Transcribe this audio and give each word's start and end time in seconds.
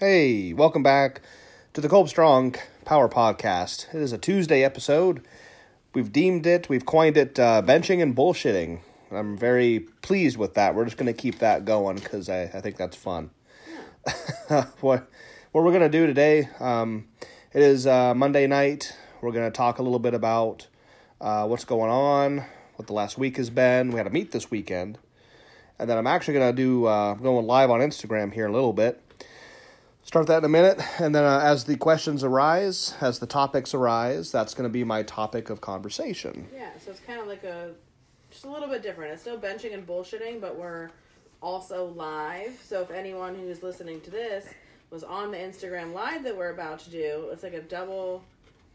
Hey, 0.00 0.52
welcome 0.52 0.84
back 0.84 1.22
to 1.72 1.80
the 1.80 1.88
Kolb 1.88 2.08
Strong 2.08 2.54
Power 2.84 3.08
Podcast. 3.08 3.92
It 3.92 4.00
is 4.00 4.12
a 4.12 4.18
Tuesday 4.18 4.62
episode. 4.62 5.26
We've 5.92 6.12
deemed 6.12 6.46
it, 6.46 6.68
we've 6.68 6.86
coined 6.86 7.16
it 7.16 7.36
uh, 7.36 7.62
benching 7.62 8.00
and 8.00 8.14
bullshitting. 8.14 8.78
I'm 9.10 9.36
very 9.36 9.80
pleased 9.80 10.36
with 10.36 10.54
that. 10.54 10.76
We're 10.76 10.84
just 10.84 10.98
going 10.98 11.12
to 11.12 11.20
keep 11.20 11.40
that 11.40 11.64
going 11.64 11.96
because 11.96 12.28
I, 12.28 12.42
I 12.42 12.60
think 12.60 12.76
that's 12.76 12.94
fun. 12.94 13.30
what 14.80 15.10
what 15.50 15.64
we're 15.64 15.72
going 15.72 15.80
to 15.80 15.88
do 15.88 16.06
today, 16.06 16.48
um, 16.60 17.08
it 17.52 17.62
is 17.62 17.84
uh, 17.84 18.14
Monday 18.14 18.46
night. 18.46 18.96
We're 19.20 19.32
going 19.32 19.50
to 19.50 19.56
talk 19.56 19.80
a 19.80 19.82
little 19.82 19.98
bit 19.98 20.14
about 20.14 20.68
uh, 21.20 21.44
what's 21.48 21.64
going 21.64 21.90
on, 21.90 22.44
what 22.76 22.86
the 22.86 22.92
last 22.92 23.18
week 23.18 23.36
has 23.36 23.50
been. 23.50 23.90
We 23.90 23.96
had 23.96 24.06
a 24.06 24.10
meet 24.10 24.30
this 24.30 24.48
weekend. 24.48 24.96
And 25.76 25.90
then 25.90 25.98
I'm 25.98 26.06
actually 26.06 26.34
going 26.34 26.54
to 26.54 26.62
do, 26.62 26.84
uh, 26.86 27.14
going 27.14 27.48
live 27.48 27.70
on 27.70 27.80
Instagram 27.80 28.32
here 28.32 28.44
in 28.44 28.50
a 28.52 28.54
little 28.54 28.72
bit 28.72 29.02
start 30.08 30.26
that 30.26 30.38
in 30.38 30.44
a 30.46 30.48
minute 30.48 30.80
and 31.00 31.14
then 31.14 31.22
uh, 31.22 31.38
as 31.44 31.64
the 31.64 31.76
questions 31.76 32.24
arise 32.24 32.94
as 33.02 33.18
the 33.18 33.26
topics 33.26 33.74
arise 33.74 34.32
that's 34.32 34.54
going 34.54 34.64
to 34.66 34.72
be 34.72 34.82
my 34.82 35.02
topic 35.02 35.50
of 35.50 35.60
conversation 35.60 36.48
Yeah, 36.54 36.70
so 36.82 36.90
it's 36.90 37.00
kind 37.00 37.20
of 37.20 37.26
like 37.26 37.44
a 37.44 37.72
just 38.30 38.44
a 38.46 38.50
little 38.50 38.68
bit 38.68 38.82
different. 38.82 39.12
It's 39.12 39.20
still 39.22 39.38
benching 39.38 39.72
and 39.74 39.86
bullshitting, 39.86 40.40
but 40.40 40.56
we're 40.56 40.90
also 41.42 41.86
live. 41.96 42.58
So 42.64 42.80
if 42.82 42.90
anyone 42.90 43.34
who's 43.34 43.62
listening 43.62 44.00
to 44.02 44.10
this 44.10 44.46
was 44.90 45.02
on 45.04 45.30
the 45.30 45.36
Instagram 45.38 45.92
live 45.92 46.24
that 46.24 46.34
we're 46.36 46.50
about 46.52 46.78
to 46.80 46.90
do, 46.90 47.28
it's 47.30 47.42
like 47.42 47.54
a 47.54 47.60
double 47.62 48.22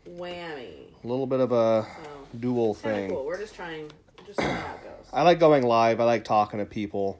whammy. 0.09 0.85
a 1.03 1.07
little 1.07 1.27
bit 1.27 1.39
of 1.39 1.52
a 1.52 1.83
So 2.03 2.38
dual 2.39 2.73
thing 2.75 3.09
cool. 3.11 3.25
We're 3.25 3.39
just 3.39 3.55
trying, 3.55 3.91
just 4.25 4.39
see 4.39 4.45
how 4.45 4.75
it 4.75 4.83
goes. 4.83 5.05
i 5.13 5.22
like 5.23 5.39
going 5.39 5.63
live 5.63 6.00
i 6.00 6.03
like 6.03 6.23
talking 6.25 6.59
to 6.59 6.66
people 6.66 7.19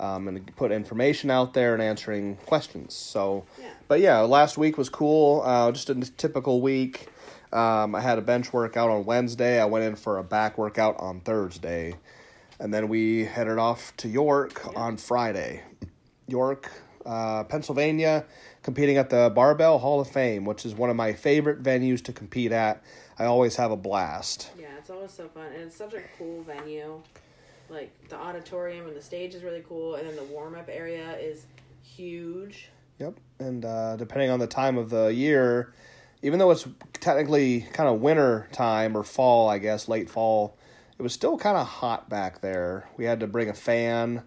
um, 0.00 0.28
and 0.28 0.54
put 0.56 0.70
information 0.72 1.30
out 1.30 1.54
there 1.54 1.74
and 1.74 1.82
answering 1.82 2.36
questions 2.46 2.94
so 2.94 3.44
Yeah. 3.60 3.68
but 3.88 4.00
yeah 4.00 4.20
last 4.20 4.56
week 4.58 4.78
was 4.78 4.88
cool 4.88 5.42
uh, 5.44 5.72
just 5.72 5.90
a 5.90 5.94
typical 6.16 6.60
week 6.60 7.08
um, 7.52 7.94
i 7.94 8.00
had 8.00 8.18
a 8.18 8.22
bench 8.22 8.52
workout 8.52 8.90
on 8.90 9.04
wednesday 9.04 9.60
i 9.60 9.64
went 9.64 9.84
in 9.84 9.96
for 9.96 10.18
a 10.18 10.24
back 10.24 10.58
workout 10.58 10.96
on 10.98 11.20
thursday 11.20 11.94
and 12.60 12.72
then 12.74 12.88
we 12.88 13.24
headed 13.24 13.58
off 13.58 13.96
to 13.98 14.08
york 14.08 14.66
on 14.76 14.96
friday 14.96 15.62
York, 16.30 16.70
uh, 17.06 17.42
Pennsylvania, 17.44 18.22
competing 18.62 18.98
at 18.98 19.08
the 19.08 19.32
Barbell 19.34 19.78
Hall 19.78 19.98
of 19.98 20.08
Fame, 20.10 20.44
which 20.44 20.66
is 20.66 20.74
one 20.74 20.90
of 20.90 20.96
my 20.96 21.14
favorite 21.14 21.62
venues 21.62 22.04
to 22.04 22.12
compete 22.12 22.52
at. 22.52 22.82
I 23.18 23.24
always 23.24 23.56
have 23.56 23.70
a 23.70 23.76
blast. 23.78 24.50
Yeah, 24.60 24.66
it's 24.78 24.90
always 24.90 25.10
so 25.10 25.26
fun, 25.28 25.46
and 25.46 25.62
it's 25.62 25.76
such 25.76 25.94
a 25.94 26.02
cool 26.18 26.42
venue. 26.42 27.00
Like 27.70 28.08
the 28.08 28.16
auditorium 28.16 28.86
and 28.86 28.96
the 28.96 29.02
stage 29.02 29.34
is 29.34 29.42
really 29.42 29.62
cool, 29.68 29.96
and 29.96 30.08
then 30.08 30.16
the 30.16 30.24
warm 30.24 30.54
up 30.54 30.68
area 30.70 31.16
is 31.18 31.46
huge. 31.82 32.68
Yep. 32.98 33.14
And 33.38 33.64
uh, 33.64 33.96
depending 33.96 34.30
on 34.30 34.38
the 34.38 34.46
time 34.46 34.78
of 34.78 34.90
the 34.90 35.08
year, 35.08 35.72
even 36.22 36.38
though 36.38 36.50
it's 36.50 36.66
technically 36.94 37.62
kind 37.72 37.88
of 37.88 38.00
winter 38.00 38.48
time 38.52 38.96
or 38.96 39.04
fall, 39.04 39.48
I 39.48 39.58
guess, 39.58 39.88
late 39.88 40.10
fall, 40.10 40.56
it 40.98 41.02
was 41.02 41.12
still 41.12 41.38
kind 41.38 41.56
of 41.56 41.66
hot 41.66 42.08
back 42.08 42.40
there. 42.40 42.88
We 42.96 43.04
had 43.04 43.20
to 43.20 43.26
bring 43.26 43.48
a 43.48 43.54
fan. 43.54 44.24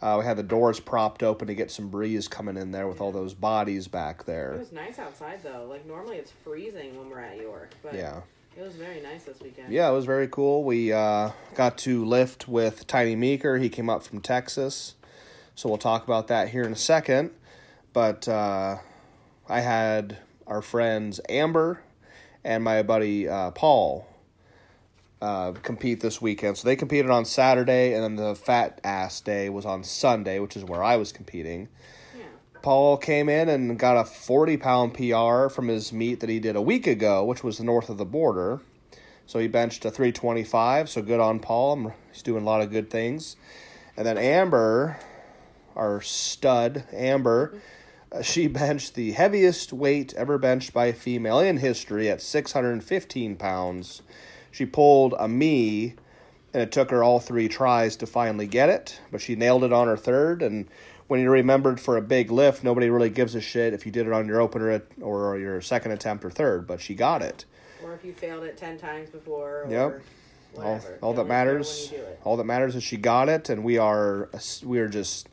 Uh, 0.00 0.16
we 0.20 0.24
had 0.24 0.36
the 0.36 0.42
doors 0.42 0.78
propped 0.80 1.22
open 1.22 1.48
to 1.48 1.54
get 1.54 1.70
some 1.70 1.88
breeze 1.88 2.28
coming 2.28 2.56
in 2.56 2.70
there 2.70 2.86
with 2.86 3.00
all 3.00 3.10
those 3.10 3.34
bodies 3.34 3.88
back 3.88 4.24
there. 4.24 4.52
It 4.52 4.58
was 4.58 4.72
nice 4.72 4.98
outside 4.98 5.42
though. 5.42 5.66
Like 5.68 5.86
normally 5.86 6.16
it's 6.16 6.30
freezing 6.30 6.98
when 6.98 7.08
we're 7.08 7.20
at 7.20 7.38
York, 7.40 7.70
but 7.82 7.94
Yeah. 7.94 8.20
It 8.56 8.62
was 8.62 8.74
very 8.74 9.00
nice 9.00 9.24
this 9.24 9.40
weekend. 9.40 9.72
Yeah, 9.72 9.88
it 9.88 9.92
was 9.92 10.04
very 10.04 10.28
cool. 10.28 10.64
We 10.64 10.92
uh, 10.92 11.30
got 11.54 11.78
to 11.78 12.04
lift 12.04 12.48
with 12.48 12.86
Tiny 12.86 13.16
Meeker. 13.16 13.58
He 13.58 13.68
came 13.68 13.90
up 13.90 14.02
from 14.02 14.20
Texas. 14.20 14.94
So 15.54 15.68
we'll 15.68 15.78
talk 15.78 16.04
about 16.04 16.28
that 16.28 16.48
here 16.48 16.64
in 16.64 16.72
a 16.72 16.76
second. 16.76 17.30
But 17.92 18.28
uh, 18.28 18.78
I 19.48 19.60
had 19.60 20.18
our 20.46 20.62
friends 20.62 21.20
Amber 21.28 21.80
and 22.44 22.62
my 22.62 22.82
buddy 22.82 23.28
uh, 23.28 23.50
Paul 23.52 24.06
uh, 25.22 25.52
compete 25.52 26.00
this 26.00 26.20
weekend. 26.20 26.58
So 26.58 26.68
they 26.68 26.76
competed 26.76 27.10
on 27.10 27.24
Saturday, 27.24 27.94
and 27.94 28.02
then 28.02 28.16
the 28.16 28.34
fat 28.34 28.80
ass 28.84 29.20
day 29.20 29.48
was 29.48 29.64
on 29.64 29.82
Sunday, 29.82 30.38
which 30.38 30.56
is 30.56 30.64
where 30.64 30.82
I 30.82 30.96
was 30.96 31.12
competing. 31.12 31.68
Paul 32.64 32.96
came 32.96 33.28
in 33.28 33.50
and 33.50 33.78
got 33.78 33.98
a 33.98 34.06
40 34.06 34.56
pound 34.56 34.94
PR 34.94 35.50
from 35.50 35.68
his 35.68 35.92
meet 35.92 36.20
that 36.20 36.30
he 36.30 36.40
did 36.40 36.56
a 36.56 36.62
week 36.62 36.86
ago, 36.86 37.22
which 37.22 37.44
was 37.44 37.60
north 37.60 37.90
of 37.90 37.98
the 37.98 38.06
border. 38.06 38.62
So 39.26 39.38
he 39.38 39.48
benched 39.48 39.84
a 39.84 39.90
325. 39.90 40.88
So 40.88 41.02
good 41.02 41.20
on 41.20 41.40
Paul. 41.40 41.92
He's 42.10 42.22
doing 42.22 42.42
a 42.42 42.46
lot 42.46 42.62
of 42.62 42.70
good 42.70 42.88
things. 42.88 43.36
And 43.98 44.06
then 44.06 44.16
Amber, 44.16 44.98
our 45.76 46.00
stud, 46.00 46.84
Amber, 46.90 47.60
uh, 48.10 48.22
she 48.22 48.46
benched 48.48 48.94
the 48.94 49.12
heaviest 49.12 49.74
weight 49.74 50.14
ever 50.14 50.38
benched 50.38 50.72
by 50.72 50.86
a 50.86 50.94
female 50.94 51.40
in 51.40 51.58
history 51.58 52.08
at 52.08 52.22
615 52.22 53.36
pounds. 53.36 54.00
She 54.50 54.64
pulled 54.64 55.14
a 55.18 55.28
me, 55.28 55.96
and 56.54 56.62
it 56.62 56.72
took 56.72 56.90
her 56.92 57.04
all 57.04 57.20
three 57.20 57.48
tries 57.48 57.96
to 57.96 58.06
finally 58.06 58.46
get 58.46 58.70
it, 58.70 59.00
but 59.12 59.20
she 59.20 59.36
nailed 59.36 59.64
it 59.64 59.72
on 59.72 59.86
her 59.86 59.98
third. 59.98 60.40
And 60.40 60.66
when 61.08 61.20
you're 61.20 61.30
remembered 61.32 61.80
for 61.80 61.96
a 61.96 62.02
big 62.02 62.30
lift, 62.30 62.64
nobody 62.64 62.88
really 62.90 63.10
gives 63.10 63.34
a 63.34 63.40
shit 63.40 63.74
if 63.74 63.84
you 63.86 63.92
did 63.92 64.06
it 64.06 64.12
on 64.12 64.26
your 64.26 64.40
opener 64.40 64.82
or 65.00 65.38
your 65.38 65.60
second 65.60 65.92
attempt 65.92 66.24
or 66.24 66.30
third, 66.30 66.66
but 66.66 66.80
she 66.80 66.94
got 66.94 67.22
it. 67.22 67.44
Or 67.82 67.92
if 67.94 68.04
you 68.04 68.12
failed 68.12 68.44
it 68.44 68.56
ten 68.56 68.78
times 68.78 69.10
before. 69.10 69.66
Yep. 69.68 70.00
All, 70.56 70.62
Whatever. 70.74 70.98
all 71.02 71.14
that 71.14 71.26
matters, 71.26 71.88
When 71.90 72.00
you 72.00 72.06
do 72.06 72.10
it. 72.12 72.20
all 72.24 72.36
that 72.36 72.44
matters 72.44 72.76
is 72.76 72.84
she 72.84 72.96
got 72.96 73.28
it, 73.28 73.48
and 73.50 73.64
we 73.64 73.76
are 73.78 74.30
we 74.62 74.78
are 74.78 74.88
just 74.88 75.28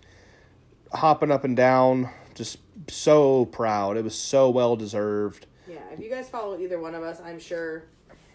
hopping 0.94 1.32
up 1.32 1.44
and 1.44 1.56
down, 1.56 2.10
just 2.36 2.58
so 2.90 3.46
proud. 3.46 3.98
It 3.98 4.04
was 4.04 4.16
so 4.16 4.50
well 4.50 4.76
deserved. 4.76 5.46
Yeah. 5.70 5.78
If 5.94 6.00
you 6.00 6.10
guys 6.10 6.28
follow 6.28 6.60
either 6.60 6.80
one 6.80 6.96
of 6.96 7.04
us, 7.04 7.22
I'm 7.24 7.40
sure 7.40 7.84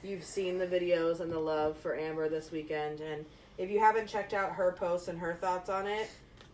you've 0.03 0.25
seen 0.25 0.59
the 0.59 0.67
videos 0.67 1.21
and 1.21 1.31
the 1.31 1.39
love 1.41 1.77
for 1.77 1.97
Amber 1.97 2.29
this 2.29 2.51
weekend. 2.53 3.01
And 3.01 3.25
if 3.59 3.69
you 3.69 3.81
haven't 3.81 4.07
checked 4.07 4.33
out 4.33 4.53
her 4.53 4.73
posts 4.73 5.09
and 5.09 5.19
her 5.19 5.35
thoughts 5.41 5.69
on 5.69 5.87
it, 5.89 6.09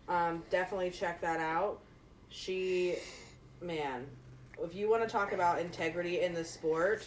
um, 0.09 0.43
definitely 0.51 0.91
check 0.91 1.21
that 1.21 1.41
out. 1.41 1.79
She, 2.29 2.97
man, 3.61 4.07
if 4.63 4.75
you 4.75 4.89
want 4.89 5.03
to 5.03 5.09
talk 5.09 5.33
about 5.33 5.61
integrity 5.61 6.21
in 6.21 6.35
the 6.35 6.45
sport, 6.45 7.07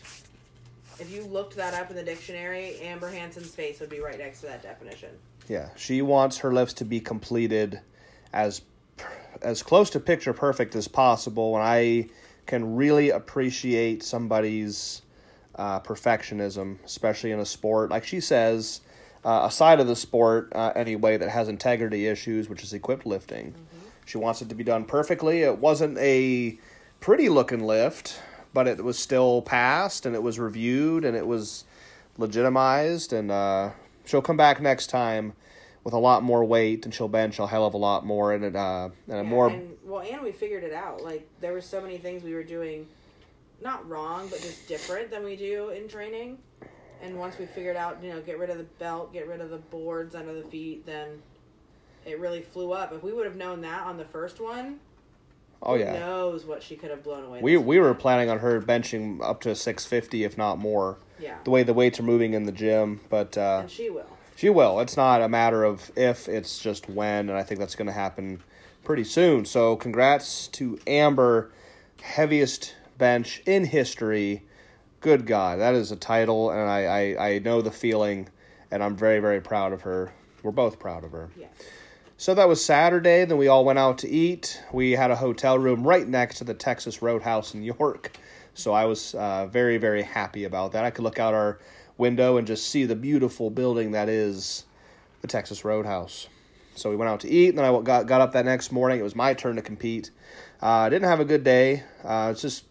if 0.99 1.11
you 1.11 1.23
looked 1.23 1.55
that 1.55 1.73
up 1.73 1.89
in 1.89 1.95
the 1.95 2.03
dictionary, 2.03 2.79
Amber 2.81 3.09
Hanson's 3.09 3.53
face 3.53 3.79
would 3.79 3.89
be 3.89 3.99
right 3.99 4.17
next 4.17 4.41
to 4.41 4.47
that 4.47 4.61
definition. 4.61 5.09
Yeah, 5.47 5.69
she 5.75 6.01
wants 6.01 6.37
her 6.39 6.53
lifts 6.53 6.73
to 6.75 6.85
be 6.85 6.99
completed 6.99 7.79
as 8.33 8.61
as 9.41 9.61
close 9.61 9.89
to 9.89 9.99
picture 9.99 10.33
perfect 10.33 10.75
as 10.75 10.87
possible, 10.87 11.55
and 11.55 11.63
I 11.63 12.07
can 12.45 12.75
really 12.75 13.09
appreciate 13.09 14.01
somebody's 14.01 15.01
uh, 15.55 15.79
perfectionism, 15.81 16.77
especially 16.85 17.31
in 17.31 17.39
a 17.39 17.45
sport 17.45 17.89
like 17.89 18.05
she 18.05 18.19
says. 18.19 18.81
Uh, 19.25 19.47
a 19.47 19.51
side 19.51 19.79
of 19.79 19.87
the 19.87 19.95
sport, 19.95 20.51
uh, 20.53 20.71
anyway, 20.75 21.17
that 21.17 21.29
has 21.29 21.49
integrity 21.49 22.05
issues, 22.05 22.47
which 22.47 22.61
is 22.61 22.73
equipped 22.73 23.07
lifting. 23.07 23.55
She 24.05 24.19
wants 24.19 24.43
it 24.43 24.49
to 24.49 24.55
be 24.55 24.63
done 24.63 24.85
perfectly. 24.85 25.41
It 25.41 25.57
wasn't 25.57 25.97
a 25.97 26.59
pretty 26.99 27.27
looking 27.27 27.63
lift, 27.63 28.21
but 28.53 28.67
it 28.67 28.83
was 28.83 28.99
still 28.99 29.41
passed 29.41 30.05
and 30.05 30.13
it 30.13 30.21
was 30.21 30.37
reviewed 30.37 31.05
and 31.05 31.17
it 31.17 31.25
was 31.25 31.65
legitimized. 32.19 33.13
And 33.13 33.31
uh, 33.31 33.71
she'll 34.05 34.21
come 34.21 34.37
back 34.37 34.61
next 34.61 34.91
time 34.91 35.33
with 35.83 35.95
a 35.95 35.99
lot 35.99 36.21
more 36.21 36.45
weight 36.45 36.85
and 36.85 36.93
she'll 36.93 37.07
bench 37.07 37.39
a 37.39 37.47
hell 37.47 37.65
of 37.65 37.73
a 37.73 37.77
lot 37.77 38.05
more 38.05 38.31
and 38.31 38.43
it 38.43 38.55
uh, 38.55 38.89
and 39.07 39.19
a 39.19 39.23
Yeah, 39.23 39.23
more 39.23 39.49
and 39.49 39.75
well, 39.83 40.01
and 40.01 40.21
we 40.21 40.31
figured 40.33 40.63
it 40.63 40.73
out. 40.73 41.03
Like 41.03 41.27
there 41.41 41.53
were 41.53 41.61
so 41.61 41.81
many 41.81 41.97
things 41.97 42.21
we 42.21 42.35
were 42.35 42.43
doing, 42.43 42.85
not 43.59 43.87
wrong, 43.89 44.27
but 44.29 44.39
just 44.41 44.67
different 44.67 45.09
than 45.09 45.23
we 45.23 45.35
do 45.35 45.69
in 45.69 45.87
training. 45.87 46.37
And 47.01 47.17
once 47.17 47.37
we 47.37 47.45
figured 47.45 47.75
out, 47.75 48.03
you 48.03 48.09
know, 48.09 48.21
get 48.21 48.39
rid 48.39 48.49
of 48.49 48.57
the 48.57 48.63
belt, 48.63 49.13
get 49.13 49.27
rid 49.27 49.41
of 49.41 49.49
the 49.49 49.57
boards 49.57 50.15
under 50.15 50.33
the 50.33 50.43
feet, 50.43 50.85
then 50.85 51.21
it 52.05 52.19
really 52.19 52.41
flew 52.41 52.71
up. 52.71 52.93
If 52.93 53.03
we 53.03 53.11
would 53.13 53.25
have 53.25 53.35
known 53.35 53.61
that 53.61 53.81
on 53.83 53.97
the 53.97 54.05
first 54.05 54.39
one, 54.39 54.79
oh 55.61 55.73
who 55.75 55.81
yeah. 55.81 55.93
knows 55.93 56.45
what 56.45 56.63
she 56.63 56.75
could 56.75 56.91
have 56.91 57.03
blown 57.03 57.23
away. 57.23 57.41
We 57.41 57.57
we 57.57 57.79
were 57.79 57.93
planning 57.93 58.29
on 58.29 58.39
her 58.39 58.61
benching 58.61 59.23
up 59.23 59.41
to 59.41 59.55
650 59.55 60.23
if 60.23 60.37
not 60.37 60.57
more. 60.57 60.97
yeah, 61.19 61.37
The 61.43 61.51
way 61.51 61.63
the 61.63 61.73
weights 61.73 61.99
are 61.99 62.03
moving 62.03 62.33
in 62.33 62.45
the 62.45 62.51
gym, 62.51 63.01
but 63.09 63.37
uh, 63.37 63.59
and 63.61 63.71
she 63.71 63.89
will. 63.89 64.05
She 64.35 64.49
will. 64.49 64.81
It's 64.81 64.97
not 64.97 65.21
a 65.21 65.29
matter 65.29 65.63
of 65.63 65.91
if, 65.95 66.27
it's 66.27 66.59
just 66.59 66.89
when, 66.89 67.29
and 67.29 67.37
I 67.37 67.43
think 67.43 67.59
that's 67.59 67.75
going 67.75 67.87
to 67.87 67.93
happen 67.93 68.41
pretty 68.83 69.05
soon. 69.05 69.45
So 69.45 69.77
congrats 69.77 70.47
to 70.49 70.77
Amber, 70.85 71.51
heaviest 72.01 72.75
bench 72.97 73.41
in 73.45 73.65
history. 73.65 74.43
Good 75.05 75.27
God, 75.27 75.59
that 75.59 75.75
is 75.75 75.91
a 75.91 75.95
title, 75.95 76.49
and 76.49 76.67
I, 76.67 76.85
I, 76.85 77.27
I 77.27 77.37
know 77.37 77.61
the 77.61 77.69
feeling, 77.69 78.27
and 78.71 78.83
I'm 78.83 78.95
very, 78.95 79.19
very 79.19 79.39
proud 79.39 79.71
of 79.71 79.81
her. 79.81 80.11
We're 80.41 80.49
both 80.49 80.79
proud 80.79 81.03
of 81.03 81.11
her. 81.11 81.29
Yes. 81.37 81.51
So 82.17 82.33
that 82.33 82.47
was 82.47 82.65
Saturday. 82.65 83.23
Then 83.23 83.37
we 83.37 83.47
all 83.47 83.63
went 83.63 83.77
out 83.77 83.99
to 83.99 84.09
eat. 84.09 84.63
We 84.73 84.93
had 84.93 85.11
a 85.11 85.17
hotel 85.17 85.59
room 85.59 85.85
right 85.87 86.07
next 86.07 86.39
to 86.39 86.43
the 86.43 86.55
Texas 86.55 87.03
Roadhouse 87.03 87.53
in 87.53 87.61
York. 87.61 88.17
So 88.55 88.73
I 88.73 88.85
was 88.85 89.13
uh, 89.13 89.45
very, 89.45 89.77
very 89.77 90.01
happy 90.01 90.43
about 90.43 90.71
that. 90.71 90.83
I 90.83 90.89
could 90.89 91.03
look 91.03 91.19
out 91.19 91.35
our 91.35 91.59
window 91.99 92.37
and 92.37 92.47
just 92.47 92.65
see 92.65 92.85
the 92.85 92.95
beautiful 92.95 93.51
building 93.51 93.91
that 93.91 94.09
is 94.09 94.65
the 95.21 95.27
Texas 95.27 95.63
Roadhouse. 95.63 96.29
So 96.73 96.89
we 96.89 96.95
went 96.95 97.11
out 97.11 97.19
to 97.19 97.29
eat, 97.29 97.49
and 97.49 97.59
then 97.59 97.65
I 97.65 97.81
got, 97.81 98.07
got 98.07 98.21
up 98.21 98.31
that 98.31 98.45
next 98.45 98.71
morning. 98.71 99.01
It 99.01 99.03
was 99.03 99.15
my 99.15 99.35
turn 99.35 99.55
to 99.57 99.61
compete. 99.61 100.09
Uh, 100.63 100.65
I 100.65 100.89
didn't 100.89 101.07
have 101.07 101.19
a 101.19 101.25
good 101.25 101.43
day. 101.43 101.83
Uh, 102.03 102.29
it's 102.31 102.41
just 102.41 102.63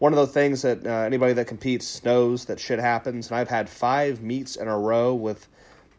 one 0.00 0.12
of 0.12 0.16
those 0.16 0.32
things 0.32 0.62
that 0.62 0.84
uh, 0.84 0.90
anybody 0.90 1.32
that 1.34 1.46
competes 1.46 2.04
knows 2.04 2.46
that 2.46 2.58
shit 2.58 2.80
happens. 2.80 3.28
And 3.30 3.38
I've 3.38 3.48
had 3.48 3.68
five 3.68 4.20
meets 4.20 4.56
in 4.56 4.66
a 4.66 4.76
row 4.76 5.14
with 5.14 5.46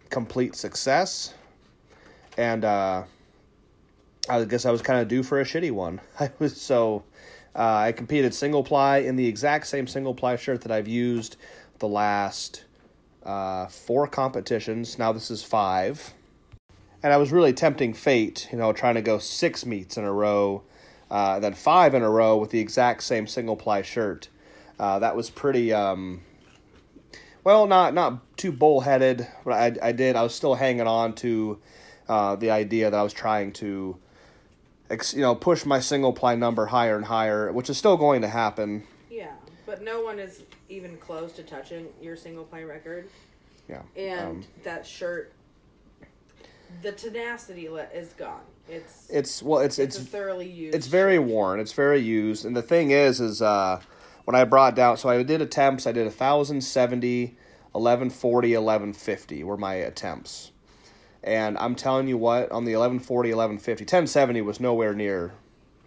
complete 0.09 0.56
success 0.56 1.33
and 2.38 2.65
uh, 2.65 3.03
I 4.30 4.44
guess 4.45 4.65
I 4.65 4.71
was 4.71 4.81
kind 4.81 5.00
of 5.00 5.07
due 5.07 5.24
for 5.24 5.39
a 5.39 5.44
shitty 5.44 5.71
one. 5.71 6.01
I 6.19 6.31
was 6.39 6.59
so 6.59 7.03
uh, 7.56 7.75
I 7.75 7.92
competed 7.92 8.33
single 8.33 8.63
ply 8.63 8.98
in 8.98 9.15
the 9.15 9.27
exact 9.27 9.68
same 9.68 9.88
single 9.88 10.13
ply 10.13 10.36
shirt 10.36 10.62
that 10.62 10.71
I've 10.71 10.88
used 10.88 11.38
the 11.80 11.88
last 11.88 12.63
uh, 13.24 13.68
four 13.68 14.07
competitions. 14.07 14.97
Now 14.97 15.12
this 15.12 15.30
is 15.30 15.44
five, 15.44 16.13
and 17.04 17.12
I 17.12 17.18
was 17.18 17.31
really 17.31 17.54
tempting 17.54 17.94
fate, 17.94 18.47
you 18.51 18.57
know, 18.57 18.74
trying 18.74 18.95
to 18.95 19.01
go 19.01 19.18
six 19.19 19.65
meets 19.65 19.97
in 19.97 20.04
a 20.04 20.13
row, 20.13 20.63
uh, 21.11 21.39
then 21.41 21.53
five 21.53 21.93
in 21.93 22.01
a 22.03 22.09
row 22.09 22.37
with 22.37 22.51
the 22.51 22.59
exact 22.59 23.03
same 23.03 23.27
single 23.27 23.57
ply 23.57 23.81
shirt. 23.81 24.29
Uh, 24.79 24.97
that 24.99 25.15
was 25.15 25.29
pretty. 25.29 25.73
Um, 25.73 26.21
well, 27.43 27.67
not 27.67 27.93
not 27.93 28.37
too 28.37 28.53
bullheaded, 28.53 29.27
but 29.43 29.53
I 29.53 29.89
I 29.89 29.91
did. 29.91 30.15
I 30.15 30.23
was 30.23 30.33
still 30.33 30.55
hanging 30.55 30.87
on 30.87 31.13
to 31.15 31.59
uh, 32.07 32.37
the 32.37 32.51
idea 32.51 32.89
that 32.89 32.97
I 32.97 33.03
was 33.03 33.11
trying 33.11 33.51
to, 33.53 33.97
you 34.89 35.21
know, 35.21 35.35
push 35.35 35.65
my 35.65 35.81
single 35.81 36.13
ply 36.13 36.35
number 36.35 36.65
higher 36.65 36.95
and 36.95 37.05
higher, 37.05 37.51
which 37.51 37.69
is 37.69 37.77
still 37.77 37.97
going 37.97 38.21
to 38.21 38.29
happen. 38.29 38.83
Yeah, 39.09 39.33
but 39.65 39.83
no 39.83 40.01
one 40.01 40.17
is 40.17 40.43
even 40.69 40.95
close 40.95 41.33
to 41.33 41.43
touching 41.43 41.87
your 42.01 42.15
single 42.15 42.45
ply 42.45 42.63
record. 42.63 43.09
Yeah. 43.67 43.81
And 43.97 44.29
um, 44.29 44.43
that 44.63 44.87
shirt, 44.87 45.33
the 46.81 46.93
tenacity 46.93 47.65
is 47.65 48.13
gone. 48.13 48.43
It's 48.69 49.07
it's 49.09 49.43
well, 49.43 49.59
it's 49.61 49.79
it's, 49.79 49.97
it's, 49.97 50.05
a 50.05 50.09
thoroughly 50.09 50.49
used. 50.49 50.75
it's 50.75 50.87
very 50.87 51.19
worn. 51.19 51.59
It's 51.59 51.73
very 51.73 51.99
used, 51.99 52.45
and 52.45 52.55
the 52.55 52.61
thing 52.61 52.91
is, 52.91 53.19
is 53.19 53.41
uh, 53.41 53.81
when 54.25 54.35
I 54.35 54.43
brought 54.43 54.75
down, 54.75 54.97
so 54.97 55.09
I 55.09 55.23
did 55.23 55.41
attempts. 55.41 55.87
I 55.87 55.91
did 55.91 56.05
1,070, 56.05 57.25
1140, 57.71 58.47
1150 58.49 59.43
were 59.43 59.57
my 59.57 59.73
attempts. 59.75 60.51
And 61.23 61.57
I'm 61.57 61.75
telling 61.75 62.07
you 62.07 62.17
what, 62.17 62.51
on 62.51 62.65
the 62.65 62.71
1140, 62.71 63.29
1150, 63.29 63.83
1070 63.83 64.41
was 64.41 64.59
nowhere 64.59 64.93
near 64.93 65.33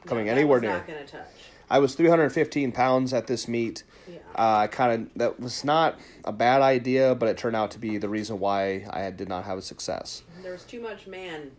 coming 0.06 0.26
No, 0.26 0.32
anywhere 0.32 0.60
near. 0.60 0.70
Not 0.72 0.86
gonna 0.86 1.06
touch. 1.06 1.26
I 1.70 1.78
was 1.78 1.94
315 1.94 2.72
pounds 2.72 3.12
at 3.12 3.26
this 3.26 3.48
meet. 3.48 3.84
Yeah. 4.06 4.18
Uh, 4.34 4.66
kind 4.66 5.02
of 5.02 5.14
that 5.16 5.40
was 5.40 5.64
not 5.64 5.98
a 6.24 6.32
bad 6.32 6.60
idea, 6.60 7.14
but 7.14 7.28
it 7.28 7.38
turned 7.38 7.56
out 7.56 7.70
to 7.72 7.78
be 7.78 7.96
the 7.98 8.08
reason 8.08 8.38
why 8.38 8.86
I 8.90 9.10
did 9.10 9.28
not 9.28 9.44
have 9.44 9.58
a 9.58 9.62
success. 9.62 10.22
There 10.42 10.52
was 10.52 10.64
too 10.64 10.80
much 10.80 11.06
man 11.06 11.50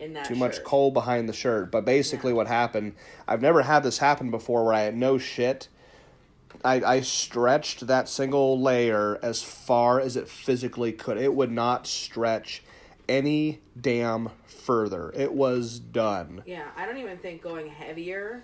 in 0.00 0.14
that. 0.14 0.24
Too 0.26 0.34
much 0.34 0.56
shirt. 0.56 0.64
coal 0.64 0.90
behind 0.90 1.28
the 1.28 1.32
shirt. 1.32 1.70
But 1.70 1.84
basically, 1.84 2.32
Yeah. 2.32 2.36
what 2.36 2.46
happened? 2.48 2.94
I've 3.28 3.42
never 3.42 3.62
had 3.62 3.82
this 3.82 3.98
happen 3.98 4.30
before, 4.30 4.64
where 4.64 4.74
I 4.74 4.80
had 4.80 4.96
no 4.96 5.18
shit. 5.18 5.68
I, 6.64 6.82
I 6.82 7.00
stretched 7.00 7.86
that 7.86 8.08
single 8.08 8.60
layer 8.60 9.18
as 9.22 9.42
far 9.42 10.00
as 10.00 10.16
it 10.16 10.28
physically 10.28 10.92
could. 10.92 11.16
It 11.16 11.32
would 11.34 11.50
not 11.52 11.86
stretch 11.86 12.62
any 13.08 13.60
damn 13.80 14.30
further. 14.46 15.12
It 15.16 15.32
was 15.32 15.78
done. 15.78 16.42
Yeah, 16.46 16.68
I 16.76 16.86
don't 16.86 16.98
even 16.98 17.18
think 17.18 17.42
going 17.42 17.68
heavier 17.68 18.42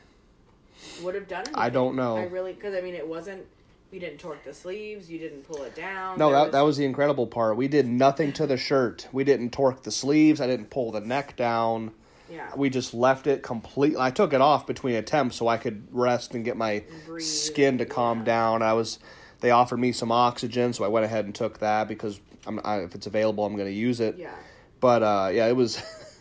would 1.03 1.15
have 1.15 1.27
done 1.29 1.41
anything. 1.41 1.55
I 1.57 1.69
don't 1.69 1.97
know. 1.97 2.17
I 2.17 2.25
really 2.25 2.53
because 2.53 2.75
I 2.75 2.81
mean 2.81 2.95
it 2.95 3.07
wasn't. 3.07 3.45
You 3.93 4.01
didn't 4.01 4.19
torque 4.19 4.45
the 4.45 4.53
sleeves. 4.53 5.11
You 5.11 5.19
didn't 5.19 5.43
pull 5.43 5.63
it 5.63 5.75
down. 5.75 6.19
No, 6.19 6.31
there 6.31 6.45
that, 6.45 6.53
that 6.53 6.61
was 6.63 6.77
the 6.77 6.85
incredible 6.85 7.27
part. 7.27 7.57
We 7.57 7.69
did 7.69 7.87
nothing 7.87 8.33
to 8.35 8.47
the 8.47 8.57
shirt. 8.57 9.09
We 9.13 9.25
didn't 9.25 9.53
torque 9.53 9.83
the 9.83 9.91
sleeves. 9.93 10.41
I 10.41 10.47
didn't 10.47 10.71
pull 10.71 10.91
the 10.91 11.01
neck 11.01 11.37
down. 11.37 11.93
yeah. 12.31 12.51
We 12.57 12.69
just 12.69 12.95
left 12.95 13.27
it 13.27 13.43
completely. 13.43 14.01
I 14.01 14.11
took 14.11 14.33
it 14.33 14.41
off 14.41 14.67
between 14.67 14.97
attempts 14.97 15.37
so 15.37 15.47
I 15.47 15.57
could 15.57 15.87
rest 15.93 16.35
and 16.35 16.45
get 16.45 16.57
my 16.57 16.83
Breathe, 17.07 17.25
skin 17.25 17.79
to 17.79 17.87
calm 17.87 18.19
yeah. 18.19 18.25
down. 18.25 18.63
I 18.63 18.73
was. 18.73 18.99
They 19.41 19.51
offered 19.51 19.79
me 19.79 19.93
some 19.93 20.11
oxygen, 20.11 20.73
so 20.73 20.85
I 20.85 20.89
went 20.89 21.05
ahead 21.05 21.27
and 21.27 21.35
took 21.35 21.59
that 21.59 21.89
because 21.89 22.21
I'm, 22.47 22.59
I, 22.65 22.79
if 22.79 22.95
it's 22.95 23.07
available, 23.07 23.45
I'm 23.45 23.55
going 23.55 23.69
to 23.69 23.73
use 23.73 24.01
it. 24.01 24.17
yeah. 24.19 24.35
But 24.81 25.03
uh, 25.03 25.31
yeah, 25.33 25.47
it 25.47 25.57
was. 25.57 25.77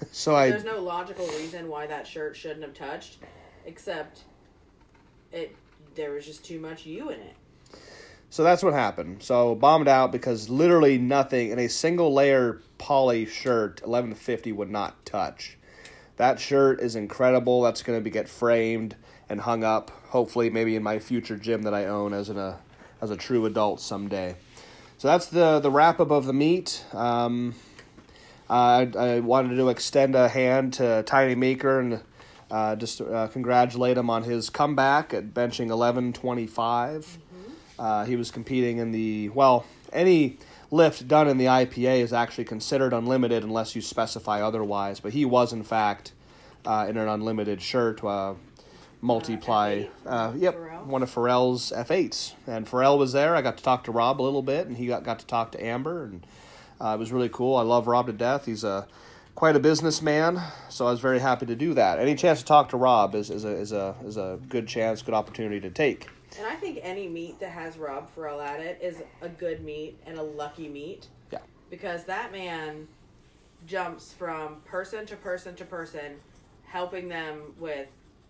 so 0.11 0.35
I. 0.35 0.49
There's 0.51 0.63
no 0.63 0.81
logical 0.81 1.27
reason 1.27 1.67
why 1.67 1.87
that 1.87 2.05
shirt 2.05 2.35
shouldn't 2.35 2.61
have 2.61 2.73
touched, 2.73 3.17
except 3.65 4.21
it 5.31 5.55
there 5.95 6.11
was 6.11 6.25
just 6.25 6.45
too 6.45 6.59
much 6.59 6.85
you 6.85 7.09
in 7.09 7.19
it. 7.19 7.35
So 8.35 8.43
that's 8.43 8.61
what 8.61 8.73
happened. 8.73 9.23
So 9.23 9.55
bombed 9.55 9.87
out 9.87 10.11
because 10.11 10.49
literally 10.49 10.97
nothing 10.97 11.51
in 11.51 11.59
a 11.59 11.69
single 11.69 12.13
layer 12.13 12.61
poly 12.77 13.25
shirt, 13.27 13.81
eleven 13.81 14.13
fifty 14.13 14.51
would 14.51 14.69
not 14.69 15.05
touch. 15.05 15.57
That 16.17 16.37
shirt 16.41 16.81
is 16.81 16.97
incredible. 16.97 17.61
That's 17.61 17.81
going 17.81 17.97
to 17.97 18.03
be 18.03 18.09
get 18.09 18.27
framed 18.27 18.97
and 19.29 19.39
hung 19.39 19.63
up. 19.63 19.89
Hopefully, 20.09 20.49
maybe 20.49 20.75
in 20.75 20.83
my 20.83 20.99
future 20.99 21.37
gym 21.37 21.61
that 21.61 21.73
I 21.73 21.85
own 21.85 22.11
as 22.11 22.27
an 22.27 22.37
a 22.37 22.59
as 22.99 23.09
a 23.09 23.15
true 23.15 23.45
adult 23.45 23.79
someday. 23.79 24.35
So 24.97 25.07
that's 25.07 25.27
the 25.27 25.61
the 25.61 25.71
wrap 25.71 26.01
up 26.01 26.11
of 26.11 26.25
the 26.25 26.33
meet. 26.33 26.83
Um, 26.91 27.55
I, 28.49 28.91
I 28.99 29.19
wanted 29.21 29.55
to 29.55 29.69
extend 29.69 30.13
a 30.13 30.27
hand 30.27 30.73
to 30.73 31.03
Tiny 31.03 31.35
Meeker 31.35 31.79
and 31.79 32.01
uh, 32.51 32.75
just 32.75 32.99
uh, 32.99 33.29
congratulate 33.29 33.97
him 33.97 34.09
on 34.09 34.23
his 34.23 34.49
comeback 34.49 35.13
at 35.13 35.33
benching 35.33 35.69
eleven 35.69 36.11
twenty 36.11 36.47
five. 36.47 37.17
Uh, 37.77 38.05
he 38.05 38.15
was 38.15 38.31
competing 38.31 38.77
in 38.77 38.91
the 38.91 39.29
well, 39.29 39.65
any 39.91 40.37
lift 40.71 41.07
done 41.07 41.27
in 41.27 41.37
the 41.37 41.45
IPA 41.45 41.99
is 41.99 42.13
actually 42.13 42.45
considered 42.45 42.93
unlimited 42.93 43.43
unless 43.43 43.75
you 43.75 43.81
specify 43.81 44.41
otherwise. 44.41 44.99
But 44.99 45.13
he 45.13 45.25
was 45.25 45.53
in 45.53 45.63
fact 45.63 46.11
uh, 46.65 46.87
in 46.89 46.97
an 46.97 47.07
unlimited 47.07 47.61
shirt, 47.61 48.03
uh, 48.03 48.33
multiply. 49.01 49.83
F8, 49.83 49.89
Uh, 50.05 50.31
yep, 50.35 50.53
Farrell. 50.55 50.83
one 50.85 51.03
of 51.03 51.09
Farrell's 51.09 51.71
F8s, 51.71 52.33
and 52.47 52.67
Farrell 52.67 52.97
was 52.97 53.13
there. 53.13 53.35
I 53.35 53.41
got 53.41 53.57
to 53.57 53.63
talk 53.63 53.83
to 53.85 53.91
Rob 53.91 54.19
a 54.19 54.23
little 54.23 54.41
bit, 54.41 54.67
and 54.67 54.77
he 54.77 54.87
got 54.87 55.03
got 55.03 55.19
to 55.19 55.25
talk 55.27 55.51
to 55.51 55.63
Amber, 55.63 56.05
and 56.05 56.25
uh, 56.81 56.95
it 56.95 56.99
was 56.99 57.11
really 57.11 57.29
cool. 57.29 57.55
I 57.55 57.61
love 57.61 57.87
Rob 57.87 58.07
to 58.07 58.13
death. 58.13 58.45
He's 58.45 58.63
a 58.63 58.87
quite 59.35 59.55
a 59.55 59.59
businessman, 59.59 60.41
so 60.69 60.87
I 60.87 60.91
was 60.91 61.01
very 61.01 61.19
happy 61.19 61.45
to 61.45 61.55
do 61.55 61.73
that. 61.75 61.99
Any 61.99 62.15
chance 62.15 62.39
to 62.39 62.45
talk 62.45 62.69
to 62.69 62.77
Rob 62.77 63.13
is, 63.15 63.29
is 63.29 63.45
a 63.45 63.49
is 63.51 63.71
a 63.71 63.95
is 64.05 64.17
a 64.17 64.39
good 64.49 64.67
chance, 64.67 65.01
good 65.01 65.13
opportunity 65.13 65.59
to 65.59 65.69
take. 65.69 66.07
And 66.37 66.47
I 66.47 66.55
think 66.55 66.79
any 66.81 67.07
meat 67.07 67.39
that 67.39 67.49
has 67.49 67.77
Rob 67.77 68.09
Farrell 68.09 68.41
at 68.41 68.59
it 68.59 68.79
is 68.81 69.01
a 69.21 69.29
good 69.29 69.63
meat 69.63 69.97
and 70.05 70.17
a 70.17 70.23
lucky 70.23 70.67
meat. 70.67 71.07
Yeah. 71.31 71.39
Because 71.69 72.03
that 72.05 72.31
man 72.31 72.87
jumps 73.65 74.13
from 74.13 74.57
person 74.65 75.05
to 75.07 75.15
person 75.15 75.55
to 75.55 75.65
person, 75.65 76.19
helping 76.65 77.07
them 77.07 77.53
with 77.59 77.87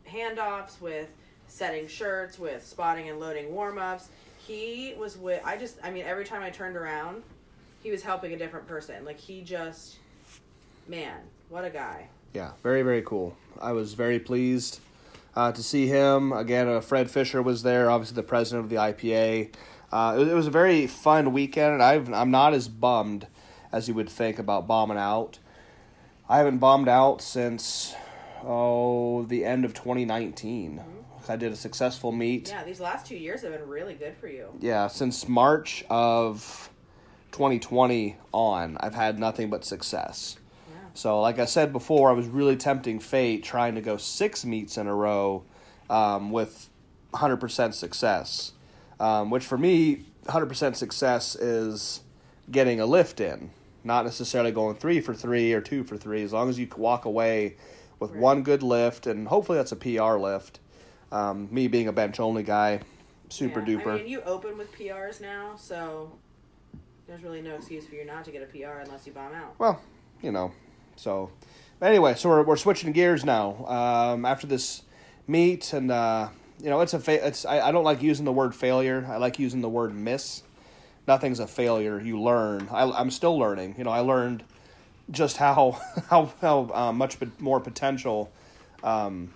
handoffs, 0.10 0.80
with 0.80 1.10
setting 1.48 1.88
shirts, 1.88 2.40
with 2.40 2.66
spotting 2.66 3.10
and 3.10 3.20
loading 3.20 3.54
warm 3.54 3.78
ups. 3.78 4.10
He 4.38 4.96
was 4.98 5.18
with, 5.18 5.42
I 5.44 5.58
just, 5.58 5.78
I 5.84 5.90
mean, 5.90 6.06
every 6.06 6.26
time 6.26 6.44
I 6.44 6.50
turned 6.50 6.76
around, 6.76 7.24
he 7.82 7.92
was 7.92 8.04
helping 8.04 8.34
a 8.34 8.38
different 8.38 8.68
person. 8.68 9.04
Like, 9.04 9.20
he 9.20 9.42
just, 9.42 9.98
man, 10.88 11.18
what 11.50 11.66
a 11.66 11.70
guy. 11.70 12.10
Yeah, 12.34 12.52
very 12.64 12.82
very 12.82 13.02
cool. 13.02 13.36
I 13.62 13.72
was 13.72 13.94
very 13.94 14.20
pleased 14.20 14.82
uh, 15.36 15.52
to 15.52 15.62
see 15.62 15.88
him 15.88 16.32
again. 16.32 16.68
Uh, 16.68 16.82
Fred 16.82 17.10
Fisher 17.12 17.42
was 17.42 17.64
there, 17.64 17.90
obviously 17.90 18.16
the 18.16 18.24
president 18.24 18.64
of 18.64 18.70
the 18.70 18.78
IPA. 18.78 19.54
Uh, 19.92 20.14
it, 20.16 20.20
was, 20.20 20.28
it 20.30 20.34
was 20.34 20.48
a 20.48 20.52
very 20.52 20.88
fun 20.88 21.34
weekend, 21.34 21.74
and 21.74 21.84
I've, 21.84 22.12
I'm 22.14 22.32
not 22.32 22.54
as 22.54 22.68
bummed 22.68 23.28
as 23.72 23.88
you 23.88 23.94
would 23.94 24.10
think 24.10 24.40
about 24.40 24.68
bombing 24.68 24.98
out. 24.98 25.40
I 26.28 26.38
haven't 26.38 26.58
bombed 26.58 26.88
out 26.88 27.22
since 27.22 27.94
oh 28.44 29.24
the 29.24 29.46
end 29.46 29.66
of 29.66 29.74
2019. 29.74 30.82
I 31.28 31.36
did 31.36 31.52
a 31.52 31.56
successful 31.56 32.12
meet. 32.12 32.50
Yeah, 32.50 32.64
these 32.64 32.80
last 32.80 33.06
two 33.06 33.18
years 33.18 33.42
have 33.42 33.52
been 33.52 33.68
really 33.68 33.96
good 33.96 34.16
for 34.16 34.28
you. 34.28 34.48
Yeah, 34.60 34.88
since 34.88 35.28
March 35.28 35.84
of 35.90 36.70
2020 37.32 38.18
on, 38.32 38.78
I've 38.80 38.94
had 38.94 39.20
nothing 39.20 39.50
but 39.50 39.66
success. 39.66 40.38
So, 40.96 41.20
like 41.22 41.40
I 41.40 41.46
said 41.46 41.72
before, 41.74 42.10
I 42.10 42.14
was 42.14 42.28
really 42.28 42.56
tempting 42.56 43.00
fate 43.00 43.44
trying 43.44 43.76
to 43.76 43.82
go 43.82 43.98
six 43.98 44.46
meets 44.46 44.78
in 44.78 44.88
a 44.88 44.96
row 44.96 45.44
um, 45.90 46.32
with 46.32 46.70
100% 47.14 47.74
success, 47.74 48.54
um, 49.00 49.30
which 49.30 49.46
for 49.46 49.58
me, 49.58 50.06
100% 50.26 50.76
success 50.76 51.36
is 51.36 52.02
getting 52.50 52.80
a 52.80 52.86
lift 52.86 53.20
in, 53.20 53.52
not 53.84 54.06
necessarily 54.06 54.52
going 54.52 54.76
three 54.78 55.02
for 55.02 55.14
three 55.14 55.52
or 55.52 55.62
two 55.62 55.84
for 55.84 55.98
three. 55.98 56.24
As 56.24 56.32
long 56.32 56.50
as 56.50 56.58
you 56.58 56.68
walk 56.78 57.06
away 57.06 57.58
with 58.00 58.12
Right. 58.12 58.20
one 58.20 58.44
good 58.44 58.64
lift, 58.64 59.06
and 59.06 59.28
hopefully 59.28 59.58
that's 59.58 59.74
a 59.74 59.76
PR 59.76 60.18
lift. 60.18 60.60
Um, 61.12 61.48
me 61.52 61.68
being 61.68 61.88
a 61.88 61.94
bench 61.94 62.20
only 62.20 62.44
guy, 62.44 62.80
super 63.30 63.60
Yeah, 63.60 63.66
duper. 63.78 63.94
I 63.94 63.98
mean, 63.98 64.08
you 64.08 64.22
open 64.22 64.58
with 64.58 64.72
PRs 64.72 65.20
now, 65.22 65.56
so 65.58 66.12
there's 67.06 67.22
really 67.22 67.42
no 67.42 67.56
excuse 67.56 67.86
for 67.86 67.96
you 67.96 68.06
not 68.06 68.24
to 68.26 68.32
get 68.32 68.42
a 68.42 68.46
PR 68.46 68.80
unless 68.80 69.06
you 69.06 69.14
bomb 69.14 69.34
out. 69.34 69.56
well, 69.60 69.82
you 70.22 70.32
know, 70.32 70.52
so 70.96 71.32
but 71.80 71.88
anyway, 71.90 72.16
so 72.16 72.30
we're, 72.30 72.44
we're 72.44 72.56
switching 72.56 72.92
gears 72.94 73.26
now. 73.26 73.66
Um, 73.68 74.26
after 74.26 74.48
this 74.48 74.84
meet, 75.28 75.74
and 75.74 75.92
uh, 75.92 76.30
you 76.62 76.70
know, 76.70 76.82
it's 76.82 76.94
a 76.94 77.00
fa- 77.00 77.28
it's 77.28 77.46
I, 77.46 77.60
I 77.60 77.72
don't 77.72 77.84
like 77.84 78.02
using 78.02 78.26
the 78.26 78.32
word 78.32 78.56
failure. 78.56 79.06
I 79.10 79.18
like 79.18 79.40
using 79.40 79.62
the 79.62 79.70
word 79.70 79.94
miss. 79.94 80.44
Nothing's 81.08 81.40
a 81.40 81.48
failure. 81.48 82.00
You 82.02 82.20
learn. 82.20 82.70
I, 82.72 82.84
I'm 82.90 83.12
still 83.12 83.38
learning. 83.38 83.76
You 83.78 83.84
know, 83.84 83.92
I 83.92 84.00
learned 84.00 84.44
just 85.12 85.38
how 85.38 85.80
how 86.10 86.32
how 86.42 86.70
uh, 86.74 86.92
much 86.94 87.18
more 87.40 87.60
potential 87.60 88.32
um, 88.84 89.34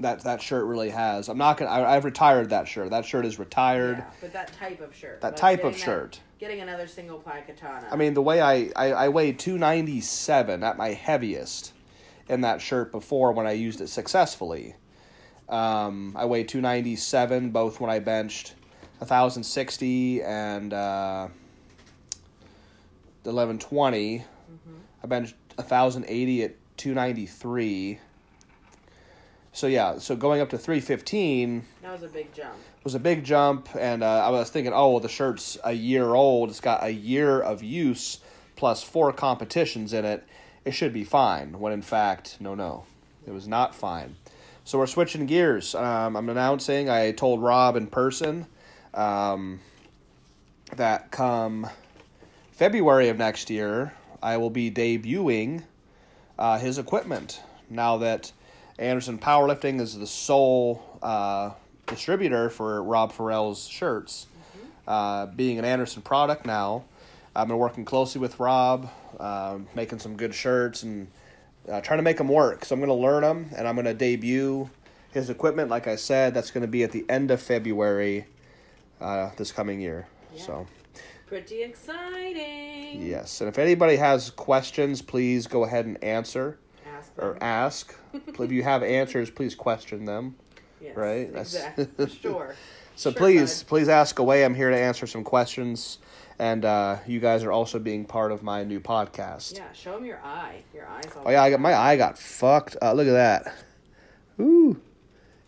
that 0.00 0.24
that 0.24 0.40
shirt 0.40 0.64
really 0.64 0.90
has. 0.90 1.28
I'm 1.28 1.38
not 1.38 1.58
gonna. 1.58 1.70
I, 1.70 1.96
I've 1.96 2.06
retired 2.06 2.48
that 2.50 2.66
shirt. 2.66 2.90
That 2.90 3.04
shirt 3.04 3.26
is 3.26 3.38
retired. 3.38 3.98
Yeah, 3.98 4.10
but 4.22 4.32
that 4.32 4.52
type 4.58 4.80
of 4.80 4.94
shirt. 4.96 5.20
That 5.20 5.32
like 5.32 5.36
type 5.36 5.64
of 5.64 5.74
that- 5.74 5.80
shirt. 5.80 6.20
Getting 6.42 6.60
another 6.60 6.88
single 6.88 7.20
ply 7.20 7.40
katana. 7.46 7.86
I 7.88 7.94
mean, 7.94 8.14
the 8.14 8.22
way 8.22 8.40
I, 8.40 8.68
I, 8.74 8.92
I 8.92 9.08
weighed 9.10 9.38
297 9.38 10.64
at 10.64 10.76
my 10.76 10.88
heaviest 10.88 11.72
in 12.28 12.40
that 12.40 12.60
shirt 12.60 12.90
before 12.90 13.30
when 13.30 13.46
I 13.46 13.52
used 13.52 13.80
it 13.80 13.86
successfully. 13.86 14.74
Um, 15.48 16.16
I 16.16 16.24
weighed 16.24 16.48
297 16.48 17.50
both 17.50 17.78
when 17.78 17.90
I 17.90 18.00
benched 18.00 18.56
1,060 18.98 20.22
and 20.24 20.72
uh, 20.72 21.28
1120. 23.22 24.24
I 25.00 25.06
benched 25.06 25.36
1,080 25.54 26.42
at 26.42 26.56
293. 26.76 28.00
So, 29.52 29.66
yeah, 29.66 29.98
so 29.98 30.16
going 30.16 30.40
up 30.40 30.50
to 30.50 30.58
315 30.58 31.62
that 31.82 31.92
was 31.92 32.02
a 32.02 32.08
big 32.08 32.32
jump. 32.32 32.54
was 32.84 32.94
a 32.94 32.98
big 32.98 33.22
jump, 33.22 33.68
and 33.78 34.02
uh, 34.02 34.26
I 34.26 34.30
was 34.30 34.48
thinking, 34.48 34.72
oh, 34.72 34.92
well, 34.92 35.00
the 35.00 35.08
shirt's 35.08 35.58
a 35.62 35.72
year 35.72 36.14
old. 36.14 36.48
It's 36.48 36.60
got 36.60 36.82
a 36.82 36.90
year 36.90 37.40
of 37.40 37.62
use 37.62 38.18
plus 38.56 38.82
four 38.82 39.12
competitions 39.12 39.92
in 39.92 40.06
it. 40.06 40.26
It 40.64 40.72
should 40.72 40.92
be 40.92 41.04
fine. 41.04 41.58
When 41.58 41.72
in 41.72 41.82
fact, 41.82 42.38
no, 42.40 42.54
no, 42.54 42.84
it 43.26 43.32
was 43.32 43.46
not 43.46 43.74
fine. 43.74 44.16
So 44.64 44.78
we're 44.78 44.86
switching 44.86 45.26
gears. 45.26 45.74
Um, 45.74 46.16
I'm 46.16 46.28
announcing. 46.28 46.88
I 46.88 47.12
told 47.12 47.42
Rob 47.42 47.76
in 47.76 47.88
person 47.88 48.46
um, 48.94 49.60
that 50.76 51.10
come 51.10 51.68
February 52.52 53.08
of 53.08 53.18
next 53.18 53.50
year, 53.50 53.92
I 54.22 54.36
will 54.36 54.50
be 54.50 54.70
debuting 54.70 55.64
uh, 56.38 56.58
his 56.58 56.78
equipment. 56.78 57.42
Now 57.68 57.98
that 57.98 58.32
Anderson 58.82 59.18
Powerlifting 59.18 59.80
is 59.80 59.98
the 59.98 60.06
sole 60.06 60.82
uh, 61.02 61.50
distributor 61.86 62.50
for 62.50 62.82
Rob 62.82 63.12
Farrell's 63.12 63.66
shirts, 63.66 64.26
uh, 64.86 65.26
being 65.26 65.58
an 65.58 65.64
Anderson 65.64 66.02
product 66.02 66.46
now, 66.46 66.84
I've 67.34 67.48
been 67.48 67.58
working 67.58 67.84
closely 67.84 68.20
with 68.20 68.38
Rob, 68.38 68.90
uh, 69.18 69.58
making 69.74 70.00
some 70.00 70.16
good 70.16 70.34
shirts 70.34 70.82
and 70.82 71.08
uh, 71.70 71.80
trying 71.80 71.98
to 71.98 72.02
make 72.02 72.18
them 72.18 72.28
work. 72.28 72.64
So 72.64 72.74
I'm 72.74 72.80
going 72.80 72.88
to 72.88 72.94
learn 72.94 73.22
them 73.22 73.50
and 73.56 73.66
I'm 73.66 73.74
going 73.74 73.86
to 73.86 73.94
debut 73.94 74.68
his 75.12 75.30
equipment. 75.30 75.70
Like 75.70 75.86
I 75.86 75.96
said, 75.96 76.34
that's 76.34 76.50
going 76.50 76.62
to 76.62 76.68
be 76.68 76.82
at 76.82 76.92
the 76.92 77.06
end 77.08 77.30
of 77.30 77.40
February 77.40 78.26
uh, 79.00 79.30
this 79.36 79.50
coming 79.50 79.80
year. 79.80 80.06
Yeah. 80.34 80.42
So. 80.42 80.66
Pretty 81.26 81.62
exciting. 81.62 83.06
Yes, 83.06 83.40
and 83.40 83.48
if 83.48 83.58
anybody 83.58 83.96
has 83.96 84.28
questions, 84.28 85.00
please 85.00 85.46
go 85.46 85.64
ahead 85.64 85.86
and 85.86 86.02
answer 86.04 86.58
or 87.18 87.36
ask. 87.42 87.94
if 88.38 88.50
you 88.52 88.62
have 88.62 88.82
answers, 88.82 89.30
please 89.30 89.54
question 89.54 90.04
them. 90.04 90.36
Yes, 90.82 90.96
right? 90.96 91.26
That's- 91.32 91.54
Exactly. 91.54 91.86
For 91.96 92.08
sure. 92.22 92.54
So 92.96 93.10
Sure, 93.12 93.16
please, 93.18 93.62
bud. 93.62 93.68
please 93.68 93.88
ask 93.88 94.18
away. 94.18 94.44
I'm 94.44 94.54
here 94.54 94.68
to 94.68 94.76
answer 94.76 95.06
some 95.06 95.22
questions, 95.22 95.98
and 96.40 96.64
uh, 96.64 96.96
you 97.06 97.20
guys 97.20 97.44
are 97.44 97.52
also 97.52 97.78
being 97.78 98.04
part 98.04 98.32
of 98.32 98.42
my 98.42 98.64
new 98.64 98.80
podcast. 98.80 99.56
Yeah, 99.56 99.72
show 99.72 99.96
him 99.96 100.04
your 100.04 100.20
eye. 100.24 100.64
Your 100.74 100.88
eyes 100.88 101.04
Oh 101.24 101.30
yeah, 101.30 101.40
I 101.42 101.50
got 101.50 101.60
my 101.60 101.72
eye 101.74 101.96
got 101.96 102.18
fucked. 102.18 102.76
Uh, 102.82 102.92
look 102.94 103.06
at 103.06 103.12
that. 103.12 103.54
Ooh, 104.40 104.80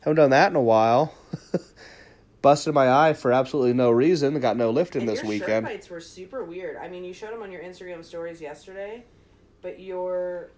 haven't 0.02 0.16
done 0.16 0.30
that 0.30 0.50
in 0.50 0.56
a 0.56 0.62
while. 0.62 1.12
Busted 2.42 2.74
my 2.74 2.90
eye 3.08 3.12
for 3.14 3.32
absolutely 3.32 3.72
no 3.72 3.90
reason. 3.90 4.38
Got 4.38 4.56
no 4.56 4.70
lifting 4.70 5.00
And 5.02 5.08
this 5.08 5.20
your 5.22 5.28
weekend. 5.30 5.66
shirt 5.66 5.74
bites 5.74 5.90
were 5.90 6.00
super 6.00 6.44
weird. 6.44 6.76
I 6.76 6.88
mean, 6.88 7.02
you 7.04 7.12
showed 7.12 7.32
them 7.32 7.42
on 7.42 7.50
your 7.50 7.62
Instagram 7.62 8.04
stories 8.04 8.40
yesterday, 8.40 9.04
but 9.62 9.80
your 9.80 10.50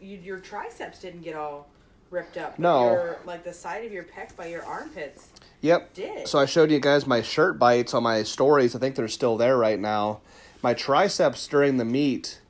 you, 0.00 0.18
your 0.18 0.38
triceps 0.38 1.00
didn't 1.00 1.22
get 1.22 1.34
all 1.34 1.68
ripped 2.10 2.36
up. 2.36 2.58
No. 2.58 2.90
your, 2.90 3.18
like 3.24 3.44
the 3.44 3.52
side 3.52 3.84
of 3.84 3.92
your 3.92 4.04
pec 4.04 4.34
by 4.36 4.46
your 4.46 4.64
armpits 4.64 5.28
Yep. 5.60 5.94
did. 5.94 6.28
So 6.28 6.38
I 6.38 6.46
showed 6.46 6.70
you 6.70 6.78
guys 6.80 7.06
my 7.06 7.20
shirt 7.20 7.58
bites 7.58 7.92
on 7.94 8.02
my 8.02 8.22
stories. 8.22 8.74
I 8.76 8.78
think 8.78 8.94
they're 8.94 9.08
still 9.08 9.36
there 9.36 9.56
right 9.56 9.78
now. 9.78 10.20
My 10.62 10.72
triceps 10.74 11.46
during 11.46 11.76
the 11.76 11.84
meet 11.84 12.40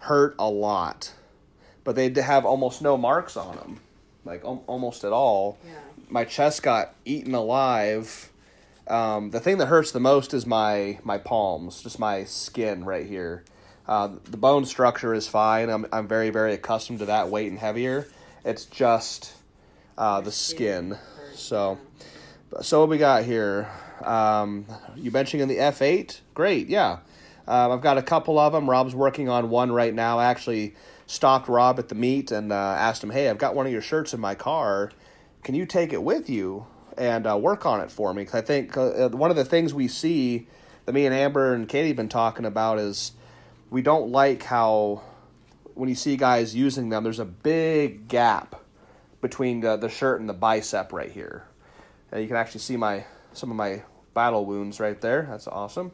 hurt 0.00 0.34
a 0.38 0.48
lot, 0.48 1.12
but 1.84 1.96
they 1.96 2.08
have 2.20 2.44
almost 2.46 2.80
no 2.82 2.96
marks 2.96 3.36
on 3.36 3.56
them, 3.56 3.80
like 4.24 4.44
al- 4.44 4.62
almost 4.66 5.02
at 5.04 5.12
all. 5.12 5.58
yeah. 5.66 5.72
My 6.10 6.24
chest 6.24 6.62
got 6.62 6.94
eaten 7.04 7.34
alive. 7.34 8.30
Um, 8.86 9.30
the 9.30 9.40
thing 9.40 9.58
that 9.58 9.66
hurts 9.66 9.92
the 9.92 10.00
most 10.00 10.32
is 10.32 10.46
my 10.46 10.98
my 11.02 11.18
palms, 11.18 11.82
just 11.82 11.98
my 11.98 12.24
skin 12.24 12.84
right 12.84 13.06
here. 13.06 13.44
Uh, 13.88 14.10
the 14.24 14.36
bone 14.36 14.66
structure 14.66 15.14
is 15.14 15.26
fine. 15.26 15.70
I'm 15.70 15.86
I'm 15.92 16.06
very 16.06 16.30
very 16.30 16.52
accustomed 16.52 16.98
to 17.00 17.06
that 17.06 17.30
weight 17.30 17.50
and 17.50 17.58
heavier. 17.58 18.06
It's 18.44 18.66
just 18.66 19.32
uh, 19.96 20.20
the 20.20 20.32
skin. 20.32 20.98
So. 21.34 21.78
So 22.62 22.80
what 22.80 22.88
we 22.88 22.96
got 22.96 23.24
here? 23.24 23.68
Um, 24.02 24.64
you 24.96 25.10
benching 25.10 25.40
in 25.40 25.48
the 25.48 25.56
F8? 25.56 26.20
Great, 26.32 26.68
yeah. 26.68 27.00
Um, 27.46 27.72
I've 27.72 27.82
got 27.82 27.98
a 27.98 28.02
couple 28.02 28.38
of 28.38 28.54
them. 28.54 28.68
Rob's 28.68 28.94
working 28.94 29.28
on 29.28 29.50
one 29.50 29.70
right 29.70 29.92
now. 29.92 30.18
I 30.18 30.26
actually 30.26 30.74
stopped 31.06 31.48
Rob 31.48 31.78
at 31.78 31.88
the 31.88 31.94
meet 31.94 32.30
and 32.30 32.50
uh, 32.50 32.54
asked 32.54 33.04
him, 33.04 33.10
"Hey, 33.10 33.28
I've 33.28 33.38
got 33.38 33.54
one 33.54 33.66
of 33.66 33.72
your 33.72 33.82
shirts 33.82 34.14
in 34.14 34.20
my 34.20 34.34
car. 34.34 34.92
Can 35.42 35.54
you 35.54 35.66
take 35.66 35.92
it 35.92 36.02
with 36.02 36.30
you 36.30 36.66
and 36.96 37.26
uh, 37.26 37.36
work 37.36 37.66
on 37.66 37.80
it 37.80 37.90
for 37.90 38.14
me?" 38.14 38.22
Because 38.22 38.42
I 38.42 38.44
think 38.44 38.76
uh, 38.76 39.08
one 39.10 39.30
of 39.30 39.36
the 39.36 39.44
things 39.44 39.74
we 39.74 39.88
see 39.88 40.46
that 40.86 40.92
me 40.92 41.04
and 41.04 41.14
Amber 41.14 41.54
and 41.54 41.68
Katie 41.68 41.88
have 41.88 41.96
been 41.96 42.08
talking 42.08 42.44
about 42.44 42.78
is 42.78 43.12
we 43.70 43.82
don't 43.82 44.10
like 44.10 44.42
how 44.42 45.02
when 45.74 45.88
you 45.88 45.94
see 45.94 46.16
guys 46.16 46.54
using 46.54 46.88
them, 46.88 47.04
there's 47.04 47.20
a 47.20 47.24
big 47.24 48.08
gap 48.08 48.60
between 49.20 49.60
the, 49.60 49.76
the 49.76 49.88
shirt 49.88 50.20
and 50.20 50.28
the 50.28 50.34
bicep 50.34 50.92
right 50.92 51.10
here. 51.10 51.44
And 52.10 52.20
you 52.20 52.26
can 52.26 52.36
actually 52.36 52.60
see 52.60 52.76
my 52.76 53.04
some 53.32 53.50
of 53.50 53.56
my 53.56 53.82
battle 54.14 54.44
wounds 54.44 54.80
right 54.80 55.00
there. 55.00 55.26
That's 55.30 55.46
awesome. 55.46 55.92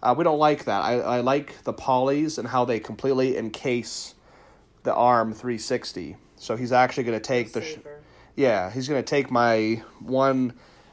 Uh, 0.00 0.14
we 0.16 0.22
don't 0.22 0.38
like 0.38 0.66
that. 0.66 0.82
I, 0.82 1.00
I 1.00 1.20
like 1.20 1.64
the 1.64 1.74
polys 1.74 2.38
and 2.38 2.46
how 2.46 2.64
they 2.64 2.78
completely 2.78 3.36
encase 3.36 4.14
the 4.84 4.94
arm 4.94 5.32
360. 5.32 6.16
So 6.36 6.56
he's 6.56 6.70
actually 6.70 7.04
going 7.04 7.18
to 7.18 7.24
take 7.26 7.52
the 7.52 7.62
sh- 7.62 7.78
yeah 8.36 8.70
he's 8.70 8.86
going 8.86 9.02
to 9.02 9.08
take 9.08 9.32
my 9.32 9.82
one 10.00 10.52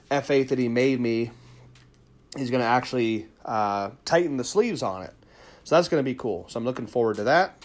F8 0.10 0.48
that 0.48 0.58
he 0.58 0.70
made 0.70 1.00
me. 1.00 1.32
He's 2.36 2.50
going 2.50 2.62
to 2.62 2.68
actually 2.68 3.28
uh, 3.46 3.92
tighten 4.04 4.38
the 4.38 4.44
sleeves 4.44 4.82
on 4.82 5.04
it. 5.04 5.14
So 5.66 5.76
that's 5.76 5.90
going 5.90 6.00
to 6.00 6.10
be 6.10 6.16
cool. 6.16 6.46
So 6.48 6.58
I'm 6.58 6.64
looking 6.64 6.88
forward 6.88 7.18
to 7.18 7.24
that. 7.26 7.58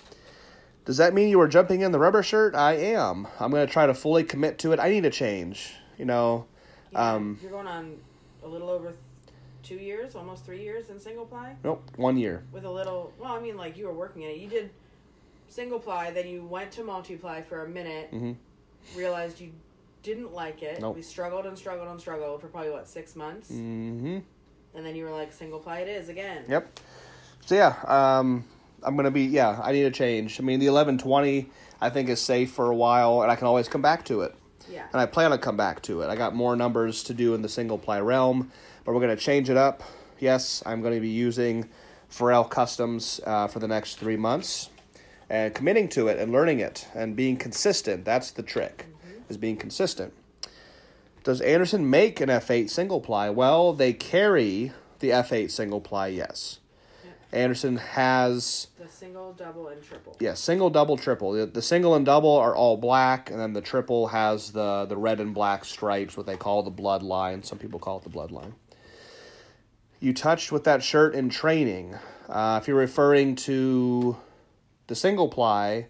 Does 0.87 0.97
that 0.97 1.15
mean 1.15 1.29
you 1.29 1.41
are 1.41 1.47
jumping 1.47 1.83
in 1.83 1.93
the 1.93 1.99
rubber 1.99 2.23
shirt? 2.23 2.55
I 2.57 2.73
am. 2.73 3.29
I'm 3.39 3.51
going 3.53 3.65
to 3.67 3.73
try 3.73 3.87
to 3.87 3.95
fully 3.95 4.25
commit 4.25 4.59
to 4.61 4.73
it. 4.73 4.81
I 4.81 4.89
need 4.89 5.05
a 5.05 5.11
change. 5.11 5.75
You 5.99 6.07
know, 6.07 6.47
Yeah, 6.93 7.13
Um, 7.15 7.39
you're 7.43 7.51
going 7.53 7.67
on 7.69 7.99
a 8.43 8.49
little 8.49 8.71
over 8.71 8.95
two 9.63 9.75
years, 9.77 10.17
almost 10.17 10.45
three 10.47 10.63
years 10.63 10.89
in 10.89 10.99
single 10.99 11.27
ply 11.27 11.55
nope, 11.63 11.83
one 11.97 12.17
year. 12.17 12.43
with 12.51 12.65
a 12.65 12.71
little. 12.71 13.13
Well, 13.19 13.33
I 13.33 13.39
mean, 13.41 13.57
like 13.59 13.77
you 13.77 13.87
were 13.87 13.93
working 13.93 14.23
in 14.23 14.31
it. 14.31 14.39
You 14.39 14.49
did 14.49 14.71
single 15.49 15.79
ply, 15.79 16.11
then 16.11 16.27
you 16.27 16.43
went 16.43 16.73
to 16.73 16.83
multiply 16.83 17.43
for 17.43 17.65
a 17.65 17.69
minute. 17.69 18.11
Mhm. 18.13 18.37
Realized 18.97 19.39
you 19.41 19.53
didn't 20.03 20.33
like 20.33 20.63
it. 20.63 20.81
Nope. 20.81 20.97
We 20.97 21.03
struggled 21.03 21.45
and 21.45 21.57
struggled 21.59 21.89
and 21.89 22.01
struggled 22.01 22.41
for 22.41 22.47
probably 22.49 22.71
what 22.71 22.89
six 22.89 23.15
months, 23.15 23.51
Mm-hmm. 23.51 24.19
and 24.75 24.87
then 24.87 24.97
you 24.97 25.05
were 25.05 25.11
like, 25.13 25.31
single 25.35 25.59
ply 25.61 25.81
it 25.81 25.89
is 25.89 26.09
again. 26.09 26.45
Yep. 26.49 26.81
So 27.47 27.55
yeah, 27.55 27.77
um, 27.87 28.45
I'm 28.83 28.97
gonna 28.97 29.11
be 29.11 29.25
yeah. 29.25 29.61
I 29.63 29.73
need 29.73 29.85
a 29.85 29.91
change. 29.91 30.41
I 30.41 30.43
mean, 30.43 30.61
the 30.61 30.67
1120 30.67 31.51
I 31.81 31.91
think 31.91 32.09
is 32.09 32.21
safe 32.21 32.53
for 32.53 32.71
a 32.71 32.75
while, 32.75 33.23
and 33.23 33.31
I 33.31 33.37
can 33.37 33.47
always 33.47 33.69
come 33.69 33.83
back 33.83 34.05
to 34.07 34.23
it. 34.23 34.35
Yeah. 34.71 34.87
And 34.93 35.01
I 35.01 35.07
plan 35.07 35.31
to 35.31 35.39
come 35.39 35.57
back 35.57 35.83
to 35.83 36.03
it. 36.03 36.09
I 36.09 36.17
got 36.17 36.35
more 36.35 36.55
numbers 36.55 37.03
to 37.05 37.15
do 37.15 37.35
in 37.35 37.43
the 37.43 37.49
single 37.49 37.79
ply 37.79 38.01
realm, 38.01 38.53
but 38.85 38.95
we're 38.95 39.01
gonna 39.01 39.17
change 39.17 39.51
it 39.51 39.57
up. 39.57 39.83
Yes, 40.21 40.63
I'm 40.67 40.83
going 40.83 40.95
to 40.95 41.01
be 41.01 41.09
using 41.09 41.69
Farrell 42.11 42.45
Customs 42.45 43.21
uh, 43.25 43.47
for 43.49 43.59
the 43.59 43.67
next 43.67 43.97
three 43.97 44.19
months, 44.19 44.69
and 45.31 45.55
committing 45.55 45.89
to 45.91 46.09
it 46.09 46.19
and 46.19 46.31
learning 46.31 46.61
it 46.61 46.87
and 46.95 47.17
being 47.17 47.39
consistent. 47.39 48.05
That's 48.05 48.31
the 48.31 48.43
trick, 48.43 48.87
is 49.31 49.39
being 49.39 49.57
consistent. 49.57 50.13
Does 51.25 51.41
Anderson 51.41 51.89
make 51.89 52.21
an 52.21 52.29
F8 52.29 52.69
single 52.69 53.01
ply? 53.01 53.31
Well, 53.31 53.73
they 53.73 53.95
carry 53.95 54.73
the 54.99 55.11
F8 55.11 55.51
single 55.51 55.81
ply, 55.81 56.09
yes. 56.09 56.60
Anderson 57.33 57.77
has 57.77 58.67
The 58.79 58.89
single, 58.89 59.33
double, 59.33 59.69
and 59.69 59.83
triple. 59.83 60.17
yeah 60.19 60.35
single, 60.35 60.69
double, 60.71 60.97
triple. 60.97 61.33
The, 61.33 61.47
the 61.47 61.63
single 61.63 61.95
and 61.95 62.05
double 62.05 62.35
are 62.37 62.55
all 62.55 62.77
black, 62.77 63.31
and 63.31 63.39
then 63.39 63.53
the 63.53 63.61
triple 63.61 64.09
has 64.09 64.51
the 64.53 64.87
the 64.87 64.97
red 64.97 65.21
and 65.21 65.33
black 65.35 65.65
stripes, 65.65 66.17
what 66.17 66.27
they 66.27 66.37
call 66.37 66.63
the 66.63 66.71
bloodline. 66.73 67.45
Some 67.45 67.59
people 67.59 67.79
call 67.79 67.99
it 67.99 68.05
the 68.05 68.11
bloodline. 68.11 68.53
You 70.01 70.15
touched 70.15 70.51
with 70.51 70.65
that 70.65 70.83
shirt 70.83 71.15
in 71.15 71.29
training. 71.29 71.95
Uh, 72.29 72.59
if 72.63 72.69
you're 72.69 72.77
referring 72.77 73.37
to 73.37 74.17
the 74.87 74.95
single 74.95 75.29
ply, 75.29 75.87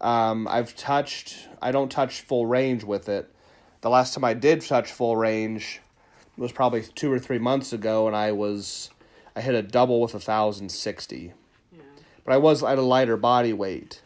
um, 0.00 0.48
I've 0.48 0.74
touched. 0.74 1.48
I 1.60 1.70
don't 1.70 1.90
touch 1.90 2.22
full 2.22 2.46
range 2.46 2.82
with 2.82 3.08
it. 3.08 3.28
The 3.82 3.90
last 3.90 4.14
time 4.14 4.24
I 4.24 4.34
did 4.34 4.62
touch 4.62 4.90
full 4.92 5.16
range 5.16 5.80
was 6.36 6.50
probably 6.50 6.82
two 6.82 7.12
or 7.12 7.18
three 7.18 7.38
months 7.38 7.72
ago, 7.72 8.06
and 8.06 8.16
I 8.16 8.32
was 8.32 8.90
I 9.34 9.40
hit 9.40 9.54
a 9.54 9.62
double 9.62 10.00
with 10.00 10.14
a 10.14 10.20
thousand 10.20 10.70
sixty. 10.70 11.32
Yeah. 11.72 11.80
But 12.24 12.34
I 12.34 12.36
was 12.38 12.62
at 12.62 12.78
a 12.78 12.82
lighter 12.82 13.16
body 13.16 13.52
weight. 13.52 14.02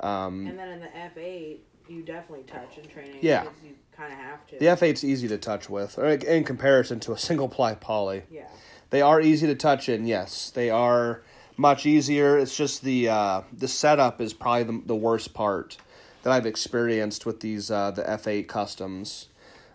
Um, 0.00 0.46
And 0.46 0.58
then 0.58 0.68
in 0.68 0.80
the 0.80 0.88
F8, 0.88 1.58
you 1.88 2.02
definitely 2.02 2.44
touch 2.44 2.78
in 2.78 2.88
training. 2.88 3.18
Yeah. 3.22 3.44
You 3.64 3.74
kind 3.96 4.12
of 4.12 4.18
have 4.18 4.46
to. 4.48 4.58
the 4.58 4.66
F8's 4.66 5.04
easy 5.04 5.28
to 5.28 5.38
touch 5.38 5.70
with, 5.70 5.98
or 5.98 6.06
in 6.06 6.44
comparison 6.44 7.00
to 7.00 7.12
a 7.12 7.18
single 7.18 7.48
ply 7.48 7.74
poly. 7.74 8.24
Yeah. 8.30 8.48
They 8.90 9.00
are 9.02 9.20
easy 9.20 9.46
to 9.46 9.54
touch 9.54 9.88
in, 9.88 10.06
yes. 10.06 10.50
They 10.50 10.70
are 10.70 11.22
much 11.56 11.86
easier. 11.86 12.36
It's 12.38 12.56
just 12.56 12.82
the 12.82 13.08
uh, 13.08 13.42
the 13.56 13.68
setup 13.68 14.20
is 14.20 14.32
probably 14.34 14.64
the, 14.64 14.82
the 14.86 14.96
worst 14.96 15.32
part 15.32 15.78
that 16.22 16.32
I've 16.32 16.46
experienced 16.46 17.24
with 17.24 17.40
these 17.40 17.70
uh, 17.70 17.92
the 17.92 18.02
F8 18.02 18.46
customs. 18.48 19.28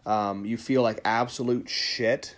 Um, 0.06 0.46
you 0.46 0.58
feel 0.58 0.82
like 0.82 1.00
absolute 1.06 1.70
shit 1.70 2.36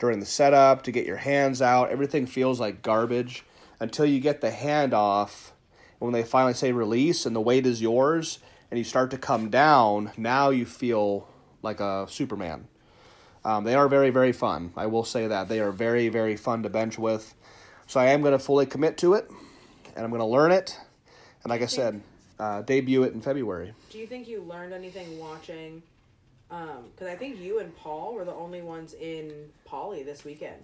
during 0.00 0.18
the 0.18 0.26
setup 0.26 0.82
to 0.82 0.90
get 0.90 1.06
your 1.06 1.18
hands 1.18 1.62
out. 1.62 1.90
Everything 1.90 2.26
feels 2.26 2.58
like 2.58 2.82
garbage 2.82 3.44
until 3.78 4.06
you 4.06 4.18
get 4.18 4.40
the 4.40 4.50
hand 4.50 4.92
off. 4.92 5.52
When 6.00 6.12
they 6.12 6.22
finally 6.22 6.54
say 6.54 6.72
release 6.72 7.26
and 7.26 7.36
the 7.36 7.40
weight 7.40 7.66
is 7.66 7.82
yours 7.82 8.38
and 8.70 8.78
you 8.78 8.84
start 8.84 9.10
to 9.10 9.18
come 9.18 9.50
down, 9.50 10.12
now 10.16 10.48
you 10.48 10.64
feel 10.64 11.28
like 11.62 11.80
a 11.80 12.06
Superman. 12.08 12.66
Um, 13.44 13.64
they 13.64 13.74
are 13.74 13.88
very, 13.88 14.08
very 14.10 14.32
fun. 14.32 14.72
I 14.76 14.86
will 14.86 15.04
say 15.04 15.26
that. 15.26 15.48
They 15.48 15.60
are 15.60 15.70
very, 15.70 16.08
very 16.08 16.36
fun 16.36 16.62
to 16.62 16.70
bench 16.70 16.98
with. 16.98 17.34
So 17.86 18.00
I 18.00 18.06
am 18.06 18.22
going 18.22 18.32
to 18.32 18.38
fully 18.38 18.64
commit 18.64 18.96
to 18.98 19.14
it 19.14 19.30
and 19.94 20.04
I'm 20.04 20.10
going 20.10 20.20
to 20.20 20.26
learn 20.26 20.52
it. 20.52 20.78
And 21.42 21.50
like 21.50 21.60
I 21.60 21.66
said, 21.66 22.00
uh, 22.38 22.62
debut 22.62 23.02
it 23.02 23.12
in 23.12 23.20
February. 23.20 23.74
Do 23.90 23.98
you 23.98 24.06
think 24.06 24.26
you 24.26 24.40
learned 24.40 24.72
anything 24.72 25.18
watching? 25.18 25.82
Um, 26.50 26.86
because 26.92 27.06
I 27.06 27.14
think 27.14 27.38
you 27.38 27.60
and 27.60 27.74
Paul 27.76 28.14
were 28.14 28.24
the 28.24 28.34
only 28.34 28.60
ones 28.60 28.94
in 28.94 29.32
Poly 29.64 30.02
this 30.02 30.24
weekend. 30.24 30.56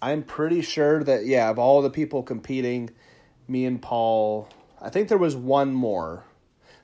I'm 0.00 0.22
pretty 0.22 0.62
sure 0.62 1.04
that 1.04 1.26
yeah, 1.26 1.50
of 1.50 1.58
all 1.58 1.82
the 1.82 1.90
people 1.90 2.22
competing, 2.22 2.90
me 3.46 3.66
and 3.66 3.80
Paul, 3.80 4.48
I 4.80 4.90
think 4.90 5.08
there 5.08 5.18
was 5.18 5.36
one 5.36 5.72
more. 5.72 6.24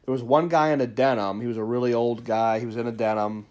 There 0.04 0.12
was 0.12 0.22
one 0.22 0.48
guy 0.48 0.70
in 0.72 0.80
a 0.80 0.86
denim. 0.86 1.40
He 1.40 1.46
was 1.46 1.56
a 1.56 1.64
really 1.64 1.92
old 1.92 2.24
guy. 2.24 2.60
He 2.60 2.66
was 2.66 2.76
in 2.76 2.86
a 2.86 2.92
denim. 2.92 3.46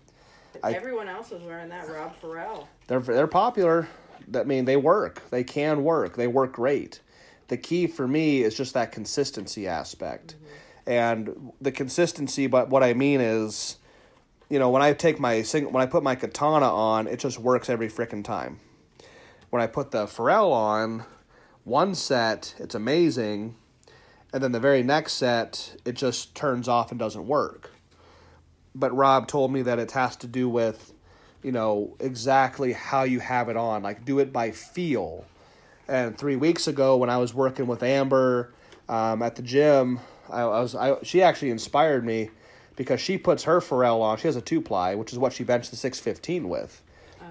I- 0.63 0.73
Everyone 0.73 1.07
else 1.07 1.31
was 1.31 1.43
wearing 1.43 1.69
that 1.69 1.87
Rob 1.89 2.15
Farrell. 2.15 2.67
They're 2.87 2.99
they're 2.99 3.27
popular. 3.27 3.87
That 4.29 4.47
mean 4.47 4.65
they 4.65 4.77
work. 4.77 5.21
They 5.29 5.43
can 5.43 5.83
work. 5.83 6.15
They 6.17 6.27
work 6.27 6.53
great. 6.53 6.99
The 7.47 7.57
key 7.57 7.87
for 7.87 8.07
me 8.07 8.41
is 8.43 8.55
just 8.55 8.73
that 8.73 8.91
consistency 8.91 9.67
aspect. 9.67 10.35
Mm-hmm. 10.35 10.89
And 10.89 11.51
the 11.61 11.71
consistency, 11.71 12.47
but 12.47 12.69
what 12.69 12.83
I 12.83 12.93
mean 12.93 13.21
is, 13.21 13.76
you 14.49 14.59
know, 14.59 14.69
when 14.69 14.81
I 14.81 14.93
take 14.93 15.19
my 15.19 15.41
sing, 15.41 15.71
when 15.71 15.83
I 15.83 15.85
put 15.85 16.03
my 16.03 16.15
katana 16.15 16.73
on, 16.73 17.07
it 17.07 17.19
just 17.19 17.39
works 17.39 17.69
every 17.69 17.89
freaking 17.89 18.23
time. 18.23 18.59
When 19.49 19.61
I 19.61 19.67
put 19.67 19.91
the 19.91 20.07
Farrell 20.07 20.51
on, 20.51 21.05
one 21.63 21.95
set, 21.95 22.55
it's 22.59 22.75
amazing, 22.75 23.55
and 24.33 24.41
then 24.41 24.51
the 24.51 24.59
very 24.59 24.83
next 24.83 25.13
set, 25.13 25.75
it 25.85 25.93
just 25.93 26.35
turns 26.35 26.67
off 26.67 26.91
and 26.91 26.99
doesn't 26.99 27.27
work. 27.27 27.71
But 28.75 28.95
Rob 28.95 29.27
told 29.27 29.51
me 29.51 29.63
that 29.63 29.79
it 29.79 29.91
has 29.91 30.15
to 30.17 30.27
do 30.27 30.47
with, 30.47 30.93
you 31.43 31.51
know, 31.51 31.95
exactly 31.99 32.73
how 32.73 33.03
you 33.03 33.19
have 33.19 33.49
it 33.49 33.57
on. 33.57 33.83
Like, 33.83 34.05
do 34.05 34.19
it 34.19 34.31
by 34.31 34.51
feel. 34.51 35.25
And 35.87 36.17
three 36.17 36.35
weeks 36.35 36.67
ago, 36.67 36.97
when 36.97 37.09
I 37.09 37.17
was 37.17 37.33
working 37.33 37.67
with 37.67 37.81
Amber 37.81 38.53
um, 38.87 39.21
at 39.21 39.35
the 39.35 39.41
gym, 39.41 39.99
I, 40.29 40.41
I 40.41 40.59
was 40.59 40.75
I, 40.75 40.97
she 41.03 41.21
actually 41.21 41.49
inspired 41.49 42.05
me 42.05 42.29
because 42.77 43.01
she 43.01 43.17
puts 43.17 43.43
her 43.43 43.59
Farrell 43.59 44.01
on. 44.01 44.17
She 44.17 44.27
has 44.27 44.37
a 44.37 44.41
two 44.41 44.61
ply, 44.61 44.95
which 44.95 45.11
is 45.11 45.19
what 45.19 45.33
she 45.33 45.43
benched 45.43 45.71
the 45.71 45.77
six 45.77 45.99
fifteen 45.99 46.47
with. 46.47 46.81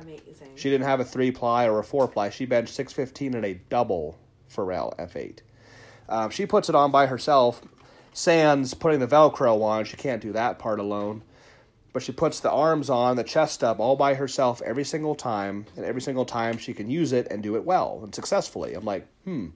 Amazing. 0.02 0.50
She 0.56 0.68
didn't 0.68 0.86
have 0.86 1.00
a 1.00 1.04
three 1.04 1.30
ply 1.30 1.66
or 1.66 1.78
a 1.78 1.84
four 1.84 2.06
ply. 2.06 2.28
She 2.28 2.44
benched 2.44 2.74
six 2.74 2.92
fifteen 2.92 3.34
and 3.34 3.46
a 3.46 3.54
double 3.70 4.18
Farrell 4.48 4.94
F 4.98 5.16
eight. 5.16 5.40
Um, 6.10 6.28
she 6.28 6.44
puts 6.44 6.68
it 6.68 6.74
on 6.74 6.90
by 6.90 7.06
herself. 7.06 7.62
Sans 8.12 8.74
putting 8.74 9.00
the 9.00 9.06
Velcro 9.06 9.62
on. 9.62 9.84
She 9.84 9.96
can't 9.96 10.22
do 10.22 10.32
that 10.32 10.58
part 10.58 10.80
alone. 10.80 11.22
But 11.92 12.02
she 12.02 12.12
puts 12.12 12.40
the 12.40 12.50
arms 12.50 12.90
on, 12.90 13.16
the 13.16 13.24
chest 13.24 13.64
up, 13.64 13.78
all 13.78 13.96
by 13.96 14.14
herself 14.14 14.60
every 14.60 14.84
single 14.84 15.14
time, 15.14 15.64
and 15.76 15.84
every 15.84 16.02
single 16.02 16.26
time 16.26 16.58
she 16.58 16.74
can 16.74 16.90
use 16.90 17.12
it 17.12 17.26
and 17.30 17.42
do 17.42 17.56
it 17.56 17.64
well 17.64 18.00
and 18.02 18.14
successfully. 18.14 18.74
I'm 18.74 18.84
like, 18.84 19.06
hmm, 19.24 19.48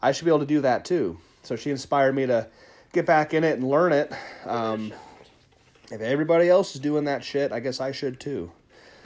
I 0.00 0.12
should 0.12 0.24
be 0.24 0.30
able 0.30 0.40
to 0.40 0.46
do 0.46 0.60
that 0.60 0.84
too. 0.84 1.18
So 1.42 1.56
she 1.56 1.70
inspired 1.70 2.14
me 2.14 2.26
to 2.26 2.46
get 2.92 3.04
back 3.04 3.34
in 3.34 3.42
it 3.42 3.58
and 3.58 3.68
learn 3.68 3.92
it. 3.92 4.12
Um, 4.46 4.92
if 5.92 6.00
everybody 6.00 6.48
else 6.48 6.74
is 6.74 6.80
doing 6.80 7.04
that 7.04 7.22
shit, 7.22 7.52
I 7.52 7.60
guess 7.60 7.80
I 7.80 7.92
should 7.92 8.18
too. 8.18 8.50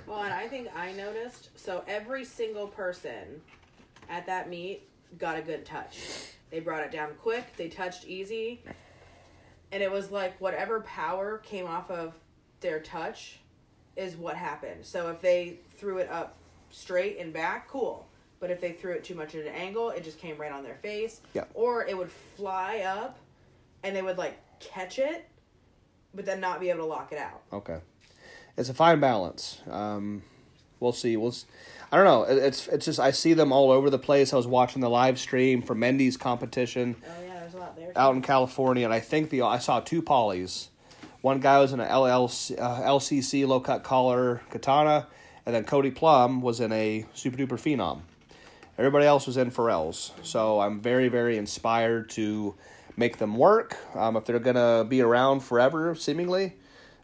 Well, 0.06 0.22
and 0.22 0.32
I 0.32 0.46
think 0.46 0.68
I 0.76 0.92
noticed. 0.92 1.50
So 1.58 1.82
every 1.88 2.24
single 2.24 2.68
person 2.68 3.42
at 4.08 4.26
that 4.26 4.48
meet 4.48 4.88
got 5.18 5.36
a 5.36 5.42
good 5.42 5.64
touch. 5.66 5.98
They 6.50 6.60
brought 6.60 6.84
it 6.84 6.92
down 6.92 7.10
quick. 7.20 7.56
They 7.56 7.68
touched 7.68 8.06
easy, 8.06 8.62
and 9.72 9.82
it 9.82 9.90
was 9.90 10.12
like 10.12 10.40
whatever 10.40 10.80
power 10.82 11.38
came 11.38 11.66
off 11.66 11.90
of 11.90 12.14
their 12.60 12.78
touch 12.78 13.40
is 13.96 14.14
what 14.16 14.36
happened. 14.36 14.84
So 14.84 15.08
if 15.08 15.20
they 15.20 15.58
threw 15.76 15.98
it 15.98 16.08
up 16.08 16.36
straight 16.70 17.18
and 17.18 17.32
back, 17.32 17.68
cool. 17.68 18.06
But 18.38 18.50
if 18.50 18.60
they 18.60 18.72
threw 18.72 18.92
it 18.92 19.02
too 19.02 19.14
much 19.14 19.34
at 19.34 19.46
an 19.46 19.54
angle, 19.54 19.90
it 19.90 20.04
just 20.04 20.18
came 20.18 20.36
right 20.36 20.52
on 20.52 20.62
their 20.62 20.76
face. 20.76 21.20
Yeah. 21.34 21.44
Or 21.54 21.84
it 21.84 21.96
would 21.96 22.12
fly 22.36 22.80
up, 22.80 23.18
and 23.82 23.96
they 23.96 24.02
would 24.02 24.18
like 24.18 24.38
catch 24.60 24.98
it, 25.00 25.26
but 26.16 26.24
then 26.26 26.40
not 26.40 26.58
be 26.60 26.70
able 26.70 26.80
to 26.80 26.86
lock 26.86 27.12
it 27.12 27.18
out. 27.18 27.42
Okay, 27.52 27.78
it's 28.56 28.68
a 28.68 28.74
fine 28.74 28.98
balance. 28.98 29.60
Um, 29.70 30.22
we'll 30.80 30.92
see. 30.92 31.16
We'll. 31.16 31.28
s- 31.28 31.46
I 31.92 31.96
don't 31.98 32.04
know. 32.06 32.22
It's 32.24 32.66
it's 32.68 32.84
just 32.86 32.98
I 32.98 33.12
see 33.12 33.32
them 33.34 33.52
all 33.52 33.70
over 33.70 33.90
the 33.90 33.98
place. 33.98 34.32
I 34.32 34.36
was 34.36 34.46
watching 34.46 34.80
the 34.82 34.90
live 34.90 35.18
stream 35.20 35.62
for 35.62 35.74
Mendy's 35.76 36.16
competition 36.16 36.96
Oh 37.06 37.24
yeah, 37.24 37.38
there's 37.40 37.54
a 37.54 37.58
lot 37.58 37.76
there. 37.76 37.92
out 37.94 38.16
in 38.16 38.22
California, 38.22 38.84
and 38.84 38.92
I 38.92 38.98
think 39.00 39.30
the 39.30 39.42
I 39.42 39.58
saw 39.58 39.78
two 39.80 40.02
polys. 40.02 40.68
One 41.20 41.38
guy 41.40 41.58
was 41.60 41.72
in 41.72 41.80
a 41.80 41.84
LLC, 41.86 42.60
uh, 42.60 42.82
LCC 42.82 43.46
low 43.46 43.60
cut 43.60 43.82
collar 43.84 44.42
katana, 44.50 45.06
and 45.44 45.54
then 45.54 45.64
Cody 45.64 45.90
Plum 45.90 46.40
was 46.40 46.60
in 46.60 46.72
a 46.72 47.04
super 47.14 47.36
duper 47.36 47.50
phenom. 47.58 48.00
Everybody 48.78 49.06
else 49.06 49.26
was 49.26 49.36
in 49.36 49.50
Farrell's, 49.50 50.12
so 50.22 50.60
I'm 50.60 50.80
very 50.80 51.08
very 51.08 51.36
inspired 51.36 52.10
to 52.10 52.54
make 52.96 53.18
them 53.18 53.36
work. 53.36 53.76
Um, 53.94 54.16
if 54.16 54.24
they're 54.24 54.38
gonna 54.38 54.84
be 54.88 55.00
around 55.00 55.40
forever, 55.40 55.94
seemingly, 55.94 56.54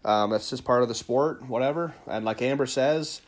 um, 0.04 0.30
that's 0.30 0.50
just 0.50 0.64
part 0.64 0.82
of 0.82 0.88
the 0.88 0.94
sport, 0.94 1.46
whatever. 1.48 1.94
And 2.06 2.24
like 2.24 2.42
Amber 2.42 2.66
says, 2.66 3.20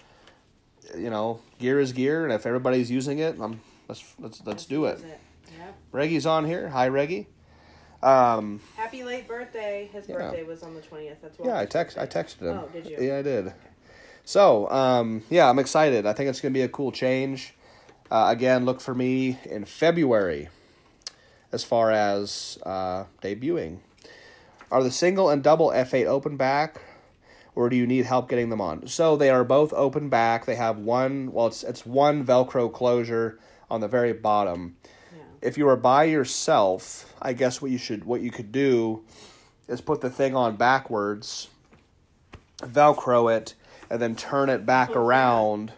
you 0.96 1.10
know, 1.10 1.40
gear 1.58 1.80
is 1.80 1.92
gear, 1.92 2.24
and 2.24 2.32
if 2.32 2.46
everybody's 2.46 2.90
using 2.90 3.18
it, 3.18 3.40
um, 3.40 3.60
let's 3.88 4.02
let's 4.18 4.42
let's 4.46 4.66
do 4.66 4.86
it. 4.86 5.00
Yeah. 5.06 5.66
Reggie's 5.92 6.26
on 6.26 6.44
here. 6.44 6.68
Hi, 6.68 6.88
Reggie. 6.88 7.28
Um, 8.02 8.60
Happy 8.76 9.02
late 9.02 9.26
birthday. 9.26 9.88
His 9.92 10.08
Yeah. 10.08 10.16
birthday 10.16 10.42
was 10.42 10.62
on 10.62 10.74
the 10.74 10.82
20th. 10.82 11.16
That's 11.22 11.38
why. 11.38 11.46
Yeah, 11.46 11.58
I 11.60 11.64
text 11.66 11.96
I 11.96 12.06
texted 12.06 12.42
him. 12.42 12.60
Oh, 12.62 12.68
did 12.72 12.86
you? 12.86 12.98
Yeah, 13.00 13.18
I 13.18 13.22
did. 13.22 13.52
So, 14.26 14.68
um, 14.70 15.22
yeah, 15.30 15.48
I'm 15.48 15.58
excited. 15.58 16.04
I 16.06 16.12
think 16.12 16.28
it's 16.28 16.40
gonna 16.40 16.52
be 16.52 16.62
a 16.62 16.68
cool 16.68 16.92
change. 16.92 17.54
Uh, 18.10 18.26
again, 18.28 18.64
look 18.64 18.80
for 18.80 18.94
me 18.94 19.38
in 19.44 19.64
February, 19.64 20.48
as 21.54 21.64
far 21.64 21.90
as 21.92 22.58
uh, 22.64 23.04
debuting. 23.22 23.78
Are 24.70 24.82
the 24.82 24.90
single 24.90 25.30
and 25.30 25.42
double 25.42 25.70
F8 25.70 26.06
open 26.06 26.36
back, 26.36 26.80
or 27.54 27.68
do 27.68 27.76
you 27.76 27.86
need 27.86 28.04
help 28.06 28.28
getting 28.28 28.48
them 28.48 28.60
on? 28.60 28.88
So 28.88 29.14
they 29.16 29.30
are 29.30 29.44
both 29.44 29.72
open 29.72 30.08
back. 30.08 30.46
They 30.46 30.56
have 30.56 30.78
one. 30.78 31.32
Well, 31.32 31.46
it's 31.46 31.62
it's 31.62 31.86
one 31.86 32.24
Velcro 32.26 32.72
closure 32.72 33.38
on 33.70 33.80
the 33.80 33.88
very 33.88 34.12
bottom. 34.12 34.76
Yeah. 35.12 35.22
If 35.48 35.56
you 35.58 35.68
are 35.68 35.76
by 35.76 36.04
yourself, 36.04 37.14
I 37.22 37.32
guess 37.34 37.62
what 37.62 37.70
you 37.70 37.78
should 37.78 38.04
what 38.04 38.20
you 38.20 38.32
could 38.32 38.50
do 38.50 39.04
is 39.68 39.80
put 39.80 40.00
the 40.00 40.10
thing 40.10 40.34
on 40.34 40.56
backwards, 40.56 41.48
velcro 42.58 43.34
it, 43.34 43.54
and 43.88 44.02
then 44.02 44.16
turn 44.16 44.48
it 44.50 44.66
back 44.66 44.90
around 44.90 45.72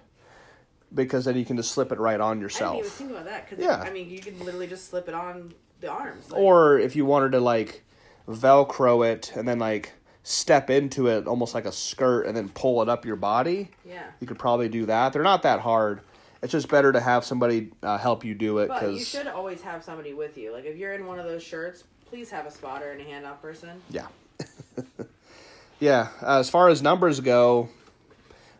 because 0.95 1.27
then 1.27 1.37
you 1.37 1.45
can 1.45 1.57
just 1.57 1.73
slip 1.73 1.93
it 1.93 1.99
right 1.99 2.21
on 2.21 2.29
I 2.29 2.31
didn't 2.31 2.37
even 2.39 2.43
yourself. 2.45 2.87
think 2.87 3.11
about 3.11 3.25
that 3.27 3.49
because 3.51 3.62
Yeah. 3.62 3.81
I 3.81 3.91
mean 3.91 4.09
you 4.09 4.21
can 4.21 4.39
literally 4.43 4.67
just 4.69 4.89
slip 4.89 5.09
it 5.09 5.15
on 5.15 5.53
the 5.81 5.89
arms. 5.91 6.31
Like, 6.31 6.41
Or 6.41 6.79
if 6.79 6.97
you 6.97 7.05
wanted 7.05 7.33
to 7.33 7.41
like 7.41 7.83
velcro 8.29 9.07
it 9.07 9.33
and 9.37 9.47
then 9.47 9.59
like 9.59 9.93
step 10.23 10.71
into 10.71 11.07
it 11.07 11.27
almost 11.27 11.55
like 11.55 11.65
a 11.67 11.73
skirt 11.73 12.27
and 12.27 12.37
then 12.37 12.49
pull 12.49 12.83
it 12.83 12.89
up 12.89 13.05
your 13.05 13.17
body, 13.17 13.71
yeah, 13.85 14.05
you 14.21 14.27
could 14.27 14.39
probably 14.39 14.69
do 14.69 14.87
that. 14.87 15.12
They're 15.12 15.23
not 15.23 15.43
that 15.43 15.61
hard. 15.61 16.01
it's 16.43 16.53
just 16.53 16.69
better 16.69 16.93
to 16.93 17.01
have 17.01 17.25
somebody 17.25 17.71
uh, 17.83 17.99
help 17.99 18.25
you 18.25 18.35
do 18.35 18.59
it 18.59 18.69
because 18.69 18.99
you 18.99 19.05
should 19.05 19.27
always 19.29 19.62
have 19.62 19.85
somebody 19.85 20.15
with 20.15 20.37
you. 20.37 20.53
Like 20.53 20.65
if 20.65 20.77
you're 20.77 20.93
in 20.95 21.07
one 21.07 21.19
of 21.19 21.27
those 21.27 21.43
shirts, 21.43 21.85
please 22.07 22.31
have 22.31 22.47
a 22.47 22.51
spotter 22.51 22.91
and 22.91 23.01
a 23.01 23.05
handoff 23.05 23.41
person. 23.41 23.81
yeah, 23.91 24.07
yeah. 25.81 26.09
Uh, 26.23 26.39
as 26.39 26.51
far 26.51 26.69
as 26.69 26.83
numbers 26.83 27.21
go, 27.21 27.69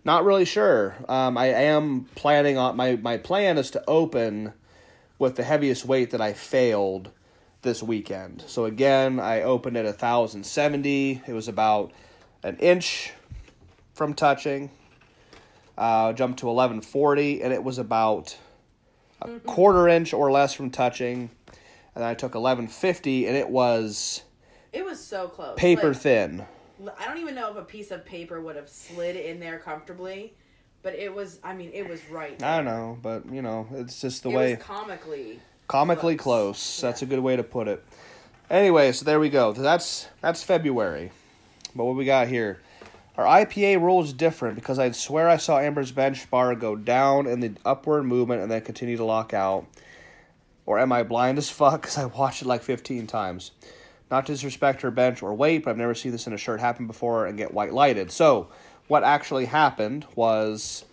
not 0.05 0.25
really 0.25 0.45
sure. 0.45 0.95
Um, 1.09 1.37
I 1.37 1.47
am 1.47 2.05
planning 2.15 2.57
on 2.59 2.77
my 2.77 2.97
my 2.97 3.17
plan 3.19 3.59
is 3.59 3.71
to 3.73 3.83
open 3.89 4.53
with 5.19 5.37
the 5.37 5.45
heaviest 5.45 5.85
weight 5.85 6.11
that 6.11 6.21
I 6.21 6.33
failed 6.33 7.11
this 7.63 7.83
weekend. 7.83 8.45
So 8.47 8.65
again, 8.65 9.19
I 9.19 9.43
opened 9.43 9.77
at 9.77 9.87
a 9.87 9.93
thousand 9.93 10.45
seventy. 10.45 11.23
It 11.27 11.33
was 11.33 11.49
about 11.49 11.93
an 12.43 12.57
inch 12.59 13.13
from 13.95 14.15
touching. 14.15 14.71
Uh, 15.77 16.13
jumped 16.13 16.39
to 16.41 16.49
eleven 16.49 16.81
forty, 16.81 17.43
and 17.43 17.53
it 17.53 17.63
was 17.63 17.79
about 17.79 18.37
a 19.23 19.39
quarter 19.41 19.89
inch 19.89 20.13
or 20.13 20.31
less 20.31 20.55
from 20.55 20.71
touching. 20.71 21.31
And 21.95 22.03
then 22.03 22.05
I 22.05 22.15
took 22.15 22.35
eleven 22.35 22.69
fifty, 22.69 23.27
and 23.27 23.37
it 23.37 23.49
was 23.49 24.23
It 24.73 24.85
was 24.85 25.03
so 25.03 25.29
close. 25.29 25.57
paper 25.59 25.89
Like, 25.89 25.97
thin. 25.97 26.47
I 26.99 27.07
don't 27.07 27.19
even 27.19 27.35
know 27.35 27.51
if 27.51 27.57
a 27.57 27.63
piece 27.63 27.91
of 27.91 28.05
paper 28.05 28.39
would 28.41 28.57
have 28.57 28.69
slid 28.69 29.17
in 29.17 29.41
there 29.41 29.59
comfortably, 29.59 30.35
but 30.87 30.95
it 30.95 31.13
was. 31.13 31.41
I 31.43 31.53
mean, 31.53 31.73
it 31.75 31.89
was 31.89 32.01
right. 32.11 32.41
I 32.41 32.59
don't 32.59 32.65
know, 32.65 32.97
but 33.03 33.29
you 33.29 33.43
know, 33.43 33.67
it's 33.73 34.01
just 34.01 34.23
the 34.23 34.31
it 34.31 34.37
way 34.37 34.55
was 34.55 34.63
comically. 34.63 35.41
comically 35.67 36.15
close. 36.15 36.59
close. 36.59 36.81
That's 36.81 37.03
a 37.03 37.07
good 37.07 37.19
way 37.19 37.35
to 37.35 37.43
put 37.43 37.67
it. 37.67 37.85
Anyway, 38.49 38.93
so 38.93 39.05
there 39.05 39.19
we 39.19 39.29
go. 39.29 39.53
That's 39.53 40.07
that's 40.21 40.45
February. 40.45 41.11
But 41.75 41.87
what 41.87 41.97
we 41.97 42.05
got 42.05 42.29
here? 42.29 42.61
Our 43.17 43.25
IPA 43.25 43.83
rule 43.83 44.01
is 44.01 44.13
different 44.13 44.55
because 44.55 44.79
I 44.79 44.93
swear 44.93 45.29
I 45.29 45.39
saw 45.39 45.59
Amber's 45.59 45.91
bench 45.91 46.31
bar 46.31 46.55
go 46.55 46.77
down 46.77 47.27
in 47.27 47.41
the 47.41 47.55
upward 47.65 48.05
movement 48.05 48.43
and 48.43 48.49
then 48.49 48.61
continue 48.61 48.97
to 48.97 49.05
lock 49.05 49.35
out. 49.35 49.67
Or 50.67 50.79
am 50.79 50.93
I 50.93 51.03
blind 51.03 51.37
as 51.39 51.51
fuck 51.51 51.81
because 51.83 51.99
I 51.99 52.05
watched 52.05 52.43
it 52.43 52.47
like 52.47 52.63
15 52.63 53.09
times? 53.09 53.51
Not 54.09 54.27
to 54.27 54.35
disrespect 54.35 54.83
her 54.83 54.93
bench 54.93 55.21
or 55.21 55.35
weight, 55.35 55.65
but 55.65 55.71
I've 55.73 55.79
never 55.79 55.97
seen 55.97 56.13
this 56.13 56.29
in 56.29 56.33
a 56.33 56.39
shirt 56.39 56.61
happen 56.61 56.87
before 56.87 57.27
and 57.27 57.37
get 57.37 57.53
white 57.53 57.73
lighted. 57.73 58.13
So, 58.13 58.51
what 58.89 59.05
actually 59.05 59.47
happened 59.47 60.07
was 60.15 60.85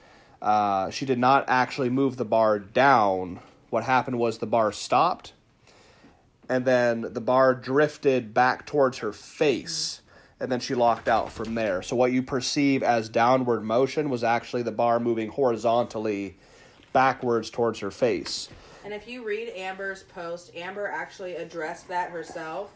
uh, 0.41 0.89
she 0.89 1.05
did 1.05 1.19
not 1.19 1.45
actually 1.47 1.89
move 1.89 2.17
the 2.17 2.25
bar 2.25 2.59
down. 2.59 3.39
What 3.69 3.83
happened 3.83 4.19
was 4.19 4.37
the 4.37 4.45
bar 4.45 4.71
stopped, 4.71 5.33
and 6.49 6.65
then 6.65 7.13
the 7.13 7.21
bar 7.21 7.55
drifted 7.55 8.33
back 8.33 8.65
towards 8.65 8.99
her 8.99 9.13
face, 9.13 10.01
and 10.39 10.51
then 10.51 10.59
she 10.59 10.75
locked 10.75 11.07
out 11.07 11.31
from 11.31 11.55
there. 11.55 11.81
So, 11.81 11.95
what 11.95 12.11
you 12.11 12.21
perceive 12.21 12.83
as 12.83 13.09
downward 13.09 13.63
motion 13.63 14.09
was 14.09 14.23
actually 14.23 14.63
the 14.63 14.71
bar 14.71 14.99
moving 14.99 15.29
horizontally 15.29 16.35
backwards 16.91 17.49
towards 17.49 17.79
her 17.79 17.91
face. 17.91 18.49
And 18.83 18.93
if 18.93 19.07
you 19.07 19.25
read 19.25 19.49
Amber's 19.55 20.03
post, 20.03 20.51
Amber 20.55 20.87
actually 20.87 21.35
addressed 21.35 21.87
that 21.87 22.11
herself. 22.11 22.71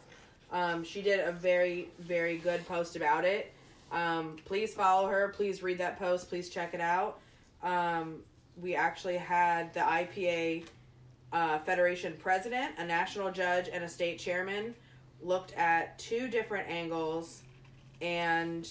Um, 0.52 0.84
she 0.84 1.02
did 1.02 1.20
a 1.20 1.34
very, 1.34 1.90
very 2.00 2.38
good 2.38 2.66
post 2.66 2.96
about 2.96 3.26
it. 3.26 3.52
Um, 3.92 4.38
please 4.46 4.74
follow 4.74 5.08
her. 5.08 5.30
Please 5.30 5.64
read 5.64 5.78
that 5.80 5.98
post. 5.98 6.30
Please 6.30 6.50
check 6.50 6.74
it 6.74 6.82
out. 6.82 7.20
Um, 7.64 8.18
we 8.62 8.76
actually 8.76 9.18
had 9.18 9.74
the 9.74 9.80
IPA 9.82 10.66
uh, 11.32 11.60
Federation 11.60 12.16
president, 12.20 12.74
a 12.78 12.86
national 12.86 13.32
judge, 13.32 13.70
and 13.72 13.84
a 13.84 13.90
state 13.90 14.20
chairman 14.20 14.74
looked 15.22 15.54
at 15.54 15.98
two 16.00 16.28
different 16.28 16.70
angles 16.70 17.42
and 18.02 18.70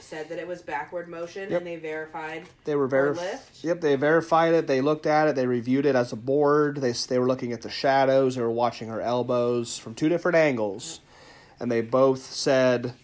said 0.00 0.28
that 0.28 0.38
it 0.38 0.46
was 0.46 0.62
backward 0.62 1.08
motion, 1.08 1.50
Yep. 1.50 1.58
and 1.58 1.66
they 1.66 1.76
verified. 1.76 2.46
They 2.64 2.74
were 2.76 2.86
very? 2.86 3.16
Yep, 3.62 3.80
they 3.80 3.96
verified 3.96 4.54
it. 4.54 4.66
They 4.66 4.80
looked 4.80 5.06
at 5.06 5.28
it. 5.28 5.34
They 5.36 5.46
reviewed 5.46 5.84
it 5.86 5.94
as 5.94 6.12
a 6.12 6.16
board. 6.16 6.78
They 6.78 6.92
they 6.92 7.18
were 7.18 7.26
looking 7.26 7.52
at 7.52 7.62
the 7.62 7.70
shadows. 7.70 8.36
They 8.36 8.42
were 8.42 8.50
watching 8.50 8.88
her 8.88 9.00
elbows 9.00 9.78
from 9.78 9.94
two 9.94 10.08
different 10.08 10.36
angles, 10.36 11.00
and 11.60 11.70
they 11.70 11.80
both 11.82 12.22
said, 12.22 12.94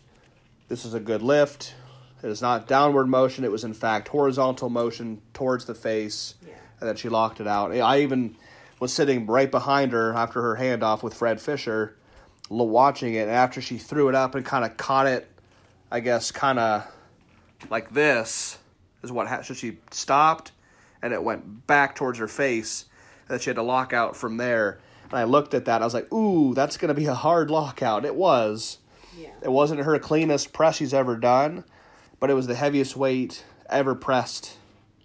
"This 0.69 0.85
is 0.85 0.95
a 0.95 1.01
good 1.01 1.23
lift. 1.23 1.75
It 2.23 2.29
is 2.31 2.41
not 2.41 2.67
downward 2.67 3.07
motion. 3.07 3.45
It 3.45 3.51
was 3.51 3.65
in 3.65 3.75
fact 3.75 4.09
horizontal 4.09 4.71
motion 4.71 5.21
towards 5.33 5.67
the 5.67 5.75
face." 5.75 6.35
Yeah. 6.47 6.55
And 6.81 6.89
then 6.89 6.97
she 6.97 7.09
locked 7.09 7.41
it 7.41 7.47
out. 7.47 7.73
I 7.73 8.01
even 8.01 8.37
was 8.81 8.93
sitting 8.93 9.27
right 9.27 9.51
behind 9.51 9.93
her 9.93 10.13
after 10.13 10.43
her 10.43 10.57
handoff 10.57 11.03
with 11.03 11.15
Fred 11.15 11.41
Fisher, 11.41 11.97
watching 12.49 13.15
it. 13.15 13.23
And 13.23 13.31
after 13.31 13.61
she 13.61 13.79
threw 13.79 14.09
it 14.09 14.15
up 14.15 14.35
and 14.35 14.45
kind 14.45 14.65
of 14.65 14.77
caught 14.77 15.07
it, 15.07 15.31
I 15.91 16.01
guess, 16.01 16.31
kind 16.31 16.59
of 16.59 16.87
like 17.71 17.91
this 17.93 18.59
is 19.03 19.13
what 19.13 19.29
happened. 19.29 19.47
So 19.47 19.55
she 19.55 19.79
stopped 19.91 20.53
and 21.03 21.13
it 21.13 21.23
went 21.23 21.67
back 21.67 21.95
towards 21.95 22.19
her 22.19 22.29
face. 22.29 22.87
And 23.23 23.35
then 23.35 23.39
she 23.41 23.51
had 23.51 23.57
to 23.57 23.63
lock 23.63 23.93
out 23.93 24.17
from 24.17 24.37
there. 24.37 24.81
And 25.05 25.15
I 25.15 25.25
looked 25.25 25.55
at 25.55 25.67
that. 25.67 25.81
I 25.81 25.85
was 25.85 25.95
like, 25.95 26.13
ooh, 26.13 26.55
that's 26.55 26.77
going 26.77 26.89
to 26.89 26.95
be 26.95 27.07
a 27.07 27.15
hard 27.15 27.51
lockout. 27.51 28.05
It 28.05 28.17
was. 28.17 28.79
Yeah. 29.19 29.29
It 29.43 29.51
wasn't 29.51 29.81
her 29.81 29.99
cleanest 29.99 30.53
press 30.53 30.77
she's 30.77 30.95
ever 30.95 31.17
done, 31.17 31.65
but 32.21 32.31
it 32.31 32.35
was 32.35 32.47
the 32.47 32.55
heaviest 32.55 32.97
weight 32.97 33.45
ever 33.69 33.95
pressed 33.95 34.57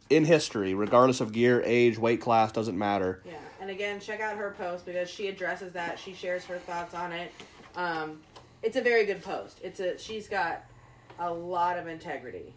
in 0.10 0.26
history, 0.26 0.74
regardless 0.74 1.22
of 1.22 1.32
gear, 1.32 1.62
age, 1.66 1.98
weight 1.98 2.22
class, 2.22 2.52
doesn't 2.52 2.78
matter. 2.78 3.22
Yeah, 3.26 3.34
and 3.62 3.70
again, 3.70 4.00
check 4.00 4.22
out 4.22 4.38
her 4.38 4.56
post 4.58 4.86
because 4.86 5.10
she 5.10 5.28
addresses 5.28 5.74
that. 5.74 6.00
She 6.00 6.14
shares 6.14 6.46
her 6.46 6.58
thoughts 6.58 6.94
on 6.94 7.12
it. 7.12 7.32
Um, 7.76 8.20
it's 8.64 8.76
a 8.76 8.82
very 8.82 9.06
good 9.06 9.22
post. 9.22 9.60
It's 9.64 9.80
a 9.80 9.98
she's 9.98 10.28
got 10.28 10.64
a 11.20 11.32
lot 11.32 11.78
of 11.78 11.88
integrity. 11.88 12.54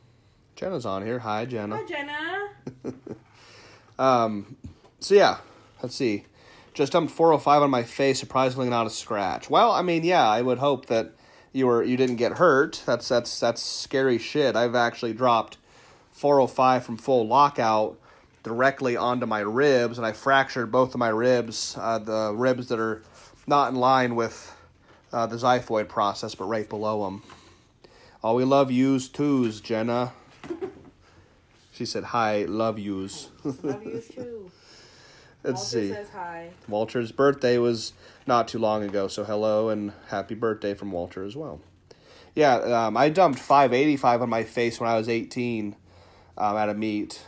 Jenna's 0.57 0.87
on 0.87 1.05
here. 1.05 1.19
Hi, 1.19 1.45
Jenna. 1.45 1.77
Hi, 1.77 1.85
Jenna. 1.85 2.95
um, 3.99 4.57
So 5.01 5.15
yeah, 5.15 5.39
let's 5.83 5.95
see. 5.95 6.25
Just 6.75 6.93
dumped 6.93 7.13
405 7.13 7.63
on 7.63 7.71
my 7.71 7.83
face, 7.83 8.19
surprisingly 8.19 8.69
not 8.71 8.87
a 8.87 8.91
scratch. 8.91 9.51
Well, 9.51 9.73
I 9.73 9.83
mean, 9.83 10.05
yeah, 10.05 10.27
I 10.27 10.41
would 10.41 10.59
hope 10.59 10.87
that 10.87 11.13
you 11.53 11.67
were 11.67 11.83
you 11.83 11.97
didn't 11.97 12.17
get 12.17 12.39
hurt. 12.39 12.83
That's 12.87 13.09
that's 13.09 13.39
that's 13.39 13.63
scary 13.63 14.19
shit. 14.19 14.57
I've 14.57 14.75
actually 14.75 15.13
dropped 15.13 15.59
405 16.13 16.85
from 16.85 16.97
full 16.97 17.27
lockout 17.27 17.99
directly 18.43 18.97
onto 18.97 19.27
my 19.27 19.41
ribs, 19.41 19.99
and 19.99 20.07
I 20.07 20.13
fractured 20.13 20.73
both 20.73 20.95
of 20.95 20.99
my 20.99 21.09
ribs, 21.09 21.77
uh, 21.79 21.99
the 21.99 22.33
ribs 22.35 22.69
that 22.69 22.81
are 22.81 23.03
not 23.47 23.71
in 23.71 23.77
line 23.77 24.15
with 24.15 24.55
uh, 25.13 25.27
the 25.27 25.37
xiphoid 25.37 25.89
process, 25.89 26.35
but 26.35 26.47
right 26.47 26.69
below 26.69 27.05
them. 27.05 27.23
Oh, 28.25 28.35
we 28.35 28.45
love 28.45 28.71
yous 28.71 29.09
twos, 29.09 29.61
Jenna. 29.61 30.13
She 31.73 31.85
said, 31.87 32.05
"Hi, 32.05 32.45
love 32.45 32.79
yous." 32.79 33.31
Love 33.45 33.85
you 33.85 34.01
too. 34.01 34.51
Let's 35.45 35.61
Walter 35.61 35.69
see. 35.69 35.89
says 35.93 36.09
hi. 36.11 36.51
Walter's 36.69 37.13
birthday 37.13 37.59
was 37.59 37.93
not 38.27 38.49
too 38.49 38.59
long 38.59 38.85
ago, 38.85 39.09
so 39.09 39.25
hello 39.25 39.69
and 39.69 39.93
happy 40.09 40.35
birthday 40.35 40.75
from 40.75 40.93
Walter 40.93 41.25
as 41.25 41.35
well. 41.35 41.61
Yeah, 42.35 42.57
um, 42.87 42.97
I 42.97 43.09
dumped 43.09 43.39
585 43.39 44.23
on 44.23 44.29
my 44.29 44.45
face 44.45 44.81
when 44.81 44.89
I 44.89 44.97
was 44.97 45.09
18 45.09 45.77
um, 46.39 46.57
at 46.57 46.69
a 46.69 46.75
meet. 46.75 47.21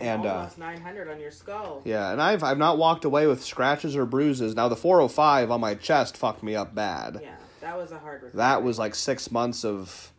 And 0.00 0.24
uh, 0.24 0.48
900 0.56 1.08
on 1.08 1.20
your 1.20 1.32
skull. 1.32 1.82
yeah, 1.84 2.12
and 2.12 2.22
I've 2.22 2.44
I've 2.44 2.56
not 2.56 2.78
walked 2.78 3.04
away 3.04 3.26
with 3.26 3.42
scratches 3.42 3.96
or 3.96 4.06
bruises. 4.06 4.54
Now 4.54 4.68
the 4.68 4.76
405 4.76 5.50
on 5.50 5.60
my 5.60 5.74
chest 5.74 6.16
fucked 6.16 6.44
me 6.44 6.54
up 6.54 6.72
bad. 6.72 7.18
Yeah, 7.20 7.34
that 7.60 7.76
was 7.76 7.90
a 7.90 7.98
hard 7.98 8.22
recovery. 8.22 8.38
That 8.38 8.62
was 8.62 8.78
like 8.78 8.94
six 8.94 9.32
months 9.32 9.64
of 9.64 10.12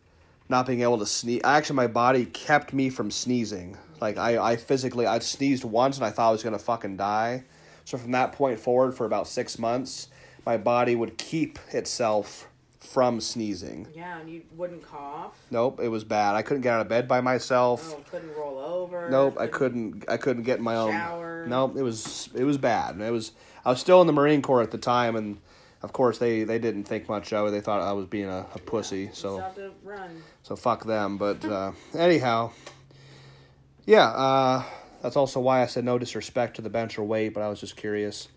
not 0.50 0.66
being 0.66 0.82
able 0.82 0.98
to 0.98 1.06
sneeze. 1.06 1.40
Actually, 1.44 1.76
my 1.76 1.86
body 1.86 2.26
kept 2.26 2.74
me 2.74 2.90
from 2.90 3.10
sneezing. 3.10 3.78
Like 4.00 4.16
I, 4.18 4.38
I 4.52 4.56
physically, 4.56 5.06
I 5.06 5.18
sneezed 5.18 5.64
once 5.64 5.96
and 5.96 6.04
I 6.06 6.10
thought 6.10 6.28
I 6.28 6.32
was 6.32 6.42
gonna 6.42 6.58
fucking 6.58 6.96
die. 6.96 7.44
So 7.84 7.98
from 7.98 8.12
that 8.12 8.32
point 8.32 8.58
forward, 8.60 8.94
for 8.94 9.04
about 9.06 9.26
six 9.26 9.58
months, 9.58 10.08
my 10.46 10.56
body 10.56 10.94
would 10.94 11.18
keep 11.18 11.58
itself 11.72 12.46
from 12.78 13.20
sneezing. 13.20 13.86
Yeah, 13.94 14.18
and 14.18 14.30
you 14.30 14.42
wouldn't 14.56 14.82
cough. 14.82 15.36
Nope, 15.50 15.80
it 15.82 15.88
was 15.88 16.02
bad. 16.02 16.34
I 16.34 16.42
couldn't 16.42 16.62
get 16.62 16.72
out 16.74 16.80
of 16.80 16.88
bed 16.88 17.06
by 17.06 17.20
myself. 17.20 17.92
Oh, 17.94 18.02
couldn't 18.10 18.34
roll 18.34 18.58
over. 18.58 19.08
Nope, 19.10 19.36
I 19.38 19.46
couldn't. 19.48 20.04
I 20.08 20.16
couldn't 20.16 20.44
get 20.44 20.60
my 20.60 20.76
own. 20.76 20.92
Shower. 20.92 21.44
Nope, 21.46 21.76
it 21.76 21.82
was 21.82 22.30
it 22.34 22.44
was 22.44 22.58
bad. 22.58 23.00
It 23.00 23.10
was. 23.12 23.32
I 23.64 23.70
was 23.70 23.80
still 23.80 24.00
in 24.00 24.06
the 24.06 24.12
Marine 24.14 24.40
Corps 24.40 24.62
at 24.62 24.70
the 24.70 24.78
time, 24.78 25.14
and 25.16 25.38
of 25.82 25.92
course 25.92 26.18
they 26.18 26.44
they 26.44 26.58
didn't 26.58 26.84
think 26.84 27.08
much 27.08 27.32
of 27.32 27.48
it. 27.48 27.50
They 27.50 27.60
thought 27.60 27.80
I 27.82 27.92
was 27.92 28.06
being 28.06 28.28
a, 28.28 28.46
a 28.54 28.58
pussy. 28.58 29.00
You 29.02 29.08
So 29.12 29.12
still 29.12 29.38
have 29.40 29.54
to 29.56 29.70
run. 29.84 30.22
so 30.42 30.56
fuck 30.56 30.84
them. 30.84 31.18
But 31.18 31.44
uh, 31.44 31.72
anyhow, 31.96 32.50
yeah, 33.86 34.06
uh, 34.08 34.62
that's 35.02 35.16
also 35.16 35.40
why 35.40 35.62
I 35.62 35.66
said 35.66 35.84
no 35.84 35.98
disrespect 35.98 36.56
to 36.56 36.62
the 36.62 36.70
bench 36.70 36.98
or 36.98 37.04
weight, 37.04 37.34
but 37.34 37.42
I 37.42 37.48
was 37.48 37.60
just 37.60 37.76
curious. 37.76 38.28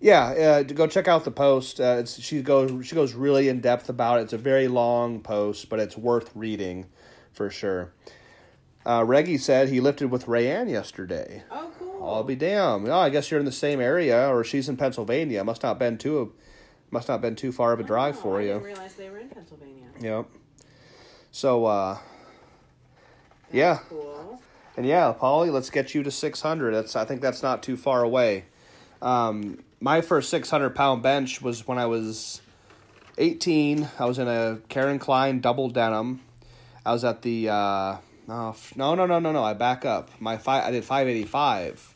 Yeah, 0.00 0.24
uh, 0.24 0.64
to 0.64 0.74
go 0.74 0.86
check 0.86 1.06
out 1.06 1.24
the 1.24 1.30
post. 1.30 1.80
Uh, 1.80 1.96
it's, 2.00 2.20
she 2.20 2.42
goes 2.42 2.86
she 2.86 2.94
goes 2.96 3.14
really 3.14 3.48
in 3.48 3.60
depth 3.60 3.88
about 3.88 4.18
it. 4.18 4.24
It's 4.24 4.32
a 4.32 4.38
very 4.38 4.66
long 4.68 5.20
post, 5.20 5.68
but 5.68 5.78
it's 5.78 5.96
worth 5.96 6.30
reading 6.34 6.86
for 7.32 7.50
sure. 7.50 7.92
Uh, 8.84 9.04
Reggie 9.06 9.38
said 9.38 9.68
he 9.68 9.78
lifted 9.80 10.10
with 10.10 10.26
Rayanne 10.26 10.68
yesterday. 10.68 11.44
Oh, 11.52 11.70
cool. 11.78 12.04
I'll 12.04 12.24
be 12.24 12.34
damned. 12.34 12.88
Oh, 12.88 12.98
I 12.98 13.10
guess 13.10 13.30
you're 13.30 13.38
in 13.38 13.46
the 13.46 13.52
same 13.52 13.80
area, 13.80 14.28
or 14.28 14.42
she's 14.42 14.68
in 14.68 14.76
Pennsylvania. 14.76 15.44
Must 15.44 15.62
not 15.62 15.78
been 15.78 15.98
too, 15.98 16.32
must 16.90 17.08
not 17.08 17.20
been 17.20 17.36
too 17.36 17.52
far 17.52 17.72
of 17.72 17.78
a 17.78 17.84
drive 17.84 18.16
Oh, 18.18 18.22
for 18.22 18.38
I 18.38 18.42
you. 18.42 18.48
didn't 18.54 18.64
realize 18.64 18.94
they 18.94 19.08
were 19.08 19.20
in 19.20 19.28
Pennsylvania. 19.28 19.86
Yep. 20.00 20.26
So, 21.30 21.64
uh, 21.66 21.98
yeah, 23.52 23.78
Cool. 23.88 24.41
And 24.76 24.86
yeah, 24.86 25.12
Polly, 25.12 25.50
let's 25.50 25.70
get 25.70 25.94
you 25.94 26.02
to 26.02 26.10
600. 26.10 26.72
That's 26.72 26.96
I 26.96 27.04
think 27.04 27.20
that's 27.20 27.42
not 27.42 27.62
too 27.62 27.76
far 27.76 28.02
away. 28.02 28.44
Um, 29.00 29.62
my 29.80 30.00
first 30.00 30.30
600 30.30 30.74
pound 30.74 31.02
bench 31.02 31.42
was 31.42 31.66
when 31.66 31.78
I 31.78 31.86
was 31.86 32.40
18. 33.18 33.88
I 33.98 34.04
was 34.06 34.18
in 34.18 34.28
a 34.28 34.58
Karen 34.68 34.98
Klein 34.98 35.40
double 35.40 35.68
denim. 35.68 36.20
I 36.84 36.92
was 36.92 37.04
at 37.04 37.22
the 37.22 37.48
uh, 37.48 37.96
no 38.26 38.54
no 38.76 39.06
no 39.06 39.18
no 39.18 39.32
no. 39.32 39.42
I 39.42 39.54
back 39.54 39.84
up. 39.84 40.10
My 40.20 40.38
five 40.38 40.64
I 40.64 40.70
did 40.70 40.84
585. 40.84 41.94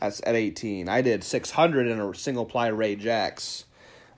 That's 0.00 0.20
at 0.24 0.34
18. 0.34 0.88
I 0.88 1.02
did 1.02 1.24
600 1.24 1.88
in 1.88 2.00
a 2.00 2.14
single 2.14 2.46
ply 2.46 2.68
Ray 2.68 2.94
Jacks 2.94 3.64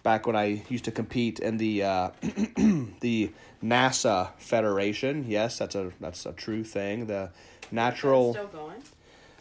back 0.03 0.27
when 0.27 0.37
I 0.37 0.63
used 0.69 0.85
to 0.85 0.91
compete 0.91 1.39
in 1.39 1.57
the 1.57 1.83
uh, 1.83 2.11
the 3.01 3.33
NASA 3.63 4.31
Federation. 4.39 5.25
Yes, 5.27 5.59
that's 5.59 5.75
a 5.75 5.93
that's 6.01 6.27
a 6.27 6.33
true 6.33 6.65
thing. 6.65 7.07
The 7.07 7.31
natural. 7.73 8.33
Still 8.33 8.47
going. 8.47 8.83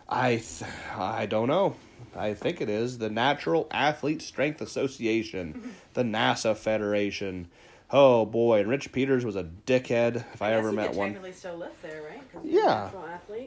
I 0.07 0.37
th- 0.37 0.63
I 0.95 1.25
don't 1.25 1.47
know. 1.47 1.75
I 2.15 2.33
think 2.33 2.61
it 2.61 2.69
is 2.69 2.97
the 2.97 3.09
Natural 3.09 3.67
Athlete 3.71 4.21
Strength 4.21 4.61
Association, 4.61 5.75
the 5.93 6.03
NASA 6.03 6.57
Federation. 6.57 7.47
Oh 7.91 8.25
boy, 8.25 8.59
and 8.59 8.69
Rich 8.69 8.91
Peters 8.91 9.25
was 9.25 9.35
a 9.35 9.43
dickhead 9.65 10.17
if 10.33 10.41
I, 10.41 10.51
guess 10.51 10.59
ever 10.59 10.71
met 10.71 10.93
one. 10.93 11.07
technically 11.09 11.31
still 11.31 11.55
lift 11.57 11.81
there, 11.81 12.03
right? 12.03 12.21
Yeah. 12.43 12.89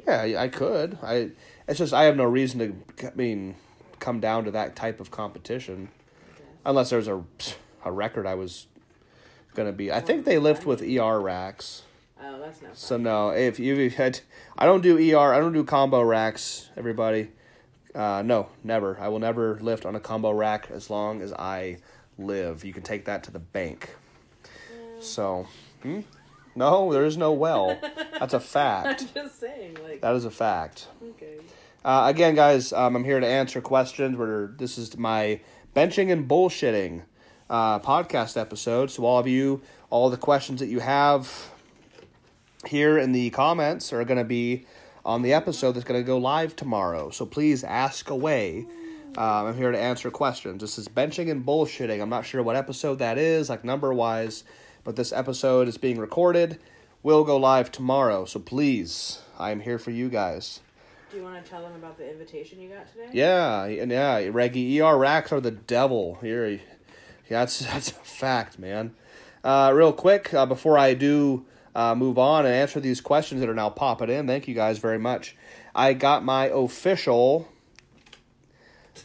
Yeah, 0.06 0.40
I 0.40 0.48
could. 0.48 0.98
I 1.02 1.30
it's 1.68 1.78
just 1.78 1.92
I 1.92 2.04
have 2.04 2.16
no 2.16 2.24
reason 2.24 2.84
to. 2.96 3.06
I 3.08 3.14
mean, 3.14 3.56
come 4.00 4.20
down 4.20 4.44
to 4.44 4.50
that 4.52 4.74
type 4.74 5.00
of 5.00 5.10
competition, 5.10 5.88
unless 6.64 6.90
there's 6.90 7.08
a 7.08 7.22
a 7.84 7.92
record 7.92 8.26
I 8.26 8.34
was 8.34 8.66
gonna 9.54 9.72
be. 9.72 9.92
I 9.92 10.00
think 10.00 10.24
they 10.24 10.38
lift 10.38 10.66
with 10.66 10.82
ER 10.82 11.20
racks. 11.20 11.82
Oh, 12.24 12.38
that's 12.40 12.62
no 12.62 12.68
fun. 12.68 12.76
So 12.76 12.96
no, 12.96 13.30
if 13.30 13.58
you've 13.58 13.94
had, 13.94 14.20
I 14.56 14.66
don't 14.66 14.82
do 14.82 14.96
ER. 14.96 15.34
I 15.34 15.40
don't 15.40 15.52
do 15.52 15.64
combo 15.64 16.02
racks. 16.02 16.70
Everybody, 16.76 17.28
uh, 17.94 18.22
no, 18.24 18.48
never. 18.62 18.98
I 19.00 19.08
will 19.08 19.18
never 19.18 19.58
lift 19.60 19.84
on 19.84 19.96
a 19.96 20.00
combo 20.00 20.30
rack 20.30 20.68
as 20.70 20.88
long 20.88 21.20
as 21.20 21.32
I 21.32 21.78
live. 22.18 22.64
You 22.64 22.72
can 22.72 22.82
take 22.82 23.06
that 23.06 23.24
to 23.24 23.30
the 23.30 23.38
bank. 23.38 23.96
So, 25.00 25.48
hmm? 25.82 26.00
no, 26.54 26.92
there 26.92 27.04
is 27.04 27.16
no 27.16 27.32
well. 27.32 27.76
That's 28.20 28.34
a 28.34 28.40
fact. 28.56 29.02
I'm 29.02 29.08
just 29.24 29.40
saying, 29.40 29.78
like, 29.82 30.00
That 30.00 30.14
is 30.14 30.24
a 30.24 30.30
fact. 30.30 30.86
okay. 31.02 31.38
Uh, 31.84 32.04
again, 32.06 32.36
guys, 32.36 32.72
um, 32.72 32.94
I'm 32.94 33.02
here 33.02 33.18
to 33.18 33.26
answer 33.26 33.60
questions. 33.60 34.16
We're, 34.16 34.46
this 34.46 34.78
is 34.78 34.96
my 34.96 35.40
benching 35.74 36.12
and 36.12 36.28
bullshitting 36.28 37.02
uh, 37.50 37.80
podcast 37.80 38.40
episode. 38.40 38.92
So, 38.92 39.04
all 39.04 39.18
of 39.18 39.26
you, 39.26 39.62
all 39.90 40.08
the 40.08 40.16
questions 40.16 40.60
that 40.60 40.68
you 40.68 40.78
have 40.78 41.50
here 42.66 42.98
in 42.98 43.12
the 43.12 43.30
comments 43.30 43.92
are 43.92 44.04
going 44.04 44.18
to 44.18 44.24
be 44.24 44.66
on 45.04 45.22
the 45.22 45.32
episode 45.32 45.72
that's 45.72 45.84
going 45.84 46.00
to 46.00 46.06
go 46.06 46.18
live 46.18 46.54
tomorrow. 46.54 47.10
So, 47.10 47.26
please 47.26 47.64
ask 47.64 48.10
away. 48.10 48.66
Um, 49.16 49.46
I'm 49.46 49.56
here 49.56 49.70
to 49.70 49.78
answer 49.78 50.10
questions. 50.10 50.62
This 50.62 50.78
is 50.78 50.88
benching 50.88 51.30
and 51.30 51.44
bullshitting. 51.44 52.00
I'm 52.00 52.08
not 52.08 52.24
sure 52.24 52.42
what 52.42 52.56
episode 52.56 52.98
that 53.00 53.18
is, 53.18 53.50
like 53.50 53.64
number 53.64 53.92
wise, 53.92 54.44
but 54.84 54.96
this 54.96 55.12
episode 55.12 55.68
is 55.68 55.76
being 55.76 55.98
recorded. 55.98 56.58
Will 57.02 57.24
go 57.24 57.36
live 57.36 57.70
tomorrow. 57.70 58.24
So, 58.24 58.40
please, 58.40 59.20
I 59.38 59.50
am 59.50 59.60
here 59.60 59.78
for 59.78 59.90
you 59.90 60.08
guys. 60.08 60.60
Do 61.12 61.18
you 61.18 61.24
want 61.24 61.44
to 61.44 61.50
tell 61.50 61.60
them 61.60 61.74
about 61.74 61.98
the 61.98 62.10
invitation 62.10 62.58
you 62.58 62.70
got 62.70 62.90
today? 62.90 63.10
Yeah, 63.12 63.64
and 63.64 63.90
yeah, 63.90 64.28
Reggie 64.32 64.80
ER 64.80 64.96
racks 64.96 65.30
are 65.30 65.40
the 65.40 65.50
devil. 65.50 66.16
Here, 66.22 66.48
yeah, 66.48 66.58
that's 67.28 67.58
that's 67.70 67.90
a 67.90 67.94
fact, 67.94 68.58
man. 68.58 68.94
Uh, 69.44 69.72
real 69.74 69.92
quick, 69.92 70.32
uh, 70.32 70.46
before 70.46 70.78
I 70.78 70.94
do 70.94 71.44
uh, 71.74 71.94
move 71.94 72.18
on 72.18 72.44
and 72.46 72.54
answer 72.54 72.80
these 72.80 73.00
questions 73.00 73.40
that 73.40 73.48
are 73.48 73.54
now 73.54 73.70
popping 73.70 74.10
in, 74.10 74.26
thank 74.26 74.48
you 74.48 74.54
guys 74.54 74.78
very 74.78 74.98
much. 74.98 75.36
I 75.74 75.94
got 75.94 76.24
my 76.24 76.46
official 76.46 77.48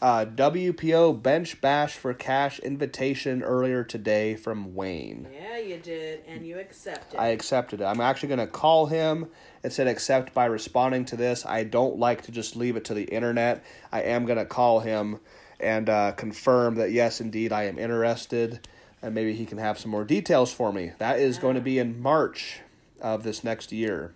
uh, 0.02 0.26
WPO 0.26 1.22
Bench 1.22 1.60
Bash 1.62 1.94
for 1.96 2.14
Cash 2.14 2.60
invitation 2.60 3.42
earlier 3.42 3.84
today 3.84 4.36
from 4.36 4.76
Wayne. 4.76 5.28
Yeah, 5.34 5.58
you 5.58 5.78
did, 5.78 6.24
and 6.28 6.46
you 6.46 6.60
accepted. 6.60 7.20
I 7.20 7.28
accepted 7.28 7.82
it. 7.82 7.86
I'm 7.86 8.02
actually 8.02 8.30
going 8.30 8.40
to 8.40 8.48
call 8.48 8.88
him 8.88 9.28
and 9.64 9.72
said 9.72 9.88
accept 9.88 10.34
by 10.34 10.46
responding 10.46 11.06
to 11.06 11.16
this. 11.16 11.46
I 11.46 11.64
don't 11.64 11.98
like 11.98 12.24
to 12.24 12.32
just 12.32 12.56
leave 12.56 12.76
it 12.76 12.86
to 12.86 12.94
the 12.94 13.06
internet. 13.06 13.64
I 13.92 14.02
am 14.02 14.26
going 14.26 14.38
to 14.38 14.46
call 14.46 14.82
him 14.82 15.20
and 15.60 15.90
uh, 15.90 16.12
confirm 16.12 16.76
that 16.76 16.92
yes, 16.92 17.20
indeed, 17.20 17.52
I 17.52 17.64
am 17.64 17.80
interested, 17.80 18.68
and 19.02 19.14
maybe 19.14 19.34
he 19.34 19.46
can 19.46 19.58
have 19.58 19.80
some 19.80 19.92
more 19.92 20.04
details 20.04 20.52
for 20.52 20.72
me. 20.72 20.92
That 21.00 21.20
is 21.20 21.38
going 21.38 21.56
to 21.56 21.62
be 21.62 21.80
in 21.80 22.02
March 22.02 22.62
of 23.02 23.24
this 23.24 23.44
next 23.44 23.72
year. 23.72 24.14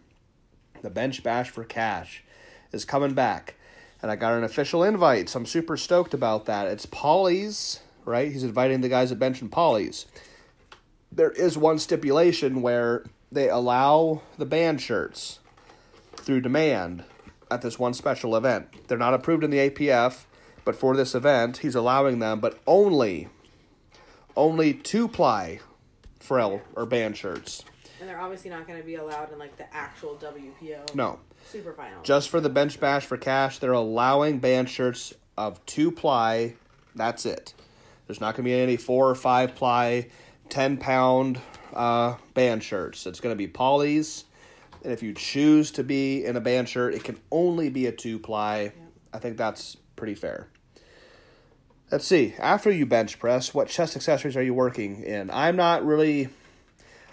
The 0.82 0.90
Bench 0.90 1.24
Bash 1.24 1.50
for 1.50 1.64
Cash 1.64 2.24
is 2.72 2.86
coming 2.86 3.14
back, 3.14 3.56
and 4.02 4.12
I 4.12 4.16
got 4.16 4.34
an 4.34 4.44
official 4.44 4.84
invite, 4.84 5.30
so 5.30 5.40
I'm 5.40 5.46
super 5.46 5.78
stoked 5.78 6.14
about 6.14 6.46
that. 6.46 6.68
It's 6.68 6.86
Polly's, 6.86 7.82
right? 8.06 8.32
He's 8.32 8.44
inviting 8.44 8.82
the 8.82 8.90
guys 8.90 9.12
at 9.12 9.20
Bench 9.20 9.42
and 9.42 9.52
Polly's 9.52 10.06
there 11.12 11.32
is 11.32 11.58
one 11.58 11.78
stipulation 11.78 12.62
where 12.62 13.04
they 13.32 13.50
allow 13.50 14.22
the 14.38 14.46
band 14.46 14.82
shirts 14.82 15.40
through 16.16 16.42
demand 16.42 17.04
at 17.50 17.62
this 17.62 17.78
one 17.78 17.94
special 17.94 18.36
event. 18.36 18.88
They're 18.88 18.98
not 18.98 19.14
approved 19.14 19.44
in 19.44 19.52
the 19.52 19.70
APF, 19.70 20.26
but 20.64 20.76
for 20.76 20.96
this 20.96 21.14
event, 21.14 21.58
he's 21.58 21.76
allowing 21.76 22.20
them, 22.20 22.40
but 22.40 22.60
only 22.66 23.28
only 24.42 24.74
two 24.74 25.08
ply 25.08 25.60
frill 26.20 26.62
or 26.76 26.86
band 26.86 27.16
shirts. 27.16 27.64
and 28.00 28.10
they're 28.10 28.20
obviously 28.20 28.50
not 28.50 28.68
going 28.68 28.80
to 28.80 28.86
be 28.86 28.96
allowed 28.96 29.32
in 29.32 29.38
like 29.38 29.56
the 29.58 29.72
actual 29.74 30.16
WPO. 30.16 30.96
No. 30.96 31.20
Super 31.46 31.74
final. 31.74 32.02
Just 32.04 32.30
for 32.30 32.42
the 32.42 32.50
bench 32.50 32.80
bash 32.80 33.06
for 33.06 33.18
cash, 33.18 33.60
they're 33.60 33.72
allowing 33.74 34.40
band 34.40 34.70
shirts 34.70 35.14
of 35.38 35.64
two 35.66 35.92
ply. 35.92 36.56
That's 36.96 37.26
it. 37.26 37.54
There's 38.08 38.20
not 38.20 38.36
going 38.36 38.44
to 38.44 38.50
be 38.50 38.60
any 38.60 38.78
four 38.78 39.10
or 39.10 39.16
five 39.16 39.54
ply, 39.56 40.08
10 40.50 40.78
pound 40.78 41.40
uh, 41.74 42.16
band 42.34 42.64
shirts. 42.64 43.06
It's 43.06 43.20
going 43.20 43.34
to 43.34 43.38
be 43.38 43.48
Polly's. 43.48 44.26
And 44.84 44.92
if 44.92 45.04
you 45.04 45.14
choose 45.14 45.70
to 45.72 45.84
be 45.84 46.26
in 46.26 46.36
a 46.36 46.42
band 46.42 46.68
shirt, 46.68 46.96
it 46.96 47.04
can 47.04 47.20
only 47.32 47.70
be 47.70 47.86
a 47.86 47.92
two 47.92 48.18
ply. 48.18 48.74
I 49.14 49.20
think 49.20 49.38
that's 49.38 49.78
pretty 49.96 50.16
fair. 50.16 50.48
Let's 51.92 52.08
see. 52.08 52.36
After 52.40 52.72
you 52.72 52.86
bench 52.86 53.20
press, 53.20 53.54
what 53.54 53.68
chest 53.68 53.98
accessories 53.98 54.38
are 54.38 54.42
you 54.42 54.54
working 54.54 55.04
in? 55.04 55.30
I'm 55.30 55.58
not 55.58 55.86
really. 55.86 56.30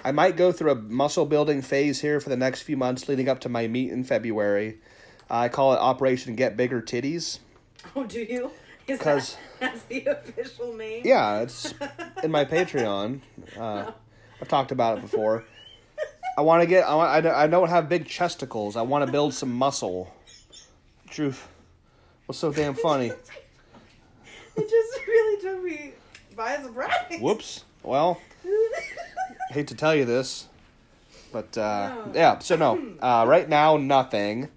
I 0.05 0.13
might 0.13 0.37
go 0.37 0.53
through 0.53 0.71
a 0.71 0.77
muscle 0.77 1.27
building 1.27 1.63
phase 1.63 2.01
here 2.01 2.21
for 2.21 2.29
the 2.29 2.37
next 2.37 2.63
few 2.63 2.77
months 2.77 3.09
leading 3.09 3.29
up 3.29 3.41
to 3.41 3.49
my 3.49 3.67
meet 3.67 3.91
in 3.91 4.05
February. 4.05 4.79
I 5.29 5.49
call 5.49 5.75
it 5.75 5.79
Operation 5.79 6.37
Get 6.37 6.57
Bigger 6.57 6.81
Titties. 6.81 7.41
oh, 7.97 8.05
do 8.05 8.21
you? 8.21 8.53
Because 8.87 9.37
that 9.59 9.73
that's 9.73 9.83
the 9.83 10.05
official 10.07 10.73
name? 10.75 11.03
Yeah, 11.05 11.41
it's 11.41 11.75
in 12.23 12.31
my 12.31 12.45
Patreon. 12.45 13.21
Uh, 13.59 13.91
I've 14.41 14.49
talked 14.49 14.71
about 14.71 14.99
it 14.99 15.01
before. 15.01 15.45
I 16.39 16.43
want 16.43 16.63
to 16.63 16.69
get. 16.69 16.85
I, 16.85 16.95
want, 16.95 17.27
I 17.27 17.47
don't 17.49 17.69
have 17.69 17.89
big 17.89 18.07
chesticles. 18.07 18.77
I 18.77 18.83
want 18.83 19.05
to 19.05 19.11
build 19.11 19.35
some 19.35 19.53
muscle. 19.53 20.15
Truth. 21.11 21.49
What's 22.27 22.39
so 22.39 22.53
damn 22.53 22.75
funny? 22.75 23.11
It 24.59 24.69
just 24.71 25.07
really 25.07 25.41
took 25.43 25.63
me 25.65 25.93
by 26.37 26.57
surprise. 26.57 27.21
Whoops. 27.21 27.65
Well, 27.83 28.21
hate 29.51 29.69
to 29.69 29.75
tell 29.75 29.95
you 29.95 30.05
this, 30.05 30.49
but 31.33 31.57
uh, 31.57 31.89
No. 32.07 32.13
yeah. 32.15 32.39
So 32.41 32.57
no, 32.57 32.81
uh, 33.01 33.25
right 33.29 33.49
now 33.49 33.77
nothing, 33.77 34.49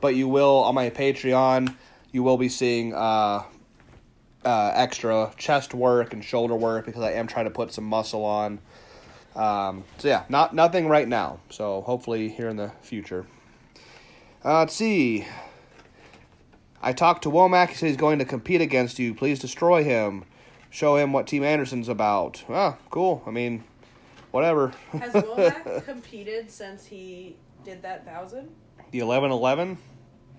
but 0.00 0.14
you 0.14 0.28
will 0.28 0.58
on 0.64 0.74
my 0.74 0.90
Patreon. 0.90 1.74
You 2.12 2.22
will 2.22 2.36
be 2.36 2.48
seeing 2.48 2.94
uh, 2.94 3.42
uh, 4.44 4.70
extra 4.74 5.32
chest 5.36 5.74
work 5.74 6.12
and 6.12 6.24
shoulder 6.24 6.54
work 6.54 6.86
because 6.86 7.02
I 7.02 7.12
am 7.12 7.26
trying 7.26 7.46
to 7.46 7.50
put 7.50 7.72
some 7.72 7.84
muscle 7.84 8.24
on. 8.24 8.58
Um, 9.34 9.84
so 9.98 10.08
yeah, 10.08 10.24
not 10.28 10.54
nothing 10.54 10.88
right 10.88 11.08
now. 11.08 11.40
So 11.50 11.80
hopefully 11.82 12.28
here 12.28 12.48
in 12.48 12.56
the 12.56 12.70
future. 12.82 13.26
Uh, 14.44 14.58
let's 14.60 14.74
see. 14.74 15.26
I 16.82 16.92
talked 16.92 17.22
to 17.22 17.30
Womack. 17.30 17.68
He 17.68 17.74
said 17.76 17.86
he's 17.88 17.96
going 17.96 18.18
to 18.18 18.24
compete 18.24 18.60
against 18.60 18.98
you. 18.98 19.14
Please 19.14 19.38
destroy 19.38 19.84
him. 19.84 20.24
Show 20.70 20.96
him 20.96 21.12
what 21.12 21.26
Team 21.26 21.44
Anderson's 21.44 21.88
about. 21.88 22.42
Ah, 22.48 22.76
cool. 22.90 23.22
I 23.26 23.30
mean, 23.30 23.62
whatever. 24.30 24.72
Has 24.92 25.12
Womack 25.12 25.84
competed 25.86 26.50
since 26.50 26.84
he 26.86 27.36
did 27.64 27.82
that 27.82 28.04
thousand? 28.04 28.50
the 28.90 28.98
eleven 28.98 29.30
eleven. 29.30 29.78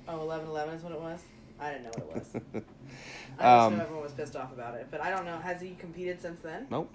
Oh, 0.07 0.19
11 0.21 0.47
11 0.49 0.73
is 0.75 0.83
what 0.83 0.91
it 0.91 0.99
was? 0.99 1.21
I 1.61 1.71
didn't 1.71 1.83
know 1.85 1.91
what 1.91 1.99
it 2.01 2.13
was. 2.13 2.35
I 2.53 2.57
just 2.59 3.41
Um, 3.41 3.77
know 3.77 3.83
everyone 3.83 4.03
was 4.03 4.11
pissed 4.11 4.35
off 4.35 4.51
about 4.51 4.75
it. 4.75 4.87
But 4.91 5.01
I 5.01 5.09
don't 5.11 5.23
know. 5.25 5.37
Has 5.37 5.61
he 5.61 5.75
competed 5.79 6.21
since 6.21 6.41
then? 6.41 6.67
Nope. 6.69 6.93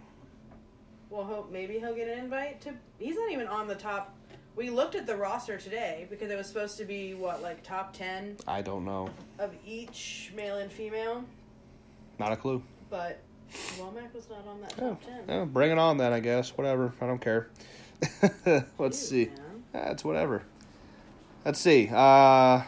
Well, 1.09 1.25
hope 1.25 1.51
maybe 1.51 1.79
he'll 1.79 1.95
get 1.95 2.07
an 2.09 2.19
invite 2.19 2.61
to. 2.63 2.75
He's 2.99 3.17
not 3.17 3.31
even 3.33 3.47
on 3.49 3.67
the 3.67 3.75
top. 3.77 4.15
We 4.59 4.71
looked 4.71 4.97
at 4.97 5.07
the 5.07 5.15
roster 5.15 5.57
today 5.57 6.09
because 6.11 6.33
it 6.33 6.37
was 6.37 6.49
supposed 6.49 6.79
to 6.79 6.85
be 6.85 7.15
what, 7.15 7.43
like 7.43 7.63
top 7.63 7.93
10 7.93 8.39
I 8.49 8.61
don't 8.61 8.85
know. 8.85 9.09
of 9.39 9.55
each 9.65 10.33
male 10.35 10.57
and 10.59 10.71
female. 10.71 11.23
Not 12.19 12.33
a 12.33 12.37
clue. 12.37 12.61
But 12.91 13.21
Womack 13.77 14.13
was 14.13 14.29
not 14.29 14.45
on 14.49 14.61
that 14.63 14.75
Yeah, 14.77 14.89
top 14.89 15.05
10. 15.05 15.21
yeah, 15.29 15.45
bring 15.45 15.71
it 15.71 15.79
on 15.79 15.97
then. 15.97 16.13
I 16.13 16.19
guess. 16.19 16.59
Whatever. 16.59 16.93
I 17.01 17.07
don't 17.07 17.21
care. 17.21 17.51
Let's 18.79 18.99
see. 18.99 19.27
man. 19.27 19.63
That's 19.73 20.05
whatever. 20.05 20.43
Let's 21.45 21.61
see. 21.61 21.89
Uh, 21.93 22.63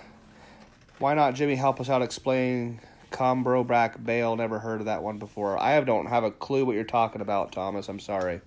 why 1.00 1.14
not 1.14 1.34
Jimmy 1.34 1.56
help 1.56 1.80
us 1.80 1.90
out 1.90 2.02
explaining 2.02 2.78
Combrobrack 3.10 4.04
Bale? 4.04 4.36
Never 4.36 4.60
heard 4.60 4.78
of 4.78 4.86
that 4.86 5.02
one 5.02 5.18
before. 5.18 5.60
I 5.60 5.80
don't 5.80 6.06
have 6.06 6.22
a 6.22 6.30
clue 6.30 6.64
what 6.64 6.76
you're 6.76 6.84
talking 6.84 7.20
about, 7.20 7.50
Thomas. 7.50 7.88
I'm 7.88 7.98
sorry. 7.98 8.42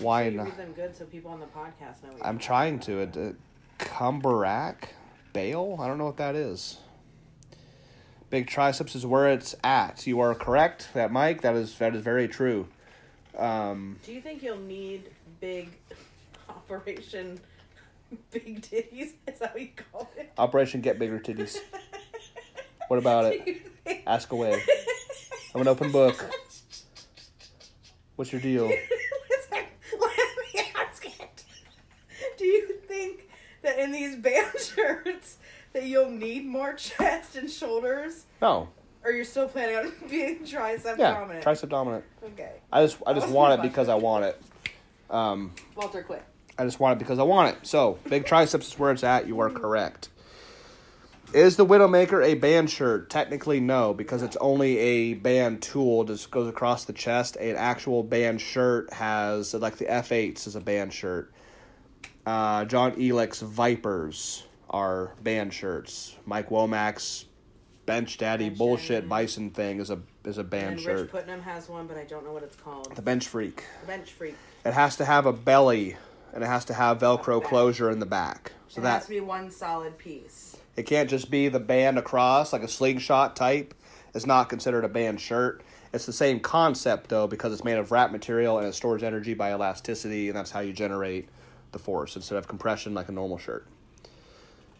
Why 0.00 0.28
not? 0.30 0.46
read 0.46 0.56
them 0.58 0.72
good 0.72 0.94
so 0.96 1.04
people 1.06 1.30
on 1.30 1.40
the 1.40 1.46
podcast 1.46 2.02
know. 2.02 2.10
I'm 2.22 2.38
trying 2.38 2.78
to. 2.80 3.00
about. 3.00 3.16
It, 3.16 3.30
uh, 3.30 3.84
Cumberack 3.84 4.76
Bale? 5.32 5.76
I 5.80 5.86
don't 5.86 5.98
know 5.98 6.06
what 6.06 6.16
that 6.16 6.34
is. 6.34 6.78
Big 8.30 8.46
triceps 8.46 8.94
is 8.94 9.04
where 9.06 9.28
it's 9.30 9.54
at. 9.62 10.06
You 10.06 10.20
are 10.20 10.34
correct, 10.34 10.88
that 10.94 11.12
Mike. 11.12 11.42
That 11.42 11.54
is 11.54 11.76
that 11.78 11.94
is 11.94 12.02
very 12.02 12.26
true. 12.28 12.68
Um, 13.36 13.98
Do 14.02 14.12
you 14.12 14.20
think 14.22 14.42
you'll 14.42 14.56
need 14.58 15.10
big 15.40 15.68
operation, 16.48 17.38
big 18.30 18.62
titties? 18.62 19.12
Is 19.28 19.38
that 19.40 19.52
what 19.52 19.60
you 19.60 19.68
call 19.92 20.10
it? 20.16 20.32
Operation 20.38 20.80
Get 20.80 20.98
Bigger 20.98 21.18
Titties. 21.18 21.58
What 22.88 23.00
about 23.00 23.32
it? 23.32 23.66
Ask 24.06 24.30
away. 24.30 24.62
I'm 25.52 25.60
an 25.60 25.66
open 25.66 25.90
book. 25.90 26.24
What's 28.14 28.30
your 28.30 28.40
deal? 28.40 28.66
Let 28.68 28.78
me 29.50 30.60
ask 30.76 31.04
it. 31.04 31.44
Do 32.38 32.44
you 32.44 32.68
think 32.86 33.28
that 33.62 33.78
in 33.78 33.92
these 33.92 34.16
band 34.16 34.52
shirts 34.60 35.38
that 35.72 35.84
you'll 35.84 36.10
need 36.10 36.46
more 36.46 36.74
chest 36.74 37.36
and 37.36 37.50
shoulders, 37.50 38.26
No. 38.40 38.68
or 39.04 39.10
you're 39.12 39.24
still 39.24 39.48
planning 39.48 39.76
on 39.76 39.92
being 40.10 40.40
tricep 40.40 40.98
Yeah, 40.98 41.14
dominant? 41.14 41.44
tricep 41.44 41.68
dominant. 41.68 42.04
okay, 42.24 42.52
I 42.72 42.82
just 42.84 42.98
I 43.06 43.12
just 43.12 43.28
want 43.28 43.58
it 43.58 43.62
because 43.62 43.88
I 43.88 43.94
want 43.94 44.24
it. 44.24 44.40
Um, 45.10 45.52
Walter, 45.76 46.02
quit. 46.02 46.22
I 46.58 46.64
just 46.64 46.80
want 46.80 46.96
it 46.96 46.98
because 46.98 47.18
I 47.18 47.22
want 47.22 47.54
it. 47.54 47.66
So, 47.66 47.98
big 48.08 48.24
triceps 48.24 48.68
is 48.68 48.78
where 48.78 48.90
it's 48.90 49.04
at. 49.04 49.26
You 49.28 49.38
are 49.40 49.50
correct. 49.50 50.08
Is 51.34 51.56
the 51.56 51.66
Widowmaker 51.66 52.24
a 52.24 52.34
band 52.34 52.70
shirt? 52.70 53.10
Technically, 53.10 53.60
no, 53.60 53.92
because 53.92 54.22
it's 54.22 54.36
only 54.36 54.78
a 54.78 55.14
band 55.14 55.60
tool. 55.60 56.04
Just 56.04 56.30
goes 56.30 56.48
across 56.48 56.84
the 56.84 56.92
chest. 56.92 57.36
An 57.36 57.56
actual 57.56 58.02
band 58.04 58.40
shirt 58.40 58.92
has 58.92 59.52
like 59.52 59.76
the 59.76 59.84
F8s 59.86 60.46
is 60.46 60.56
a 60.56 60.60
band 60.60 60.92
shirt. 60.94 61.32
Uh, 62.24 62.64
John 62.64 62.92
Elix 62.92 63.42
Vipers 63.42 64.44
are 64.70 65.12
band 65.22 65.52
shirts. 65.54 66.16
Mike 66.26 66.48
Womack's 66.50 67.26
Bench 67.86 68.18
Daddy 68.18 68.48
Bench 68.48 68.58
bullshit 68.58 68.88
Daddy. 69.02 69.06
bison 69.08 69.50
thing 69.50 69.78
is 69.80 69.90
a 69.90 70.00
is 70.24 70.38
a 70.38 70.44
band 70.44 70.72
and 70.72 70.80
shirt. 70.80 71.00
Rich 71.02 71.10
Putnam 71.12 71.40
has 71.42 71.68
one, 71.68 71.86
but 71.86 71.96
I 71.96 72.04
don't 72.04 72.24
know 72.24 72.32
what 72.32 72.42
it's 72.42 72.56
called. 72.56 72.94
the 72.96 73.02
Bench 73.02 73.28
Freak. 73.28 73.64
Bench 73.86 74.10
freak. 74.12 74.34
It 74.64 74.72
has 74.74 74.96
to 74.96 75.04
have 75.04 75.26
a 75.26 75.32
belly 75.32 75.96
and 76.34 76.42
it 76.42 76.48
has 76.48 76.64
to 76.66 76.74
have 76.74 76.98
Velcro 76.98 77.42
closure 77.42 77.90
in 77.90 78.00
the 78.00 78.06
back. 78.06 78.52
So 78.68 78.80
it 78.80 78.82
that 78.82 78.90
has 78.94 79.04
to 79.04 79.10
be 79.10 79.20
one 79.20 79.50
solid 79.52 79.96
piece. 79.96 80.56
it 80.76 80.82
can't 80.82 81.08
just 81.08 81.30
be 81.30 81.48
the 81.48 81.60
band 81.60 81.96
across 81.98 82.52
like 82.52 82.62
a 82.62 82.68
slingshot 82.68 83.36
type. 83.36 83.72
It's 84.14 84.26
not 84.26 84.48
considered 84.48 84.84
a 84.84 84.88
band 84.88 85.20
shirt. 85.20 85.62
It's 85.92 86.06
the 86.06 86.12
same 86.12 86.40
concept 86.40 87.08
though 87.08 87.28
because 87.28 87.52
it's 87.52 87.62
made 87.64 87.78
of 87.78 87.92
wrap 87.92 88.10
material 88.10 88.58
and 88.58 88.66
it 88.66 88.74
stores 88.74 89.04
energy 89.04 89.34
by 89.34 89.52
elasticity 89.52 90.28
and 90.28 90.36
that's 90.36 90.50
how 90.50 90.60
you 90.60 90.72
generate 90.72 91.28
the 91.76 91.82
force 91.82 92.16
instead 92.16 92.38
of 92.38 92.48
compression 92.48 92.94
like 92.94 93.08
a 93.08 93.12
normal 93.12 93.38
shirt. 93.38 93.66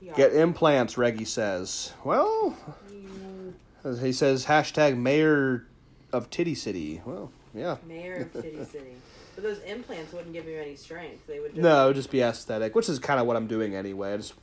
Yeah. 0.00 0.14
Get 0.14 0.32
implants, 0.34 0.96
Reggie 0.96 1.24
says. 1.24 1.92
Well, 2.04 2.56
mm. 2.90 4.02
he 4.02 4.12
says 4.12 4.46
hashtag 4.46 4.96
mayor 4.96 5.66
of 6.12 6.30
Titty 6.30 6.54
City. 6.54 7.02
Well, 7.04 7.30
yeah. 7.54 7.76
Mayor 7.86 8.28
of 8.34 8.42
Titty 8.42 8.64
City. 8.64 8.92
But 9.34 9.44
those 9.44 9.58
implants 9.60 10.12
wouldn't 10.12 10.32
give 10.32 10.46
you 10.46 10.58
any 10.58 10.76
strength. 10.76 11.26
They 11.26 11.40
would 11.40 11.52
just, 11.54 11.62
No, 11.62 11.84
it 11.84 11.86
would 11.88 11.96
just 11.96 12.10
be 12.10 12.22
aesthetic, 12.22 12.74
which 12.74 12.88
is 12.88 12.98
kind 12.98 13.20
of 13.20 13.26
what 13.26 13.36
I'm 13.36 13.46
doing 13.46 13.74
anyway. 13.74 14.14
I 14.14 14.16
just 14.16 14.34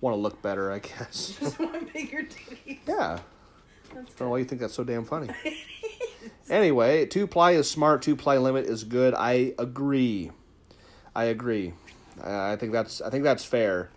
want 0.00 0.16
to 0.16 0.20
look 0.20 0.40
better, 0.40 0.72
I 0.72 0.78
guess. 0.78 1.36
just 1.40 1.58
want 1.58 1.92
bigger 1.92 2.22
titties. 2.22 2.78
yeah. 2.86 3.18
That's 3.94 4.14
I 4.14 4.18
don't 4.18 4.20
know 4.20 4.28
why 4.28 4.38
you 4.38 4.44
think 4.44 4.60
that's 4.60 4.74
so 4.74 4.84
damn 4.84 5.04
funny. 5.04 5.28
Anyway, 6.50 7.06
two 7.06 7.28
ply 7.28 7.52
is 7.52 7.70
smart. 7.70 8.02
Two 8.02 8.16
ply 8.16 8.36
limit 8.36 8.66
is 8.66 8.82
good. 8.82 9.14
I 9.14 9.54
agree. 9.56 10.32
I 11.14 11.24
agree. 11.24 11.74
I 12.22 12.56
think 12.56 12.72
that's 12.72 13.00
I 13.00 13.10
think 13.10 13.24
that's 13.24 13.44
fair. 13.44 13.90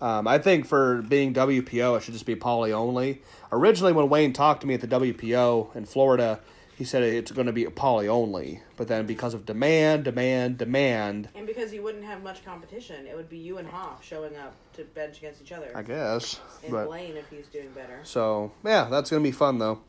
Um, 0.00 0.26
I 0.26 0.38
think 0.38 0.66
for 0.66 1.02
being 1.02 1.34
WPO, 1.34 1.96
it 1.96 2.02
should 2.02 2.14
just 2.14 2.26
be 2.26 2.34
poly 2.34 2.72
only. 2.72 3.20
Originally, 3.52 3.92
when 3.92 4.08
Wayne 4.08 4.32
talked 4.32 4.62
to 4.62 4.66
me 4.66 4.74
at 4.74 4.80
the 4.80 4.88
WPO 4.88 5.76
in 5.76 5.84
Florida, 5.84 6.40
he 6.80 6.84
said 6.84 7.02
it's 7.02 7.30
going 7.30 7.46
to 7.46 7.52
be 7.52 7.66
poly 7.66 8.08
only. 8.08 8.62
But 8.78 8.88
then, 8.88 9.04
because 9.04 9.34
of 9.34 9.44
demand, 9.44 10.04
demand, 10.04 10.56
demand, 10.56 11.28
And 11.34 11.46
because 11.46 11.74
you 11.74 11.82
wouldn't 11.82 12.04
have 12.04 12.22
much 12.22 12.42
competition, 12.42 13.06
it 13.06 13.14
would 13.14 13.28
be 13.28 13.36
you 13.36 13.58
and 13.58 13.68
Hoff 13.68 14.02
showing 14.02 14.34
up 14.36 14.54
to 14.76 14.84
bench 14.84 15.18
against 15.18 15.42
each 15.42 15.52
other. 15.52 15.70
I 15.74 15.82
guess. 15.82 16.40
and 16.62 16.72
But 16.72 16.86
Blaine 16.86 17.18
if 17.18 17.28
he's 17.28 17.48
doing 17.48 17.68
better. 17.74 18.00
So 18.02 18.52
yeah, 18.64 18.88
that's 18.90 19.10
gonna 19.10 19.22
be 19.22 19.32
fun 19.32 19.58
though. 19.58 19.82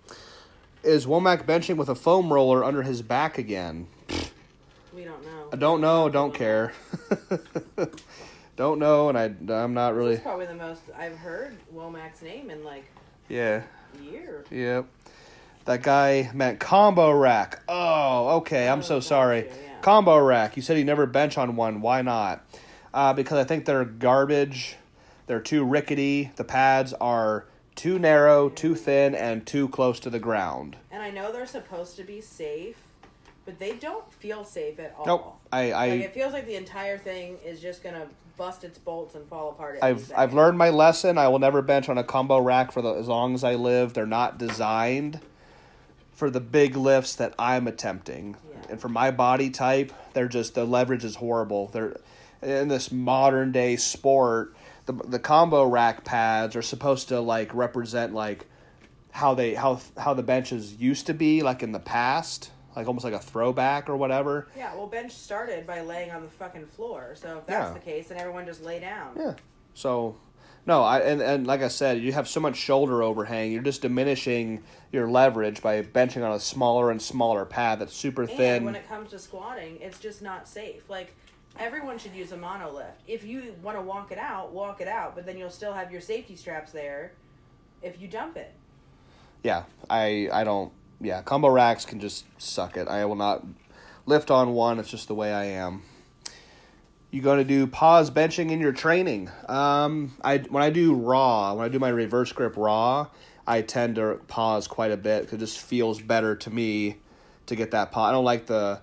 Is 0.84 1.06
Womack 1.06 1.46
benching 1.46 1.78
with 1.78 1.88
a 1.88 1.96
foam 1.96 2.34
roller 2.34 2.62
under 2.62 2.82
his 2.82 3.02
back 3.02 3.38
again? 3.38 3.88
We 4.94 5.06
don't 5.06 5.24
know. 5.24 5.31
I 5.52 5.56
don't 5.58 5.82
know. 5.82 6.10
Don't 6.10 6.34
care. 6.34 6.74
don't 8.56 8.80
know, 8.80 9.10
and 9.10 9.18
I 9.18 9.26
I'm 9.54 9.74
not 9.74 9.92
This 9.92 9.98
really. 9.98 10.14
is 10.16 10.20
probably 10.22 10.46
the 10.46 10.56
most 10.56 10.82
I've 10.98 11.18
heard 11.18 11.58
Womack's 11.74 12.22
name 12.22 12.50
in 12.50 12.64
like 12.64 12.86
Yeah. 13.30 13.64
a 14.00 14.04
year. 14.04 14.46
Yep. 14.50 14.86
That 15.66 15.84
guy 15.84 16.32
meant 16.34 16.60
combo 16.60 17.12
rack. 17.12 17.62
Oh, 17.68 18.38
okay. 18.38 18.68
I'm 18.68 18.80
Oh, 18.80 18.82
so 18.82 18.96
gotcha, 18.96 19.08
sorry. 19.08 19.48
yeah. 19.48 19.80
Combo 19.82 20.18
rack. 20.18 20.56
You 20.56 20.62
said 20.64 20.78
you 20.78 20.86
never 20.86 21.06
bench 21.06 21.38
on 21.38 21.56
one. 21.56 21.82
Why 21.82 22.02
not? 22.02 22.44
Uh, 22.94 23.14
because 23.14 23.38
I 23.38 23.44
think 23.44 23.66
they're 23.66 23.86
garbage. 23.86 24.76
They're 25.28 25.40
too 25.40 25.64
rickety. 25.64 26.32
The 26.36 26.44
pads 26.44 26.94
are 26.94 27.46
too 27.76 28.00
narrow, 28.00 28.50
too 28.50 28.76
thin, 28.76 29.16
and 29.16 29.46
too 29.46 29.70
close 29.70 30.00
to 30.02 30.10
the 30.10 30.20
ground. 30.20 30.78
And 30.92 31.02
I 31.02 31.10
know 31.10 31.32
they're 31.32 31.46
supposed 31.46 31.96
to 31.98 32.04
be 32.04 32.22
safe, 32.22 32.76
but 33.52 33.60
they 33.60 33.74
don't 33.74 34.12
feel 34.14 34.46
safe 34.46 34.80
at 34.80 34.96
all. 34.98 35.06
Nope. 35.06 35.36
I, 35.52 35.72
I 35.72 35.90
like 35.90 36.00
it 36.02 36.14
feels 36.14 36.32
like 36.32 36.46
the 36.46 36.56
entire 36.56 36.98
thing 36.98 37.38
is 37.46 37.60
just 37.60 37.84
gonna 37.84 38.08
bust 38.38 38.64
its 38.64 38.78
bolts 38.78 39.16
and 39.16 39.28
fall 39.28 39.50
apart. 39.50 39.76
At 39.76 39.84
I've 39.84 40.12
I've 40.16 40.34
learned 40.34 40.58
my 40.58 40.70
lesson. 40.70 41.18
I 41.18 41.28
will 41.28 41.40
never 41.40 41.62
bench 41.62 41.90
on 41.90 41.98
a 41.98 42.04
combo 42.04 42.40
rack 42.40 42.72
for 42.72 42.82
the, 42.82 42.94
as 42.94 43.10
long 43.10 43.34
as 43.34 43.44
I 43.44 43.56
live. 43.56 43.94
They're 43.94 44.06
not 44.06 44.38
designed 44.38 45.20
for 46.14 46.30
the 46.30 46.40
big 46.40 46.78
lifts 46.78 47.16
that 47.16 47.36
I'm 47.38 47.68
attempting. 47.68 48.38
Yeah. 48.50 48.72
And 48.72 48.80
for 48.82 48.88
my 48.88 49.12
body 49.12 49.50
type, 49.50 49.92
they're 50.14 50.30
just 50.30 50.56
the 50.56 50.64
leverage 50.64 51.04
is 51.04 51.16
horrible. 51.16 51.68
They're 51.68 51.98
in 52.42 52.70
this 52.70 52.90
modern 52.90 53.52
day 53.52 53.76
sport. 53.76 54.56
The 54.86 54.94
the 54.94 55.20
combo 55.20 55.66
rack 55.66 56.06
pads 56.06 56.56
are 56.56 56.62
supposed 56.62 57.10
to 57.10 57.20
like 57.20 57.54
represent 57.54 58.14
like 58.14 58.46
how 59.12 59.34
they 59.34 59.56
how 59.56 59.82
how 59.98 60.14
the 60.14 60.24
benches 60.24 60.76
used 60.76 61.08
to 61.08 61.14
be 61.14 61.44
like 61.44 61.64
in 61.64 61.74
the 61.74 61.80
past, 61.80 62.50
like 62.76 62.88
almost 62.88 63.04
like 63.04 63.14
a 63.14 63.20
throwback 63.20 63.90
or 63.90 63.98
whatever. 63.98 64.48
Yeah, 64.56 64.74
well, 64.76 64.88
bench 64.88 65.12
started 65.12 65.66
by 65.68 65.82
laying 65.82 66.12
on 66.12 66.22
the 66.22 66.30
fucking 66.30 66.68
floor. 66.68 67.14
So 67.16 67.40
if 67.40 67.46
that's 67.46 67.70
Yeah. 67.70 67.74
the 67.74 67.80
case, 67.80 68.08
then 68.10 68.18
everyone 68.18 68.46
just 68.46 68.64
lay 68.64 68.80
down. 68.80 69.14
Yeah. 69.18 69.34
So, 69.74 70.16
no, 70.66 70.84
I 70.84 71.00
and, 71.00 71.22
and 71.22 71.48
like 71.48 71.62
I 71.62 71.68
said, 71.70 72.00
you 72.02 72.14
have 72.14 72.28
so 72.28 72.40
much 72.40 72.56
shoulder 72.56 73.02
overhang. 73.04 73.52
You're 73.52 73.62
just 73.64 73.82
diminishing 73.82 74.64
your 74.92 75.10
leverage 75.10 75.62
by 75.62 75.82
benching 75.82 76.24
on 76.26 76.32
a 76.34 76.40
smaller 76.40 76.92
and 76.92 77.02
smaller 77.02 77.46
pad 77.46 77.80
that's 77.80 77.94
super 77.96 78.24
And 78.24 78.32
thin. 78.32 78.64
when 78.66 78.76
it 78.76 78.88
comes 78.88 79.10
to 79.12 79.20
squatting, 79.20 79.78
it's 79.82 80.00
just 80.00 80.22
not 80.22 80.48
safe. 80.48 80.90
Like 80.90 81.16
everyone 81.60 81.98
should 81.98 82.14
use 82.14 82.32
a 82.32 82.38
monolift. 82.38 82.92
If 83.08 83.24
you 83.24 83.56
want 83.64 83.78
to 83.78 83.82
walk 83.82 84.12
it 84.12 84.18
out, 84.18 84.52
walk 84.54 84.82
it 84.82 84.88
out, 84.88 85.16
but 85.16 85.26
then 85.26 85.38
you'll 85.38 85.50
still 85.50 85.74
have 85.74 85.92
your 85.92 86.02
safety 86.02 86.36
straps 86.36 86.72
there 86.72 87.12
if 87.82 88.00
you 88.00 88.08
dump 88.08 88.38
it. 88.38 88.54
yeah, 89.44 89.64
I 89.90 90.30
I 90.32 90.44
don't. 90.44 90.72
Yeah, 91.02 91.24
combo 91.24 91.50
racks 91.50 91.84
can 91.84 92.00
just 92.00 92.26
suck 92.38 92.78
it. 92.78 92.88
I 92.88 93.06
will 93.06 93.16
not 93.16 93.44
lift 94.06 94.30
on 94.30 94.54
one. 94.54 94.78
It's 94.80 94.90
just 94.90 95.08
the 95.08 95.16
way 95.16 95.34
I 95.34 95.46
am. 95.46 95.82
You 97.10 97.22
going 97.22 97.40
to 97.40 97.44
do 97.44 97.66
pause 97.68 98.12
benching 98.12 98.52
in 98.52 98.60
your 98.60 98.72
training? 98.72 99.30
Um, 99.48 100.16
I 100.24 100.38
when 100.38 100.64
I 100.64 100.70
do 100.70 100.94
raw, 100.94 101.54
when 101.54 101.66
I 101.66 101.70
do 101.70 101.80
my 101.80 101.90
reverse 101.90 102.32
grip 102.32 102.56
raw, 102.56 103.08
I 103.48 103.62
tend 103.62 103.96
to 103.96 104.22
pause 104.28 104.68
quite 104.68 104.92
a 104.92 104.98
bit 104.98 105.24
because 105.24 105.36
it 105.36 105.40
just 105.40 105.60
feels 105.60 106.02
better 106.02 106.36
to 106.36 106.50
me 106.50 106.98
to 107.48 107.56
get 107.56 107.72
that 107.72 107.92
pause. 107.92 108.10
I 108.10 108.12
don't 108.12 108.24
like 108.24 108.46
the 108.46 108.80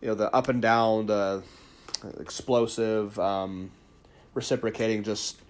you 0.00 0.08
know 0.08 0.14
the 0.14 0.32
up 0.34 0.48
and 0.48 0.60
down, 0.60 1.06
the 1.06 1.42
explosive, 2.20 3.18
um, 3.18 3.70
reciprocating, 4.34 5.02
just 5.02 5.40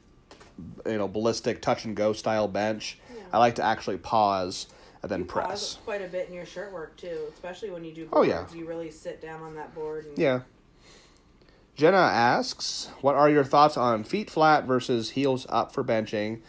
you 0.86 0.98
know 0.98 1.08
ballistic 1.08 1.60
touch 1.60 1.84
and 1.84 1.96
go 1.96 2.12
style 2.12 2.48
bench. 2.48 2.98
I 3.32 3.38
like 3.38 3.56
to 3.56 3.64
actually 3.64 3.98
pause 3.98 4.68
and 5.02 5.10
then 5.10 5.20
You 5.20 5.24
press. 5.26 5.78
quite 5.84 6.02
a 6.02 6.08
bit 6.08 6.28
in 6.28 6.34
your 6.34 6.46
shirt 6.46 6.72
work 6.72 6.96
too, 6.96 7.26
especially 7.34 7.70
when 7.70 7.84
you 7.84 7.92
do 7.92 8.08
Oh, 8.12 8.24
boards. 8.24 8.28
yeah. 8.28 8.46
You 8.58 8.66
really 8.66 8.90
sit 8.90 9.20
down 9.20 9.42
on 9.42 9.54
that 9.56 9.74
board. 9.74 10.06
And 10.06 10.16
Yeah. 10.18 10.40
Jenna 11.74 11.96
asks, 11.96 12.90
"What 13.00 13.14
are 13.14 13.30
your 13.30 13.44
thoughts 13.44 13.76
on 13.76 14.04
feet 14.04 14.30
flat 14.30 14.64
versus 14.64 15.10
heels 15.10 15.46
up 15.48 15.72
for 15.72 15.82
benching, 15.82 16.40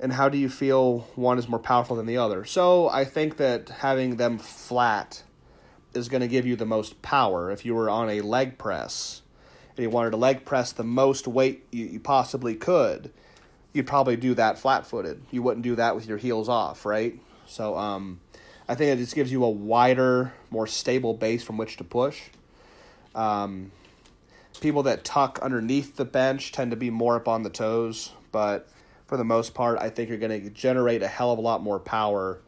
and 0.00 0.12
how 0.12 0.28
do 0.28 0.36
you 0.36 0.48
feel 0.48 1.06
one 1.14 1.38
is 1.38 1.48
more 1.48 1.60
powerful 1.60 1.96
than 1.96 2.06
the 2.06 2.16
other?" 2.18 2.44
So 2.44 2.88
I 2.88 3.04
think 3.04 3.36
that 3.36 3.68
having 3.68 4.16
them 4.16 4.38
flat 4.38 5.22
is 5.94 6.08
going 6.08 6.20
to 6.22 6.28
give 6.28 6.44
you 6.44 6.56
the 6.56 6.66
most 6.66 7.00
power. 7.02 7.50
If 7.50 7.64
you 7.64 7.74
were 7.74 7.88
on 7.88 8.10
a 8.10 8.20
leg 8.20 8.58
press 8.58 9.22
and 9.76 9.82
you 9.84 9.90
wanted 9.90 10.10
to 10.10 10.16
leg 10.18 10.44
press 10.44 10.72
the 10.72 10.84
most 10.84 11.26
weight 11.28 11.64
you, 11.70 11.86
you 11.86 12.00
possibly 12.00 12.54
could, 12.54 13.12
you'd 13.72 13.86
probably 13.86 14.16
do 14.16 14.34
that 14.34 14.58
flat 14.58 14.86
footed. 14.86 15.22
You 15.30 15.42
wouldn't 15.42 15.62
do 15.62 15.76
that 15.76 15.94
with 15.94 16.06
your 16.06 16.18
heels 16.18 16.48
off, 16.48 16.84
right? 16.84 17.18
So 17.46 17.76
um, 17.76 18.20
I 18.68 18.74
think 18.74 18.92
it 18.92 19.02
just 19.02 19.14
gives 19.14 19.30
you 19.30 19.44
a 19.44 19.50
wider, 19.50 20.32
more 20.50 20.66
stable 20.66 21.14
base 21.14 21.42
from 21.42 21.56
which 21.56 21.76
to 21.78 21.84
push. 21.84 22.22
Um, 23.14 23.70
people 24.60 24.84
that 24.84 25.04
tuck 25.04 25.38
underneath 25.42 25.96
the 25.96 26.04
bench 26.04 26.52
tend 26.52 26.70
to 26.72 26.76
be 26.76 26.90
more 26.90 27.16
up 27.16 27.28
on 27.28 27.42
the 27.42 27.50
toes, 27.50 28.12
but 28.32 28.68
for 29.06 29.16
the 29.16 29.24
most 29.24 29.54
part, 29.54 29.78
I 29.78 29.90
think 29.90 30.08
you're 30.08 30.18
going 30.18 30.42
to 30.42 30.50
generate 30.50 31.02
a 31.02 31.08
hell 31.08 31.30
of 31.32 31.38
a 31.38 31.42
lot 31.42 31.62
more 31.62 31.78
power 31.78 32.38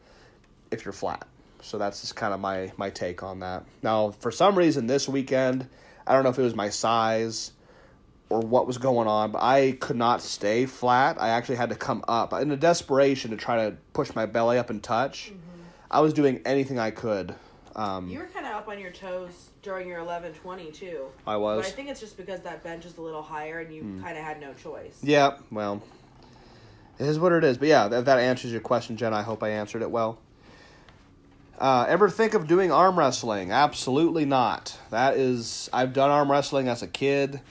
if 0.71 0.85
you're 0.85 0.93
flat. 0.93 1.27
So 1.61 1.77
that's 1.77 2.01
just 2.01 2.15
kind 2.15 2.33
of 2.33 2.39
my 2.39 2.71
my 2.77 2.89
take 2.89 3.21
on 3.23 3.39
that. 3.41 3.65
Now, 3.83 4.11
for 4.11 4.31
some 4.31 4.57
reason, 4.57 4.87
this 4.87 5.09
weekend, 5.09 5.67
I 6.07 6.13
don't 6.13 6.23
know 6.23 6.29
if 6.29 6.39
it 6.39 6.43
was 6.43 6.55
my 6.55 6.69
size 6.69 7.51
or 8.29 8.41
what 8.41 8.67
was 8.67 8.77
going 8.77 9.07
on, 9.07 9.31
but 9.31 9.41
I 9.41 9.71
could 9.79 9.95
not 9.95 10.21
stay 10.21 10.65
flat. 10.65 11.19
I 11.19 11.29
actually 11.29 11.55
had 11.55 11.69
to 11.69 11.75
come 11.75 12.03
up 12.07 12.31
in 12.33 12.51
a 12.51 12.57
desperation 12.57 13.31
to 13.31 13.37
try 13.37 13.69
to 13.69 13.75
push 13.93 14.13
my 14.15 14.25
belly 14.25 14.57
up 14.57 14.69
and 14.69 14.81
touch. 14.81 15.31
Mm-hmm. 15.31 15.61
I 15.91 16.01
was 16.01 16.13
doing 16.13 16.41
anything 16.45 16.77
I 16.77 16.91
could. 16.91 17.33
Um, 17.75 18.09
you 18.09 18.19
were 18.19 18.25
kind 18.25 18.45
of 18.45 18.53
up 18.53 18.67
on 18.67 18.79
your 18.79 18.91
toes 18.91 19.49
during 19.61 19.87
your 19.87 19.99
eleven 19.99 20.33
twenty 20.33 20.71
too. 20.71 21.05
I 21.25 21.37
was. 21.37 21.63
But 21.63 21.67
I 21.67 21.75
think 21.75 21.89
it's 21.89 21.99
just 21.99 22.17
because 22.17 22.41
that 22.41 22.63
bench 22.63 22.85
is 22.85 22.97
a 22.97 23.01
little 23.01 23.21
higher 23.21 23.59
and 23.59 23.73
you 23.73 23.83
mm. 23.83 24.03
kind 24.03 24.17
of 24.17 24.23
had 24.23 24.41
no 24.41 24.53
choice. 24.53 24.99
Yeah, 25.01 25.37
well, 25.49 25.81
it 26.99 27.05
is 27.05 27.19
what 27.19 27.31
it 27.31 27.43
is. 27.43 27.57
But 27.57 27.69
yeah, 27.69 27.85
if 27.85 28.05
that 28.05 28.19
answers 28.19 28.51
your 28.51 28.61
question, 28.61 28.97
Jen, 28.97 29.13
I 29.13 29.21
hope 29.21 29.43
I 29.43 29.49
answered 29.49 29.81
it 29.81 29.89
well. 29.89 30.19
Uh, 31.57 31.85
ever 31.89 32.09
think 32.09 32.33
of 32.33 32.47
doing 32.47 32.71
arm 32.71 32.97
wrestling? 32.97 33.51
Absolutely 33.51 34.23
not. 34.23 34.77
That 34.91 35.17
is, 35.17 35.69
I've 35.73 35.91
done 35.91 36.09
arm 36.09 36.31
wrestling 36.31 36.69
as 36.69 36.81
a 36.81 36.87
kid. 36.87 37.41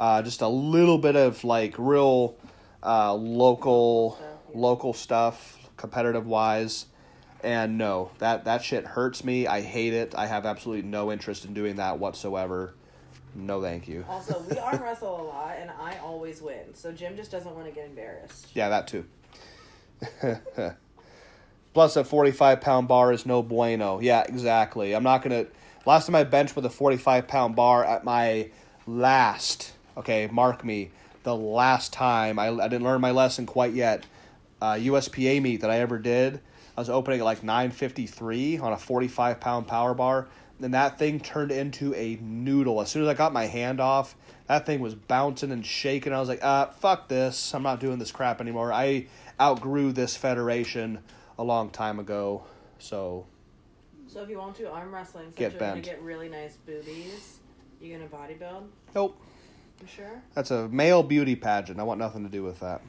Uh, 0.00 0.22
just 0.22 0.40
a 0.40 0.48
little 0.48 0.96
bit 0.96 1.14
of 1.14 1.44
like 1.44 1.74
real 1.76 2.34
uh, 2.82 3.12
local, 3.12 4.18
local 4.54 4.94
stuff, 4.94 5.58
competitive 5.76 6.26
wise. 6.26 6.86
And 7.44 7.76
no, 7.76 8.10
that 8.18 8.46
that 8.46 8.64
shit 8.64 8.86
hurts 8.86 9.24
me. 9.24 9.46
I 9.46 9.60
hate 9.60 9.92
it. 9.92 10.14
I 10.14 10.26
have 10.26 10.46
absolutely 10.46 10.88
no 10.88 11.12
interest 11.12 11.44
in 11.44 11.52
doing 11.52 11.76
that 11.76 11.98
whatsoever. 11.98 12.74
No, 13.34 13.60
thank 13.60 13.88
you. 13.88 14.04
Also, 14.08 14.42
we 14.50 14.58
arm 14.58 14.82
wrestle 14.82 15.20
a 15.20 15.24
lot, 15.24 15.56
and 15.58 15.70
I 15.70 15.98
always 15.98 16.40
win. 16.40 16.74
So 16.74 16.92
Jim 16.92 17.14
just 17.14 17.30
doesn't 17.30 17.54
want 17.54 17.66
to 17.66 17.72
get 17.72 17.86
embarrassed. 17.86 18.48
Yeah, 18.54 18.70
that 18.70 18.88
too. 18.88 19.04
Plus, 21.74 21.96
a 21.96 22.04
45 22.04 22.60
pound 22.60 22.88
bar 22.88 23.12
is 23.12 23.26
no 23.26 23.42
bueno. 23.42 24.00
Yeah, 24.00 24.24
exactly. 24.26 24.94
I'm 24.94 25.04
not 25.04 25.22
going 25.22 25.44
to. 25.44 25.50
Last 25.86 26.06
time 26.06 26.14
I 26.14 26.24
benched 26.24 26.56
with 26.56 26.64
a 26.64 26.70
45 26.70 27.28
pound 27.28 27.54
bar 27.54 27.84
at 27.84 28.02
my 28.02 28.50
last, 28.86 29.72
okay, 30.00 30.28
mark 30.30 30.64
me, 30.64 30.90
the 31.22 31.34
last 31.34 31.92
time, 31.92 32.38
I, 32.38 32.48
I 32.48 32.68
didn't 32.68 32.84
learn 32.84 33.00
my 33.00 33.10
lesson 33.10 33.46
quite 33.46 33.72
yet, 33.72 34.04
uh, 34.60 34.72
USPA 34.72 35.40
meet 35.40 35.60
that 35.60 35.70
I 35.70 35.78
ever 35.78 35.98
did, 35.98 36.40
I 36.76 36.80
was 36.80 36.90
opening 36.90 37.20
at 37.20 37.24
like 37.24 37.42
953 37.42 38.58
on 38.58 38.72
a 38.72 38.76
45 38.76 39.40
pound 39.40 39.66
power 39.66 39.94
bar, 39.94 40.28
and 40.60 40.74
that 40.74 40.98
thing 40.98 41.20
turned 41.20 41.52
into 41.52 41.94
a 41.94 42.18
noodle. 42.22 42.80
As 42.80 42.90
soon 42.90 43.02
as 43.02 43.08
I 43.08 43.14
got 43.14 43.32
my 43.32 43.46
hand 43.46 43.80
off, 43.80 44.16
that 44.46 44.66
thing 44.66 44.80
was 44.80 44.94
bouncing 44.94 45.52
and 45.52 45.64
shaking. 45.64 46.12
I 46.12 46.20
was 46.20 46.28
like, 46.28 46.42
uh, 46.42 46.66
fuck 46.66 47.08
this. 47.08 47.54
I'm 47.54 47.62
not 47.62 47.80
doing 47.80 47.98
this 47.98 48.10
crap 48.10 48.40
anymore. 48.40 48.72
I 48.72 49.06
outgrew 49.38 49.92
this 49.92 50.16
federation 50.16 51.00
a 51.38 51.44
long 51.44 51.70
time 51.70 51.98
ago. 51.98 52.44
So. 52.78 53.26
So 54.06 54.22
if 54.22 54.28
you 54.28 54.38
want 54.38 54.56
to 54.56 54.70
arm 54.70 54.92
wrestling, 54.92 55.26
since 55.26 55.36
get 55.36 55.52
you're 55.52 55.60
bent. 55.60 55.84
gonna 55.84 55.96
get 55.96 56.02
really 56.02 56.28
nice 56.28 56.56
boobies, 56.66 57.40
you 57.80 57.96
gonna 57.96 58.08
bodybuild? 58.08 58.64
Nope. 58.94 59.20
Sure? 59.86 60.22
That's 60.34 60.50
a 60.50 60.68
male 60.68 61.02
beauty 61.02 61.36
pageant. 61.36 61.80
I 61.80 61.82
want 61.82 61.98
nothing 61.98 62.24
to 62.24 62.30
do 62.30 62.42
with 62.42 62.60
that. 62.60 62.82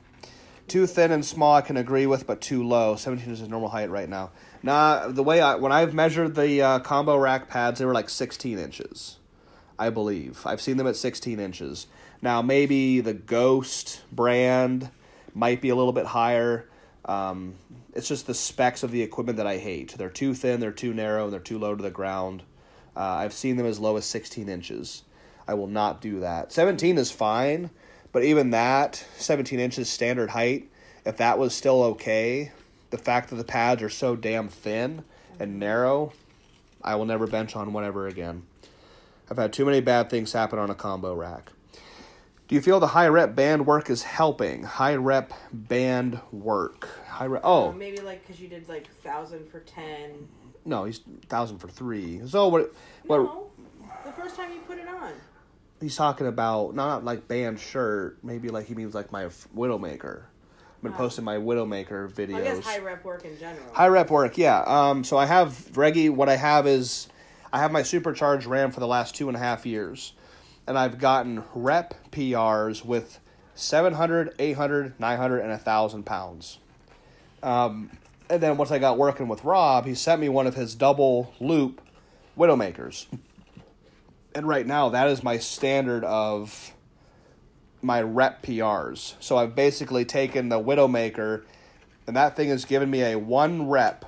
Too 0.67 0.87
thin 0.87 1.11
and 1.11 1.25
small, 1.25 1.55
I 1.55 1.61
can 1.61 1.77
agree 1.77 2.05
with, 2.05 2.25
but 2.25 2.39
too 2.39 2.63
low. 2.63 2.95
17 2.95 3.33
is 3.33 3.39
his 3.39 3.49
normal 3.49 3.69
height 3.69 3.89
right 3.89 4.07
now. 4.07 4.31
Nah, 4.63 5.07
the 5.07 5.23
way 5.23 5.41
I 5.41 5.55
when 5.55 5.71
I've 5.71 5.93
measured 5.93 6.35
the 6.35 6.61
uh, 6.61 6.79
combo 6.79 7.17
rack 7.17 7.49
pads, 7.49 7.79
they 7.79 7.85
were 7.85 7.93
like 7.93 8.09
16 8.09 8.57
inches, 8.57 9.17
I 9.77 9.89
believe. 9.89 10.41
I've 10.45 10.61
seen 10.61 10.77
them 10.77 10.87
at 10.87 10.95
16 10.95 11.39
inches. 11.39 11.87
Now 12.21 12.41
maybe 12.41 13.01
the 13.01 13.13
Ghost 13.13 14.01
brand 14.11 14.89
might 15.33 15.61
be 15.61 15.69
a 15.69 15.75
little 15.75 15.93
bit 15.93 16.05
higher. 16.05 16.69
Um, 17.05 17.55
it's 17.93 18.07
just 18.07 18.27
the 18.27 18.33
specs 18.33 18.83
of 18.83 18.91
the 18.91 19.01
equipment 19.01 19.37
that 19.37 19.47
I 19.47 19.57
hate. 19.57 19.95
They're 19.97 20.09
too 20.09 20.33
thin, 20.33 20.59
they're 20.59 20.71
too 20.71 20.93
narrow, 20.93 21.25
and 21.25 21.33
they're 21.33 21.39
too 21.39 21.59
low 21.59 21.75
to 21.75 21.83
the 21.83 21.91
ground. 21.91 22.43
Uh, 22.95 22.99
I've 22.99 23.33
seen 23.33 23.57
them 23.57 23.65
as 23.65 23.79
low 23.79 23.97
as 23.97 24.05
16 24.05 24.47
inches. 24.47 25.03
I 25.51 25.53
will 25.53 25.67
not 25.67 25.99
do 25.99 26.21
that. 26.21 26.53
17 26.53 26.97
is 26.97 27.11
fine, 27.11 27.71
but 28.13 28.23
even 28.23 28.51
that, 28.51 29.03
17 29.17 29.59
inches 29.59 29.89
standard 29.89 30.29
height, 30.29 30.71
if 31.05 31.17
that 31.17 31.37
was 31.37 31.53
still 31.53 31.83
okay, 31.83 32.53
the 32.89 32.97
fact 32.97 33.29
that 33.29 33.35
the 33.35 33.43
pads 33.43 33.83
are 33.83 33.89
so 33.89 34.15
damn 34.15 34.47
thin 34.47 35.03
and 35.41 35.59
narrow, 35.59 36.13
I 36.81 36.95
will 36.95 37.03
never 37.03 37.27
bench 37.27 37.57
on 37.57 37.73
one 37.73 37.83
ever 37.83 38.07
again. 38.07 38.43
I've 39.29 39.35
had 39.35 39.51
too 39.51 39.65
many 39.65 39.81
bad 39.81 40.09
things 40.09 40.31
happen 40.31 40.57
on 40.57 40.69
a 40.69 40.75
combo 40.75 41.13
rack. 41.13 41.51
Do 42.47 42.55
you 42.55 42.61
feel 42.61 42.79
the 42.79 42.87
high 42.87 43.09
rep 43.09 43.35
band 43.35 43.67
work 43.67 43.89
is 43.89 44.03
helping? 44.03 44.63
High 44.63 44.95
rep 44.95 45.33
band 45.51 46.17
work. 46.31 46.87
High 47.07 47.25
rep. 47.25 47.41
Oh, 47.43 47.69
uh, 47.69 47.71
maybe 47.73 47.97
like 47.97 48.25
because 48.25 48.39
you 48.39 48.47
did 48.47 48.69
like 48.69 48.89
thousand 49.03 49.49
for 49.49 49.59
ten. 49.59 50.29
No, 50.63 50.85
he's 50.85 51.01
thousand 51.27 51.57
for 51.57 51.67
three. 51.67 52.21
So 52.25 52.47
what? 52.47 52.73
What? 53.05 53.17
No, 53.17 53.51
the 54.05 54.11
first 54.13 54.35
time 54.37 54.51
you 54.53 54.59
put 54.59 54.77
it 54.77 54.87
on. 54.87 55.11
He's 55.81 55.95
talking 55.95 56.27
about 56.27 56.75
not 56.75 57.03
like 57.03 57.27
band 57.27 57.59
shirt. 57.59 58.17
Maybe 58.23 58.49
like 58.49 58.67
he 58.67 58.75
means 58.75 58.93
like 58.93 59.11
my 59.11 59.25
Widowmaker. 59.55 60.21
I've 60.77 60.83
been 60.83 60.93
oh. 60.93 60.97
posting 60.97 61.25
my 61.25 61.37
Widowmaker 61.37 62.11
videos. 62.11 62.35
I 62.35 62.41
guess 62.43 62.63
high 62.63 62.79
rep 62.79 63.03
work 63.03 63.25
in 63.25 63.37
general. 63.37 63.73
High 63.73 63.87
rep 63.87 64.09
work, 64.09 64.37
yeah. 64.37 64.63
Um, 64.65 65.03
so 65.03 65.17
I 65.17 65.25
have 65.25 65.75
Reggie. 65.75 66.09
What 66.09 66.29
I 66.29 66.35
have 66.35 66.67
is 66.67 67.07
I 67.51 67.59
have 67.59 67.71
my 67.71 67.83
supercharged 67.83 68.45
RAM 68.45 68.71
for 68.71 68.79
the 68.79 68.87
last 68.87 69.15
two 69.15 69.27
and 69.27 69.35
a 69.35 69.39
half 69.39 69.65
years 69.65 70.13
and 70.67 70.77
I've 70.77 70.99
gotten 70.99 71.43
rep 71.53 72.11
PRs 72.11 72.85
with 72.85 73.19
700, 73.55 74.33
800, 74.39 74.99
900, 74.99 75.39
and 75.39 75.49
1,000 75.49 76.05
pounds. 76.05 76.59
Um, 77.43 77.91
and 78.29 78.41
then 78.41 78.57
once 78.57 78.71
I 78.71 78.79
got 78.79 78.97
working 78.97 79.27
with 79.27 79.43
Rob, 79.43 79.85
he 79.85 79.95
sent 79.95 80.21
me 80.21 80.29
one 80.29 80.47
of 80.47 80.55
his 80.55 80.75
double 80.75 81.33
loop 81.39 81.81
Widowmakers. 82.37 83.07
And 84.33 84.47
right 84.47 84.65
now, 84.65 84.89
that 84.89 85.07
is 85.07 85.23
my 85.23 85.37
standard 85.37 86.03
of 86.05 86.73
my 87.81 88.01
rep 88.01 88.43
PRs. 88.43 89.15
So 89.19 89.37
I've 89.37 89.55
basically 89.55 90.05
taken 90.05 90.49
the 90.49 90.59
Widowmaker, 90.59 91.43
and 92.07 92.15
that 92.15 92.35
thing 92.35 92.49
has 92.49 92.65
given 92.65 92.89
me 92.89 93.01
a 93.01 93.17
one 93.17 93.67
rep 93.67 94.05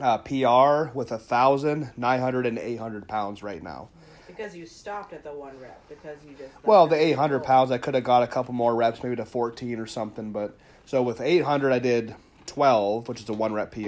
uh, 0.00 0.18
PR 0.18 0.90
with 0.96 1.12
a 1.12 1.18
thousand, 1.18 1.92
nine 1.96 2.20
hundred, 2.20 2.46
and 2.46 2.58
eight 2.58 2.78
hundred 2.78 3.06
pounds 3.08 3.42
right 3.42 3.62
now. 3.62 3.88
Because 4.26 4.54
you 4.54 4.66
stopped 4.66 5.12
at 5.12 5.24
the 5.24 5.32
one 5.32 5.58
rep 5.60 5.80
because 5.88 6.16
you 6.24 6.32
just 6.34 6.50
well 6.64 6.86
the 6.86 6.94
800 6.94 7.40
pounds 7.40 7.72
i 7.72 7.78
could 7.78 7.94
have 7.94 8.04
got 8.04 8.22
a 8.22 8.28
couple 8.28 8.54
more 8.54 8.72
reps 8.76 9.02
maybe 9.02 9.16
to 9.16 9.24
14 9.24 9.80
or 9.80 9.86
something 9.86 10.30
but 10.30 10.56
so 10.86 11.02
with 11.02 11.20
800 11.20 11.72
i 11.72 11.80
did 11.80 12.14
12 12.46 13.08
which 13.08 13.20
is 13.20 13.28
a 13.28 13.32
one 13.32 13.52
rep 13.52 13.72
pr 13.72 13.80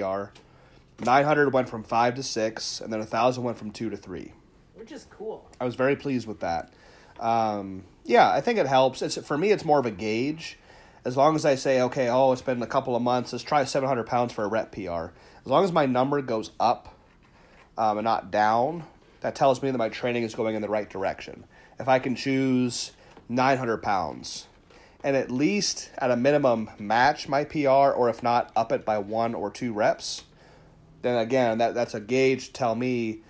900 0.99 1.53
went 1.53 1.69
from 1.69 1.83
5 1.83 2.15
to 2.15 2.23
6 2.23 2.81
and 2.81 2.91
then 2.91 2.99
1000 2.99 3.43
went 3.43 3.57
from 3.57 3.71
2 3.71 3.91
to 3.91 3.95
3 3.95 4.33
is 4.91 5.07
cool. 5.09 5.49
I 5.59 5.65
was 5.65 5.75
very 5.75 5.95
pleased 5.95 6.27
with 6.27 6.41
that. 6.41 6.71
Um, 7.19 7.83
yeah 8.03 8.31
i 8.31 8.41
think 8.41 8.57
it 8.57 8.67
helps. 8.67 9.01
It's 9.01 9.17
for 9.17 9.37
me 9.37 9.51
it's 9.51 9.65
more 9.65 9.79
of 9.79 9.85
a 9.85 9.91
gauge. 9.91 10.57
As 11.03 11.17
long 11.17 11.35
as 11.35 11.45
i 11.45 11.55
say 11.55 11.81
okay 11.81 12.09
oh 12.09 12.31
it's 12.31 12.41
been 12.41 12.61
a 12.61 12.67
couple 12.67 12.95
of 12.95 13.01
months 13.01 13.33
let's 13.33 13.43
try 13.43 13.63
700 13.63 14.05
pounds 14.05 14.33
for 14.33 14.43
a 14.43 14.47
rep 14.47 14.71
pr 14.71 14.81
as 14.81 15.47
long 15.47 15.63
as 15.63 15.71
my 15.71 15.87
number 15.87 16.21
goes 16.21 16.51
up 16.59 16.95
um, 17.77 17.97
and 17.97 18.05
not 18.05 18.29
down 18.29 18.83
that 19.21 19.35
tells 19.35 19.63
me 19.63 19.71
that 19.71 19.77
my 19.77 19.89
training 19.89 20.23
is 20.23 20.35
going 20.35 20.55
in 20.55 20.61
the 20.61 20.69
right 20.69 20.89
direction. 20.89 21.45
If 21.79 21.87
I 21.87 21.99
can 21.99 22.15
choose 22.15 22.91
900 23.29 23.77
pounds 23.77 24.47
and 25.03 25.15
at 25.15 25.31
least 25.31 25.89
at 25.97 26.11
a 26.11 26.15
minimum 26.15 26.69
match 26.77 27.27
my 27.27 27.43
PR, 27.43 27.69
or 27.69 28.09
if 28.09 28.21
not, 28.21 28.51
up 28.55 28.71
it 28.71 28.85
by 28.85 28.97
one 28.97 29.33
or 29.33 29.49
two 29.49 29.73
reps, 29.73 30.23
then 31.01 31.17
again, 31.17 31.59
that, 31.59 31.73
that's 31.73 31.93
a 31.93 31.99
gauge 31.99 32.47
to 32.47 32.53
tell 32.53 32.75
me 32.75 33.21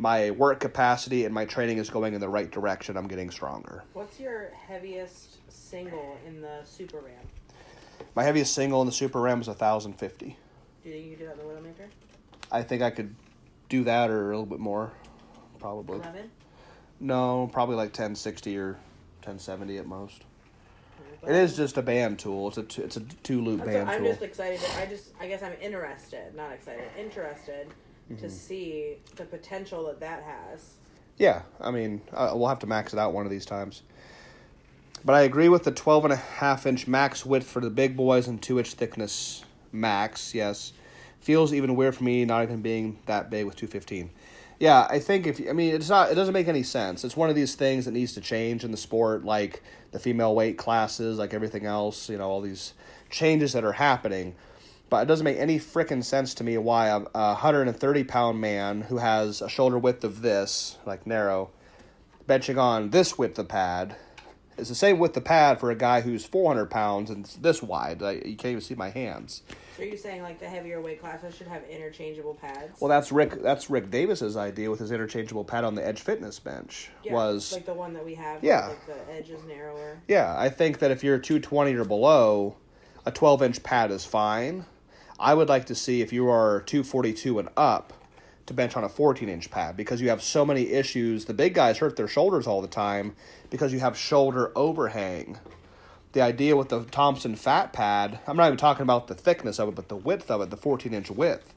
my 0.00 0.30
work 0.30 0.60
capacity 0.60 1.26
and 1.26 1.34
my 1.34 1.44
training 1.44 1.76
is 1.76 1.90
going 1.90 2.14
in 2.14 2.22
the 2.22 2.28
right 2.28 2.50
direction. 2.50 2.96
I'm 2.96 3.06
getting 3.06 3.30
stronger. 3.30 3.84
What's 3.92 4.18
your 4.18 4.50
heaviest 4.66 5.36
single 5.52 6.16
in 6.26 6.40
the 6.40 6.62
Super 6.64 7.00
Ram? 7.00 7.12
My 8.14 8.24
heaviest 8.24 8.54
single 8.54 8.80
in 8.80 8.86
the 8.86 8.92
Super 8.92 9.20
Ram 9.20 9.42
is 9.42 9.46
1,050. 9.46 10.24
Do 10.82 10.88
you 10.88 10.94
think 10.94 11.10
you 11.10 11.16
do 11.16 11.26
that 11.26 11.32
in 11.34 11.38
the 11.38 11.44
Widowmaker? 11.44 11.88
I 12.50 12.62
think 12.62 12.80
I 12.80 12.88
could 12.88 13.14
do 13.68 13.84
that 13.84 14.08
or 14.08 14.32
a 14.32 14.34
little 14.38 14.46
bit 14.46 14.58
more 14.58 14.90
probably. 15.58 15.98
11? 15.98 16.30
No, 17.00 17.50
probably 17.52 17.76
like 17.76 17.90
1060 17.90 18.56
or 18.56 18.72
1070 19.22 19.76
at 19.76 19.86
most. 19.86 20.24
It 21.28 21.34
is 21.36 21.54
just 21.54 21.76
a 21.76 21.82
band 21.82 22.18
tool. 22.18 22.48
It's 22.48 22.56
a 22.56 22.62
t- 22.62 22.80
it's 22.80 22.96
a 22.96 23.00
two 23.00 23.42
loop 23.42 23.66
band 23.66 23.90
I'm 23.90 23.98
tool. 23.98 24.06
I'm 24.06 24.12
just 24.12 24.22
excited. 24.22 24.60
I 24.78 24.86
just 24.86 25.10
I 25.20 25.28
guess 25.28 25.42
I'm 25.42 25.52
interested, 25.60 26.34
not 26.34 26.52
excited, 26.52 26.84
interested 26.98 27.66
mm-hmm. 28.10 28.22
to 28.22 28.30
see 28.30 28.96
the 29.16 29.24
potential 29.24 29.86
that 29.86 30.00
that 30.00 30.22
has 30.22 30.74
Yeah, 31.18 31.42
I 31.60 31.70
mean, 31.70 32.00
uh, 32.12 32.32
we'll 32.34 32.48
have 32.48 32.58
to 32.60 32.66
max 32.66 32.92
it 32.92 32.98
out 32.98 33.12
one 33.12 33.24
of 33.24 33.30
these 33.30 33.46
times. 33.46 33.82
But 35.04 35.14
I 35.14 35.22
agree 35.22 35.48
with 35.48 35.64
the 35.64 35.70
12 35.70 36.04
and 36.04 36.12
a 36.12 36.16
half 36.16 36.66
inch 36.66 36.86
max 36.86 37.24
width 37.24 37.46
for 37.46 37.60
the 37.60 37.70
big 37.70 37.96
boys 37.96 38.28
and 38.28 38.40
2 38.40 38.58
inch 38.58 38.74
thickness 38.74 39.44
max, 39.72 40.34
yes. 40.34 40.72
Feels 41.20 41.52
even 41.52 41.76
weird 41.76 41.94
for 41.94 42.04
me 42.04 42.24
not 42.24 42.42
even 42.42 42.62
being 42.62 42.98
that 43.06 43.30
big 43.30 43.46
with 43.46 43.56
215. 43.56 44.10
Yeah, 44.58 44.86
I 44.90 44.98
think 44.98 45.26
if 45.26 45.40
I 45.48 45.52
mean 45.52 45.74
it's 45.74 45.88
not 45.88 46.12
it 46.12 46.14
doesn't 46.14 46.34
make 46.34 46.48
any 46.48 46.62
sense. 46.62 47.02
It's 47.02 47.16
one 47.16 47.30
of 47.30 47.36
these 47.36 47.54
things 47.54 47.86
that 47.86 47.92
needs 47.92 48.12
to 48.14 48.20
change 48.20 48.62
in 48.62 48.70
the 48.70 48.76
sport 48.76 49.24
like 49.24 49.62
the 49.92 49.98
female 49.98 50.34
weight 50.34 50.58
classes, 50.58 51.18
like 51.18 51.32
everything 51.32 51.64
else, 51.64 52.10
you 52.10 52.18
know, 52.18 52.28
all 52.28 52.42
these 52.42 52.74
changes 53.08 53.54
that 53.54 53.64
are 53.64 53.72
happening. 53.72 54.34
But 54.90 55.04
it 55.04 55.06
doesn't 55.06 55.24
make 55.24 55.38
any 55.38 55.58
freaking 55.58 56.04
sense 56.04 56.34
to 56.34 56.44
me 56.44 56.58
why 56.58 56.88
a, 56.88 56.98
a 57.14 57.32
130 57.32 58.04
pound 58.04 58.40
man 58.40 58.82
who 58.82 58.98
has 58.98 59.40
a 59.40 59.48
shoulder 59.48 59.78
width 59.78 60.04
of 60.04 60.20
this, 60.20 60.76
like 60.84 61.06
narrow, 61.06 61.50
benching 62.28 62.58
on 62.60 62.90
this 62.90 63.16
width 63.16 63.38
of 63.38 63.48
pad 63.48 63.96
is 64.60 64.68
the 64.68 64.74
same 64.74 64.98
width 64.98 65.16
of 65.16 65.24
pad 65.24 65.58
for 65.58 65.70
a 65.70 65.74
guy 65.74 66.00
who's 66.00 66.24
400 66.24 66.66
pounds 66.66 67.10
and 67.10 67.24
it's 67.24 67.36
this 67.36 67.62
wide. 67.62 68.00
Like, 68.00 68.26
you 68.26 68.36
can't 68.36 68.52
even 68.52 68.60
see 68.60 68.74
my 68.74 68.90
hands. 68.90 69.42
So 69.76 69.82
you're 69.82 69.92
you 69.92 69.98
saying 69.98 70.22
like 70.22 70.38
the 70.38 70.48
heavier 70.48 70.80
weight 70.80 71.00
classes 71.00 71.34
should 71.34 71.46
have 71.46 71.64
interchangeable 71.64 72.34
pads? 72.34 72.80
Well, 72.80 72.88
that's 72.88 73.10
Rick. 73.10 73.42
That's 73.42 73.70
Rick 73.70 73.90
Davis's 73.90 74.36
idea 74.36 74.70
with 74.70 74.80
his 74.80 74.92
interchangeable 74.92 75.44
pad 75.44 75.64
on 75.64 75.74
the 75.74 75.86
Edge 75.86 76.00
Fitness 76.00 76.38
bench. 76.38 76.90
Yeah, 77.02 77.14
was 77.14 77.52
like 77.52 77.64
the 77.64 77.74
one 77.74 77.94
that 77.94 78.04
we 78.04 78.14
have. 78.14 78.44
Yeah. 78.44 78.68
Like 78.68 78.86
the 78.86 79.12
edge 79.12 79.30
is 79.30 79.42
narrower. 79.44 79.98
Yeah, 80.06 80.34
I 80.36 80.50
think 80.50 80.80
that 80.80 80.90
if 80.90 81.02
you're 81.02 81.18
220 81.18 81.74
or 81.74 81.84
below, 81.84 82.56
a 83.06 83.10
12 83.10 83.42
inch 83.42 83.62
pad 83.62 83.90
is 83.90 84.04
fine. 84.04 84.66
I 85.20 85.34
would 85.34 85.50
like 85.50 85.66
to 85.66 85.74
see 85.74 86.00
if 86.00 86.14
you 86.14 86.30
are 86.30 86.62
242 86.62 87.38
and 87.38 87.50
up 87.54 87.92
to 88.46 88.54
bench 88.54 88.74
on 88.74 88.84
a 88.84 88.88
14 88.88 89.28
inch 89.28 89.50
pad 89.50 89.76
because 89.76 90.00
you 90.00 90.08
have 90.08 90.22
so 90.22 90.46
many 90.46 90.68
issues. 90.68 91.26
The 91.26 91.34
big 91.34 91.52
guys 91.52 91.76
hurt 91.76 91.96
their 91.96 92.08
shoulders 92.08 92.46
all 92.46 92.62
the 92.62 92.68
time 92.68 93.14
because 93.50 93.70
you 93.70 93.80
have 93.80 93.98
shoulder 93.98 94.50
overhang. 94.56 95.38
The 96.12 96.22
idea 96.22 96.56
with 96.56 96.70
the 96.70 96.84
Thompson 96.84 97.36
fat 97.36 97.74
pad, 97.74 98.18
I'm 98.26 98.38
not 98.38 98.46
even 98.46 98.56
talking 98.56 98.82
about 98.82 99.08
the 99.08 99.14
thickness 99.14 99.58
of 99.58 99.68
it, 99.68 99.74
but 99.74 99.88
the 99.88 99.96
width 99.96 100.30
of 100.30 100.40
it, 100.40 100.48
the 100.48 100.56
14 100.56 100.94
inch 100.94 101.10
width, 101.10 101.52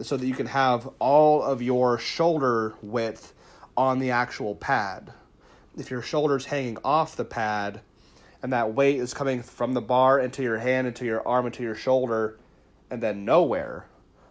so 0.00 0.16
that 0.16 0.26
you 0.26 0.34
can 0.34 0.46
have 0.46 0.88
all 1.00 1.42
of 1.42 1.60
your 1.60 1.98
shoulder 1.98 2.74
width 2.80 3.34
on 3.76 3.98
the 3.98 4.12
actual 4.12 4.54
pad. 4.54 5.12
If 5.76 5.90
your 5.90 6.00
shoulder's 6.00 6.46
hanging 6.46 6.78
off 6.84 7.16
the 7.16 7.24
pad, 7.24 7.80
and 8.40 8.52
that 8.52 8.72
weight 8.72 9.00
is 9.00 9.12
coming 9.12 9.42
from 9.42 9.74
the 9.74 9.82
bar 9.82 10.20
into 10.20 10.42
your 10.42 10.58
hand, 10.58 10.86
into 10.86 11.04
your 11.04 11.26
arm, 11.26 11.46
into 11.46 11.64
your 11.64 11.74
shoulder, 11.74 12.38
and 12.90 13.02
then 13.02 13.24
nowhere. 13.24 13.86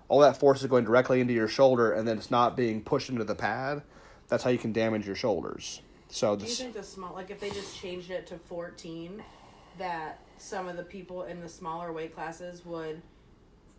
All 0.07 0.20
that 0.20 0.38
force 0.38 0.62
is 0.62 0.68
going 0.68 0.86
directly 0.86 1.22
into 1.22 1.34
your 1.34 1.47
shoulder, 1.47 1.91
and 1.93 2.07
then 2.07 2.18
it's 2.18 2.32
not 2.32 2.57
being 2.57 2.82
pushed 2.82 3.10
into 3.10 3.24
the 3.24 3.36
pad. 3.36 3.84
That's 4.28 4.43
how 4.43 4.49
you 4.49 4.57
can 4.57 4.74
damage 4.74 5.05
your 5.05 5.16
shoulders. 5.16 5.82
So 6.10 6.36
Do 6.36 6.45
you 6.45 6.51
think 6.51 6.74
the 6.74 6.84
small, 6.84 7.14
like 7.14 7.30
if 7.30 7.39
they 7.39 7.49
just 7.51 7.80
changed 7.80 8.10
it 8.10 8.26
to 8.28 8.38
14, 8.38 9.24
that 9.78 10.20
some 10.38 10.68
of 10.68 10.78
the 10.78 10.84
people 10.84 11.24
in 11.24 11.39
the 11.41 11.49
smaller 11.49 11.93
weight 11.93 12.16
classes 12.16 12.66
would 12.66 13.01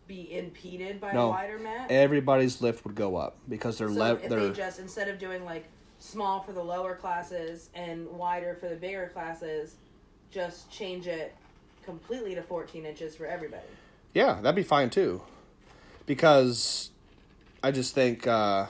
be 0.07 0.37
impeded 0.37 1.01
by 1.01 1.13
No. 1.13 1.27
a 1.27 1.31
wider 1.31 1.59
mat? 1.59 1.91
everybody's 1.91 2.61
lift 2.63 2.85
would 2.85 2.95
go 2.95 3.17
up 3.17 3.37
because 3.49 3.79
they're 3.79 3.89
so 3.89 3.95
le- 3.95 4.15
if 4.15 4.29
they're 4.29 4.49
they 4.49 4.53
just 4.53 4.79
instead 4.79 5.09
of 5.09 5.19
doing 5.19 5.45
like 5.45 5.67
small 5.99 6.41
for 6.41 6.53
the 6.53 6.63
lower 6.63 6.95
classes 6.95 7.71
and 7.75 8.09
wider 8.09 8.55
for 8.55 8.69
the 8.69 8.77
bigger 8.77 9.11
classes, 9.13 9.77
just 10.31 10.71
change 10.71 11.07
it 11.09 11.35
completely 11.85 12.35
to 12.37 12.43
14 12.43 12.87
inches 12.87 13.17
for 13.17 13.27
everybody. 13.27 13.63
Yeah, 14.15 14.41
that'd 14.41 14.57
be 14.57 14.63
fine 14.63 14.91
too. 14.91 15.23
Because 16.07 16.91
I 17.63 17.71
just 17.71 17.95
think, 17.95 18.27
uh, 18.27 18.67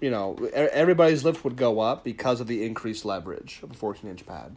you 0.00 0.10
know, 0.10 0.36
everybody's 0.54 1.24
lift 1.24 1.44
would 1.44 1.56
go 1.56 1.80
up 1.80 2.04
because 2.04 2.40
of 2.40 2.46
the 2.46 2.64
increased 2.64 3.04
leverage 3.04 3.60
of 3.62 3.70
a 3.70 3.74
14 3.74 4.10
inch 4.10 4.26
pad. 4.26 4.56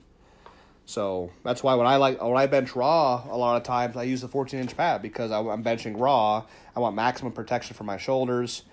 So 0.86 1.31
that's 1.43 1.63
why 1.63 1.75
when 1.75 1.88
I 1.88 1.95
like 1.95 2.21
when 2.21 2.38
I 2.38 2.45
bench 2.45 2.75
raw, 2.75 3.23
a 3.29 3.36
lot 3.36 3.57
of 3.57 3.63
times 3.63 3.97
I 3.97 4.03
use 4.03 4.21
the 4.21 4.27
14 4.27 4.59
inch 4.59 4.77
pad 4.77 5.01
because 5.01 5.31
I, 5.31 5.39
I'm 5.39 5.63
benching 5.63 5.99
raw. 5.99 6.45
I 6.75 6.79
want 6.79 6.95
maximum 6.95 7.33
protection 7.33 7.75
for 7.75 7.83
my 7.83 7.97
shoulders. 7.97 8.63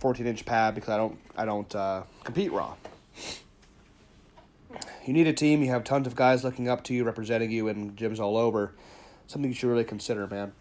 14 0.00 0.26
inch 0.26 0.44
pad 0.44 0.74
because 0.74 0.88
I 0.88 0.96
don't 0.96 1.18
I 1.36 1.44
don't 1.44 1.74
uh, 1.74 2.02
compete 2.24 2.52
raw. 2.52 2.74
You 5.06 5.12
need 5.12 5.26
a 5.26 5.32
team. 5.32 5.62
You 5.62 5.70
have 5.70 5.84
tons 5.84 6.06
of 6.06 6.16
guys 6.16 6.42
looking 6.42 6.68
up 6.68 6.84
to 6.84 6.94
you, 6.94 7.04
representing 7.04 7.50
you 7.50 7.68
in 7.68 7.92
gyms 7.92 8.18
all 8.18 8.36
over. 8.36 8.72
Something 9.32 9.50
you 9.50 9.54
should 9.54 9.70
really 9.70 9.84
consider, 9.84 10.26
man. 10.26 10.52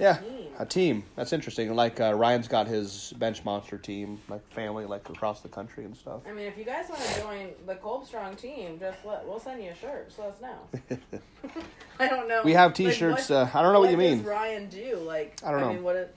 Yeah, 0.00 0.18
a 0.58 0.64
team. 0.64 1.04
That's 1.14 1.34
interesting. 1.34 1.74
Like 1.74 2.00
uh, 2.00 2.14
Ryan's 2.14 2.48
got 2.48 2.66
his 2.66 3.12
bench 3.18 3.44
monster 3.44 3.76
team, 3.76 4.18
like 4.30 4.50
family, 4.50 4.86
like 4.86 5.06
across 5.10 5.42
the 5.42 5.50
country 5.50 5.84
and 5.84 5.94
stuff. 5.94 6.22
I 6.26 6.32
mean, 6.32 6.46
if 6.46 6.56
you 6.56 6.64
guys 6.64 6.88
want 6.88 7.02
to 7.02 7.20
join 7.20 7.48
the 7.66 7.74
Kolb 7.74 8.06
Strong 8.06 8.36
team, 8.36 8.78
just 8.80 9.04
let 9.04 9.26
we'll 9.26 9.38
send 9.38 9.62
you 9.62 9.72
a 9.72 9.74
shirt. 9.74 10.06
Just 10.08 10.18
let 10.18 10.28
us 10.30 10.40
know. 10.40 11.20
I 12.00 12.08
don't 12.08 12.28
know. 12.28 12.40
We 12.42 12.54
have 12.54 12.72
T-shirts, 12.72 13.28
what- 13.28 13.36
uh, 13.36 13.50
I 13.58 13.60
don't 13.60 13.74
know 13.74 13.80
what 13.80 13.90
you 13.90 13.98
does 13.98 14.16
mean. 14.16 14.24
Ryan 14.24 14.70
do 14.70 14.96
like? 15.06 15.38
I 15.44 15.50
don't 15.50 15.60
know. 15.60 15.74
mean, 15.74 15.82
what? 15.82 15.96
It, 15.96 16.16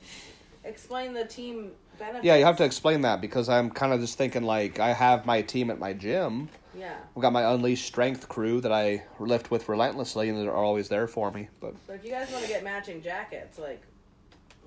explain 0.64 1.14
the 1.14 1.26
team 1.26 1.72
benefits. 2.00 2.24
Yeah, 2.24 2.36
you 2.38 2.46
have 2.46 2.56
to 2.58 2.64
explain 2.64 3.02
that 3.02 3.20
because 3.20 3.50
I'm 3.50 3.70
kind 3.70 3.92
of 3.92 4.00
just 4.00 4.18
thinking 4.18 4.44
like 4.44 4.80
I 4.80 4.94
have 4.94 5.26
my 5.26 5.42
team 5.42 5.70
at 5.70 5.78
my 5.78 5.92
gym. 5.92 6.48
Yeah. 6.78 6.96
I've 7.16 7.22
got 7.22 7.34
my 7.34 7.54
Unleashed 7.54 7.86
Strength 7.86 8.28
crew 8.28 8.62
that 8.62 8.72
I 8.72 9.04
lift 9.20 9.52
with 9.52 9.70
relentlessly, 9.70 10.30
and 10.30 10.38
they're 10.38 10.54
always 10.54 10.90
there 10.90 11.08
for 11.08 11.32
me. 11.32 11.50
But 11.62 11.74
So 11.88 11.94
if 11.94 12.04
you 12.04 12.12
guys 12.12 12.30
want 12.32 12.44
to 12.44 12.50
get 12.50 12.64
matching 12.64 13.02
jackets, 13.02 13.58
like 13.58 13.82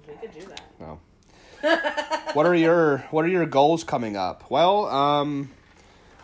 we 0.07 0.15
could 0.15 0.33
do 0.33 0.47
that. 0.47 0.63
no. 0.81 1.01
what 2.35 2.47
are 2.47 2.55
your 2.55 2.99
What 3.11 3.25
are 3.25 3.29
your 3.29 3.45
goals 3.45 3.83
coming 3.83 4.17
up? 4.17 4.49
Well, 4.49 4.87
um, 4.87 5.51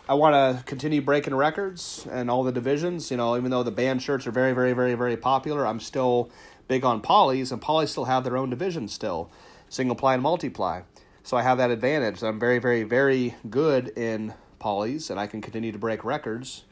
I 0.07 0.13
want 0.13 0.33
to 0.33 0.63
continue 0.63 1.01
breaking 1.01 1.35
records 1.35 2.07
and 2.09 2.31
all 2.31 2.43
the 2.43 2.51
divisions. 2.51 3.11
You 3.11 3.17
know, 3.17 3.35
even 3.35 3.51
though 3.51 3.63
the 3.63 3.71
band 3.71 4.01
shirts 4.01 4.25
are 4.27 4.31
very, 4.31 4.53
very, 4.53 4.73
very, 4.73 4.93
very 4.95 5.17
popular, 5.17 5.67
I'm 5.67 5.79
still 5.79 6.29
big 6.67 6.85
on 6.85 7.01
polys, 7.01 7.51
and 7.51 7.61
polys 7.61 7.89
still 7.89 8.05
have 8.05 8.23
their 8.23 8.37
own 8.37 8.49
division 8.49 8.87
still, 8.87 9.29
single 9.69 9.95
ply 9.95 10.13
and 10.13 10.23
multiply. 10.23 10.81
So 11.23 11.35
I 11.37 11.41
have 11.41 11.57
that 11.57 11.71
advantage. 11.71 12.23
I'm 12.23 12.39
very, 12.39 12.59
very, 12.59 12.83
very 12.83 13.35
good 13.49 13.89
in 13.97 14.33
polys, 14.69 15.11
and 15.11 15.19
I 15.19 15.27
can 15.27 15.41
continue 15.41 15.71
to 15.71 15.77
break 15.77 16.03
records, 16.03 16.63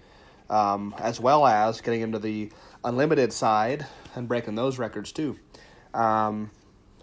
um, 0.49 0.95
as 0.97 1.19
well 1.19 1.45
as 1.45 1.79
getting 1.79 2.01
into 2.01 2.17
the 2.17 2.51
unlimited 2.83 3.31
side 3.31 3.85
and 4.15 4.27
breaking 4.27 4.55
those 4.55 4.79
records 4.79 5.11
too. 5.11 5.37
Um, 5.93 6.49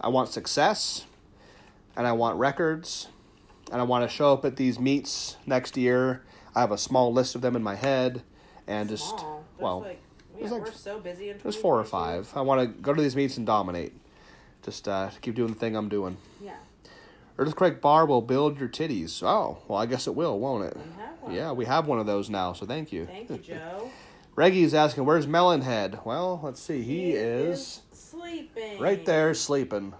I 0.00 0.08
want 0.08 0.30
success, 0.30 1.06
and 1.96 2.06
I 2.06 2.12
want 2.12 2.38
records, 2.38 3.06
and 3.70 3.80
I 3.80 3.84
want 3.84 4.08
to 4.08 4.14
show 4.14 4.32
up 4.32 4.44
at 4.44 4.56
these 4.56 4.80
meets 4.80 5.36
next 5.46 5.76
year. 5.76 6.22
I 6.56 6.60
have 6.60 6.72
a 6.72 6.78
small 6.78 7.12
list 7.12 7.36
of 7.36 7.40
them 7.40 7.54
in 7.54 7.62
my 7.62 7.76
head, 7.76 8.22
and 8.66 8.88
just 8.88 9.08
Small. 9.10 9.44
Well, 9.58 9.80
like, 9.82 10.00
yeah, 10.32 10.40
there's 10.40 10.52
like- 10.52 10.62
we're 10.62 10.72
so 10.72 10.98
busy 10.98 11.30
in. 11.30 11.38
there's 11.40 11.54
four 11.56 11.78
or 11.78 11.84
five. 11.84 12.32
I 12.34 12.40
want 12.40 12.60
to 12.62 12.66
go 12.66 12.92
to 12.92 13.00
these 13.00 13.14
meets 13.14 13.36
and 13.36 13.46
dominate. 13.46 13.92
Just 14.64 14.88
uh, 14.88 15.10
keep 15.22 15.36
doing 15.36 15.52
the 15.52 15.58
thing 15.58 15.76
I'm 15.76 15.88
doing. 15.88 16.16
Yeah. 16.42 16.56
Earthquake 17.40 17.80
bar 17.80 18.04
will 18.04 18.20
build 18.20 18.60
your 18.60 18.68
titties. 18.68 19.22
Oh, 19.22 19.62
well, 19.66 19.78
I 19.78 19.86
guess 19.86 20.06
it 20.06 20.14
will, 20.14 20.38
won't 20.38 20.66
it? 20.66 20.76
We. 21.26 21.36
Yeah, 21.36 21.52
we 21.52 21.64
have 21.64 21.86
one 21.86 21.98
of 21.98 22.04
those 22.04 22.28
now, 22.28 22.52
so 22.52 22.66
thank 22.66 22.92
you. 22.92 23.06
Thank 23.06 23.30
you, 23.30 23.38
Joe. 23.42 23.90
Reggie's 24.36 24.74
asking, 24.74 25.06
where's 25.06 25.26
Melonhead? 25.26 26.04
Well, 26.04 26.38
let's 26.42 26.60
see. 26.60 26.82
He, 26.82 27.12
is 27.12 27.80
sleeping 27.92 28.78
right 28.78 29.06
there 29.06 29.32
sleeping. 29.32 29.94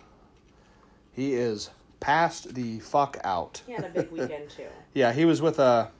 He 1.13 1.33
is 1.33 1.71
passed 1.99 2.55
the 2.55 2.81
fuck 2.81 3.17
out. 3.25 3.63
He 3.67 3.73
had 3.73 3.85
a 3.85 3.89
big 3.89 4.11
weekend 4.11 4.51
too. 4.51 4.67
Yeah, 4.93 5.13
he 5.13 5.25
was 5.25 5.41
with 5.41 5.59
a 5.61 5.91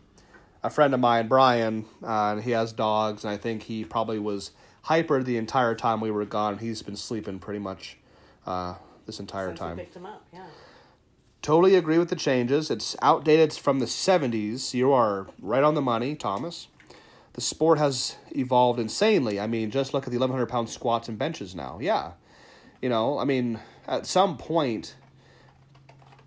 a 0.63 0.69
friend 0.69 0.93
of 0.93 1.01
mine, 1.01 1.27
Brian, 1.29 1.87
uh, 2.03 2.33
and 2.33 2.43
he 2.43 2.51
has 2.51 2.73
dogs, 2.73 3.25
and 3.25 3.33
I 3.33 3.39
think 3.39 3.63
he 3.63 3.85
probably 3.85 4.19
was 4.19 4.51
hyper 4.83 5.23
the 5.23 5.39
entire 5.39 5.75
time 5.75 6.01
we 6.03 6.11
were 6.11 6.27
gone. 6.27 6.59
He's 6.59 6.83
been 6.83 6.97
sleeping 6.97 7.39
pretty 7.39 7.61
much 7.61 7.97
uh, 8.47 8.75
this 9.07 9.21
entire 9.21 9.49
Since 9.49 9.61
time. 9.61 9.77
picked 9.77 9.97
him 9.97 10.05
up. 10.05 10.23
Yeah. 10.35 10.45
Totally 11.43 11.75
agree 11.75 11.99
with 11.99 12.11
the 12.11 12.17
changes. 12.17 12.71
It's 12.71 12.95
outdated. 13.01 13.53
From 13.53 13.79
the 13.79 13.87
70s. 13.87 14.75
You 14.75 14.93
are 14.93 15.29
right 15.41 15.63
on 15.63 15.75
the 15.75 15.81
money, 15.81 16.15
Thomas. 16.15 16.69
The 17.33 17.41
sport 17.41 17.79
has 17.79 18.17
evolved 18.33 18.79
insanely. 18.79 19.41
I 19.41 19.47
mean, 19.47 19.71
just 19.71 19.95
look 19.95 20.05
at 20.05 20.11
the 20.11 20.19
1,100 20.19 20.47
pound 20.47 20.69
squats 20.69 21.09
and 21.09 21.19
benches 21.19 21.55
now. 21.55 21.79
Yeah. 21.81 22.13
You 22.83 22.89
know, 22.89 23.19
I 23.19 23.25
mean, 23.25 23.61
at 23.87 24.07
some 24.07 24.37
point, 24.37 24.95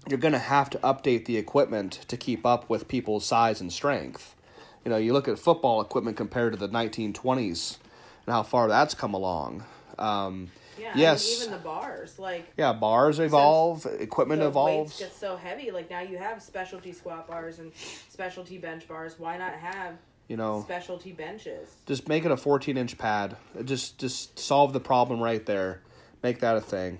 you're 0.09 0.19
going 0.19 0.33
to 0.33 0.39
have 0.39 0.69
to 0.71 0.77
update 0.79 1.25
the 1.25 1.37
equipment 1.37 1.99
to 2.07 2.17
keep 2.17 2.45
up 2.45 2.69
with 2.69 2.87
people's 2.87 3.25
size 3.25 3.61
and 3.61 3.71
strength. 3.71 4.35
You 4.83 4.91
know, 4.91 4.97
you 4.97 5.13
look 5.13 5.27
at 5.27 5.39
football 5.39 5.81
equipment 5.81 6.17
compared 6.17 6.53
to 6.53 6.59
the 6.59 6.69
1920s 6.69 7.77
and 8.25 8.33
how 8.33 8.43
far 8.43 8.67
that's 8.67 8.93
come 8.93 9.13
along. 9.13 9.63
Um, 9.97 10.51
Yeah. 10.79 10.91
I 10.93 10.97
yes. 10.97 11.25
mean, 11.27 11.37
even 11.41 11.51
the 11.51 11.63
bars, 11.63 12.19
like 12.19 12.51
yeah, 12.57 12.73
bars 12.73 13.19
evolve, 13.19 13.85
equipment 13.99 14.41
the 14.41 14.47
evolves. 14.47 14.91
weights 14.91 14.99
get 14.99 15.15
so 15.15 15.35
heavy. 15.35 15.71
Like 15.71 15.89
now 15.89 16.01
you 16.01 16.17
have 16.17 16.41
specialty 16.41 16.91
squat 16.93 17.27
bars 17.27 17.59
and 17.59 17.71
specialty 18.09 18.57
bench 18.57 18.87
bars. 18.87 19.15
Why 19.17 19.37
not 19.37 19.53
have 19.53 19.95
You 20.27 20.37
know, 20.37 20.61
specialty 20.63 21.11
benches? 21.11 21.69
just 21.85 22.07
make 22.07 22.25
it 22.25 22.31
a 22.31 22.37
14 22.37 22.77
inch 22.77 22.97
pad 22.97 23.35
just 23.65 23.99
just 23.99 24.39
solve 24.39 24.73
the 24.73 24.79
problem 24.79 25.19
right 25.19 25.45
there 25.45 25.81
make 26.21 26.39
that 26.39 26.55
a 26.55 26.61
thing 26.61 26.99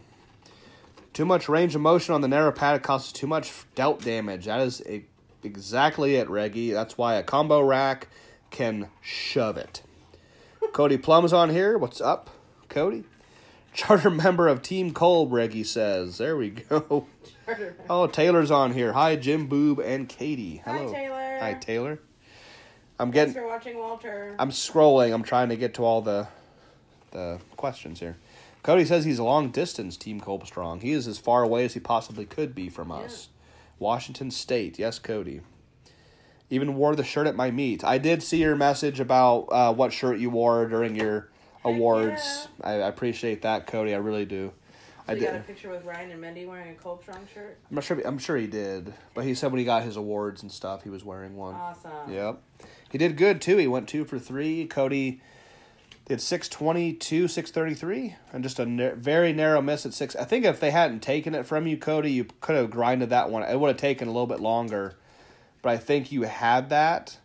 too 1.13 1.25
much 1.25 1.47
range 1.47 1.73
of 1.75 1.81
motion 1.81 2.13
on 2.13 2.21
the 2.21 2.27
narrow 2.27 2.51
pad 2.51 2.81
causes 2.83 3.11
too 3.11 3.27
much 3.27 3.51
delt 3.75 4.03
damage 4.03 4.45
that 4.45 4.59
is 4.59 4.81
a 4.87 5.05
exactly 5.45 6.15
it, 6.15 6.29
Reggie. 6.29 6.71
That's 6.71 6.97
why 6.97 7.15
a 7.15 7.23
combo 7.23 7.61
rack 7.61 8.07
can 8.49 8.89
shove 9.01 9.57
it. 9.57 9.81
Cody 10.71 10.97
Plum's 10.97 11.33
on 11.33 11.49
here. 11.49 11.77
What's 11.77 12.01
up, 12.01 12.29
Cody? 12.69 13.03
Charter 13.73 14.09
member 14.09 14.47
of 14.47 14.61
Team 14.61 14.93
Kolb, 14.93 15.33
Reggie 15.33 15.63
says. 15.63 16.17
There 16.17 16.37
we 16.37 16.51
go. 16.51 17.07
Oh, 17.89 18.07
Taylor's 18.07 18.51
on 18.51 18.71
here. 18.73 18.93
Hi, 18.93 19.15
Jim 19.15 19.47
Boob 19.47 19.79
and 19.79 20.07
Katie. 20.07 20.61
Hi, 20.65 20.77
Hello. 20.77 20.93
Taylor. 20.93 21.37
Hi, 21.39 21.53
Taylor. 21.55 21.99
I'm 22.99 23.11
Thanks 23.11 23.33
getting. 23.33 23.33
for 23.33 23.47
watching, 23.47 23.77
Walter. 23.77 24.35
I'm 24.39 24.51
scrolling. 24.51 25.13
I'm 25.13 25.23
trying 25.23 25.49
to 25.49 25.57
get 25.57 25.73
to 25.75 25.83
all 25.83 26.01
the 26.01 26.27
the 27.11 27.39
questions 27.57 27.99
here. 27.99 28.17
Cody 28.63 28.85
says 28.85 29.03
he's 29.05 29.19
a 29.19 29.23
long 29.23 29.49
distance 29.49 29.97
Team 29.97 30.19
Kolb 30.19 30.45
Strong. 30.47 30.81
He 30.81 30.91
is 30.91 31.07
as 31.07 31.17
far 31.17 31.43
away 31.43 31.65
as 31.65 31.73
he 31.73 31.79
possibly 31.79 32.25
could 32.25 32.55
be 32.55 32.69
from 32.69 32.91
us. 32.91 33.29
Washington 33.77 34.31
State. 34.31 34.79
Yes, 34.79 34.99
Cody. 34.99 35.41
Even 36.49 36.75
wore 36.75 36.95
the 36.95 37.03
shirt 37.03 37.27
at 37.27 37.35
my 37.35 37.51
meet. 37.51 37.83
I 37.83 37.97
did 37.97 38.23
see 38.23 38.37
your 38.37 38.55
message 38.55 38.99
about 38.99 39.47
uh, 39.51 39.73
what 39.73 39.91
shirt 39.91 40.19
you 40.19 40.29
wore 40.29 40.67
during 40.67 40.95
your 40.95 41.29
awards. 41.65 42.47
I, 42.61 42.73
I 42.73 42.87
appreciate 42.87 43.41
that, 43.43 43.67
Cody. 43.67 43.93
I 43.93 43.97
really 43.97 44.25
do. 44.25 44.51
I 45.07 45.13
you 45.13 45.19
did. 45.19 45.25
got 45.25 45.35
a 45.35 45.39
picture 45.39 45.69
with 45.69 45.83
Ryan 45.83 46.11
and 46.11 46.23
Mendy 46.23 46.47
wearing 46.47 46.71
a 46.71 46.75
Kolb 46.75 47.01
Strong 47.03 47.27
shirt. 47.33 47.57
I'm 47.69 47.75
not 47.75 47.83
sure. 47.83 48.01
I'm 48.05 48.17
sure 48.17 48.37
he 48.37 48.47
did, 48.47 48.93
but 49.13 49.25
he 49.25 49.35
said 49.35 49.51
when 49.51 49.59
he 49.59 49.65
got 49.65 49.83
his 49.83 49.97
awards 49.97 50.41
and 50.43 50.51
stuff, 50.51 50.83
he 50.83 50.89
was 50.89 51.03
wearing 51.03 51.35
one. 51.35 51.55
Awesome. 51.55 52.11
Yep, 52.11 52.41
he 52.89 52.97
did 52.97 53.17
good 53.17 53.41
too. 53.41 53.57
He 53.57 53.67
went 53.67 53.89
two 53.89 54.05
for 54.05 54.17
three. 54.17 54.65
Cody 54.65 55.21
did 56.05 56.21
six 56.21 56.47
twenty 56.47 56.93
two, 56.93 57.27
six 57.27 57.51
thirty 57.51 57.73
three, 57.73 58.15
and 58.31 58.43
just 58.43 58.59
a 58.59 58.65
na- 58.65 58.95
very 58.95 59.33
narrow 59.33 59.61
miss 59.61 59.85
at 59.85 59.93
six. 59.93 60.15
I 60.15 60.23
think 60.23 60.45
if 60.45 60.61
they 60.61 60.71
hadn't 60.71 61.01
taken 61.01 61.35
it 61.35 61.45
from 61.45 61.67
you, 61.67 61.75
Cody, 61.75 62.11
you 62.11 62.25
could 62.39 62.55
have 62.55 62.69
grinded 62.69 63.09
that 63.09 63.29
one. 63.29 63.43
It 63.43 63.59
would 63.59 63.67
have 63.67 63.77
taken 63.77 64.07
a 64.07 64.11
little 64.11 64.27
bit 64.27 64.39
longer, 64.39 64.95
but 65.61 65.73
I 65.73 65.77
think 65.77 66.13
you 66.13 66.21
had 66.21 66.69
that. 66.69 67.17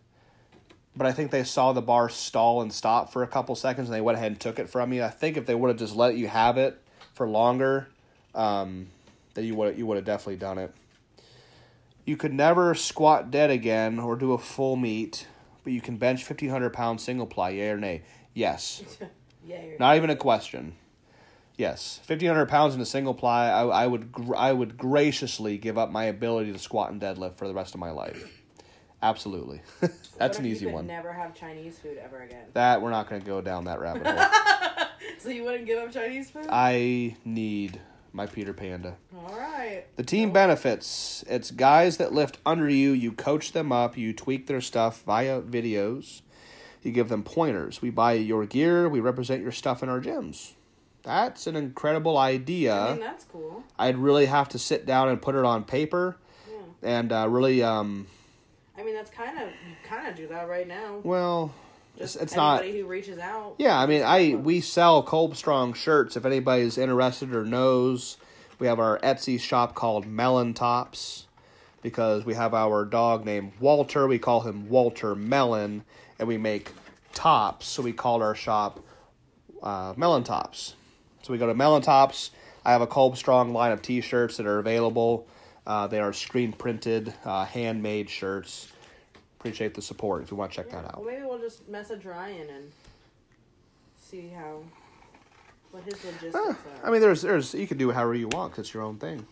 But 0.99 1.07
I 1.07 1.13
think 1.13 1.31
they 1.31 1.45
saw 1.45 1.73
the 1.73 1.81
bar 1.81 2.09
stall 2.09 2.61
and 2.61 2.73
stop 2.73 3.13
for 3.13 3.23
a 3.23 3.27
couple 3.29 3.55
seconds, 3.55 3.89
and 3.89 3.95
they 3.95 4.01
went 4.01 4.19
ahead 4.19 4.33
and 4.33 4.41
took 4.41 4.59
it 4.59 4.69
from 4.69 4.93
you. 4.93 5.05
I 5.05 5.11
think 5.11 5.37
if 5.37 5.47
they 5.47 5.55
would 5.55 5.69
have 5.69 5.77
just 5.77 5.95
let 5.95 6.17
you 6.17 6.27
have 6.27 6.59
it 6.59 6.83
for 7.15 7.29
longer, 7.29 7.87
um, 8.35 8.89
that 9.35 9.45
you 9.45 9.55
would 9.55 9.79
you 9.79 9.87
would 9.87 9.95
have 9.97 10.05
definitely 10.05 10.37
done 10.37 10.59
it. 10.59 10.75
You 12.05 12.17
could 12.17 12.33
never 12.35 12.75
squat 12.75 13.31
dead 13.31 13.49
again 13.49 14.01
or 14.01 14.17
do 14.17 14.33
a 14.33 14.39
full 14.39 14.75
meet, 14.75 15.29
but 15.63 15.73
you 15.73 15.81
can 15.81 15.99
bench 15.99 16.25
fifteen 16.25 16.51
hundred 16.51 16.73
pounds 16.73 17.05
single 17.05 17.27
ply. 17.27 17.51
Yay 17.51 17.69
or 17.71 17.79
nay? 17.79 18.03
Yes. 18.35 18.83
Yeah. 19.47 19.63
Not 19.79 19.97
even 19.97 20.11
a 20.11 20.17
question. 20.17 20.75
Yes, 21.57 22.01
fifteen 22.03 22.29
hundred 22.29 22.51
pounds 22.51 22.75
in 22.75 22.81
a 22.83 22.85
single 22.85 23.15
ply. 23.15 23.49
I, 23.49 23.63
I 23.65 23.87
would 23.87 24.13
gr- 24.13 24.37
I 24.37 24.53
would 24.53 24.77
graciously 24.77 25.57
give 25.57 25.79
up 25.79 25.91
my 25.91 26.05
ability 26.05 26.53
to 26.53 26.59
squat 26.59 26.91
and 26.91 27.01
deadlift 27.01 27.37
for 27.37 27.49
the 27.49 27.55
rest 27.55 27.73
of 27.73 27.81
my 27.81 27.91
life. 27.91 28.38
Absolutely, 29.03 29.61
that's 30.19 30.39
an 30.39 30.47
easy 30.47 30.67
one. 30.67 30.87
Never 30.87 31.13
have 31.13 31.35
Chinese 31.35 31.79
food 31.79 31.99
ever 31.99 32.23
again. 32.23 32.47
That 32.55 32.83
we're 32.83 32.91
not 32.91 33.09
going 33.09 33.21
to 33.21 33.27
go 33.27 33.41
down 33.41 33.65
that 33.65 33.81
rabbit 33.81 34.07
hole. 34.07 34.27
So 35.19 35.31
you 35.31 35.43
wouldn't 35.43 35.67
give 35.67 35.79
up 35.79 35.91
Chinese 35.91 36.31
food? 36.31 36.47
I 36.49 37.17
need 37.25 37.81
my 38.13 38.27
Peter 38.27 38.53
Panda. 38.53 38.97
All 39.17 39.37
right. 39.37 39.85
The 39.97 40.05
team 40.05 40.33
benefits. 40.33 41.25
It's 41.29 41.51
guys 41.51 41.97
that 41.97 42.13
lift 42.13 42.39
under 42.47 42.69
you. 42.69 42.93
You 42.93 43.11
coach 43.13 43.53
them 43.53 43.73
up. 43.73 43.97
You 43.97 44.13
tweak 44.13 44.47
their 44.47 44.61
stuff 44.61 45.03
via 45.03 45.41
videos. 45.41 46.23
You 46.83 46.93
give 46.93 47.09
them 47.09 47.25
pointers. 47.25 47.83
We 47.83 47.91
buy 47.91 48.13
your 48.13 48.47
gear. 48.47 48.89
We 48.89 49.01
represent 49.01 49.43
your 49.43 49.53
stuff 49.53 49.83
in 49.83 49.89
our 49.89 50.01
gyms. 50.01 50.53
That's 51.03 51.47
an 51.47 51.57
incredible 51.57 52.17
idea. 52.17 52.75
I 52.75 52.91
mean, 52.93 53.01
that's 53.01 53.25
cool. 53.25 53.65
I'd 53.79 53.97
really 53.97 54.27
have 54.27 54.49
to 54.51 54.59
sit 54.59 54.87
down 54.87 55.09
and 55.09 55.21
put 55.21 55.35
it 55.35 55.45
on 55.45 55.65
paper, 55.65 56.17
and 56.83 57.13
uh, 57.13 57.29
really, 57.29 57.63
um, 57.63 58.07
I 58.79 58.83
mean, 58.85 58.95
that's 58.95 59.11
kind 59.11 59.39
of 59.39 59.49
you 59.49 59.75
kind 59.85 60.07
of 60.07 60.15
do 60.15 60.29
that 60.29 60.49
right 60.49 60.67
now. 60.67 61.01
well, 61.03 61.53
it's, 61.97 62.13
Just 62.13 62.23
it's 62.23 62.37
not. 62.37 62.61
anybody 62.63 62.81
who 62.81 62.87
reaches 62.87 63.19
out. 63.19 63.57
Yeah, 63.59 63.79
I 63.79 63.87
mean, 63.87 64.03
I 64.03 64.35
we 64.37 64.61
sell 64.61 65.03
Kolb 65.03 65.37
Strong 65.37 65.75
shirts. 65.75 66.17
If 66.17 66.25
anybody's 66.25 66.79
interested 66.79 67.35
or 67.35 67.45
knows, 67.45 68.19
we 68.59 68.69
have 68.69 68.79
our 68.79 68.99
Etsy 69.01 69.41
shop 69.41 69.75
called 69.75 70.07
Melon 70.07 70.55
Tops 70.55 71.27
because 71.83 72.25
we 72.25 72.35
have 72.35 72.55
our 72.55 72.85
dog 72.85 73.25
named 73.25 73.53
Walter. 73.59 74.07
We 74.07 74.19
call 74.19 74.43
him 74.43 74.69
Walter 74.69 75.15
Melon, 75.17 75.85
and 76.19 76.29
we 76.29 76.39
make 76.39 76.73
tops. 77.13 77.67
So 77.67 77.83
we 77.83 77.93
called 77.93 78.23
our 78.23 78.35
shop 78.35 78.81
uh, 79.63 79.95
Melon 79.97 80.23
Tops. 80.23 80.75
So 81.23 81.33
we 81.33 81.39
go 81.39 81.47
to 81.49 81.55
Melon 81.55 81.83
Tops. 81.83 82.31
I 82.65 82.73
have 82.73 82.81
a 82.81 82.87
Kolb 82.87 83.17
Strong 83.17 83.53
line 83.53 83.73
of 83.73 83.83
T-shirts 83.83 84.37
that 84.37 84.47
are 84.47 84.59
available. 84.59 85.27
Uh, 85.69 85.87
they 85.87 86.01
are 86.01 86.13
screen 86.15 86.51
printed, 86.53 87.13
uh, 87.27 87.45
handmade 87.45 88.09
shirts. 88.09 88.73
Appreciate 89.39 89.75
the 89.75 89.83
support 89.83 90.23
if 90.23 90.31
you 90.31 90.37
want 90.37 90.51
to 90.51 90.57
check 90.57 90.71
that 90.71 90.85
out. 90.87 90.97
Well, 90.97 91.07
maybe 91.15 91.23
we'll 91.27 91.39
just 91.39 91.69
message 91.69 92.05
Ryan 92.07 92.49
and 92.49 92.73
see 94.01 94.31
how 94.35 94.63
what 95.71 95.85
his 95.85 96.03
logistics 96.05 96.35
are. 96.35 96.57
I 96.83 96.91
mean, 96.91 97.03
there's 97.03 97.21
there's 97.23 97.55
you 97.55 97.67
can 97.67 97.77
do 97.77 97.91
however 97.93 98.15
you 98.15 98.29
want 98.29 98.53
'cause 98.53 98.61
it's 98.61 98.75
your 98.75 98.83
own 98.83 98.97
thing. 98.97 99.27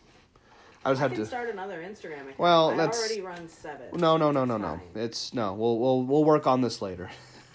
I 0.84 0.90
just 0.90 1.00
I 1.00 1.08
have 1.08 1.16
to. 1.16 1.26
start 1.26 1.48
another 1.48 1.80
Instagram 1.82 2.20
account. 2.20 2.38
Well, 2.38 2.70
I 2.70 2.76
that's- 2.76 2.98
already 3.00 3.22
run 3.22 3.48
seven. 3.48 3.86
No, 3.94 4.16
no, 4.18 4.30
no, 4.30 4.44
no, 4.44 4.58
no. 4.58 4.78
It's 4.94 5.32
no. 5.32 5.54
We'll 5.54 5.78
we'll 5.78 6.02
we'll 6.04 6.24
work 6.24 6.46
on 6.46 6.60
this 6.60 6.80
later. 6.82 7.10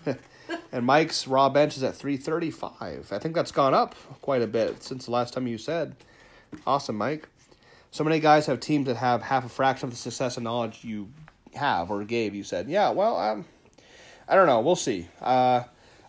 and 0.74 0.86
Mike's 0.86 1.28
raw 1.28 1.48
bench 1.48 1.78
is 1.78 1.84
at 1.84 1.96
three 1.96 2.18
thirty 2.18 2.50
five. 2.52 3.08
I 3.12 3.20
think 3.20 3.36
that's 3.36 3.52
gone 3.52 3.76
up 3.76 3.96
quite 4.22 4.42
a 4.42 4.48
bit 4.48 4.82
since 4.84 5.06
the 5.06 5.12
last 5.12 5.34
time 5.36 5.46
you 5.48 5.60
said. 5.60 5.96
Awesome, 6.68 6.98
Mike. 6.98 7.30
So 7.92 8.04
many 8.06 8.20
guys 8.20 8.46
have 8.46 8.60
teams 8.62 8.88
that 8.88 8.96
have 8.96 9.22
half 9.22 9.46
a 9.46 9.50
fraction 9.50 9.88
of 9.88 9.92
the 9.92 9.98
success 9.98 10.38
and 10.38 10.46
knowledge 10.46 10.84
you 10.84 11.10
have 11.54 11.92
or 11.92 12.04
gave. 12.06 12.34
You 12.34 12.44
said, 12.44 12.70
yeah. 12.70 12.90
Well, 12.92 13.18
um, 13.18 13.46
I 14.28 14.36
don't 14.36 14.48
know. 14.48 14.62
We'll 14.62 14.78
see. 14.78 15.08
Uh, 15.22 15.64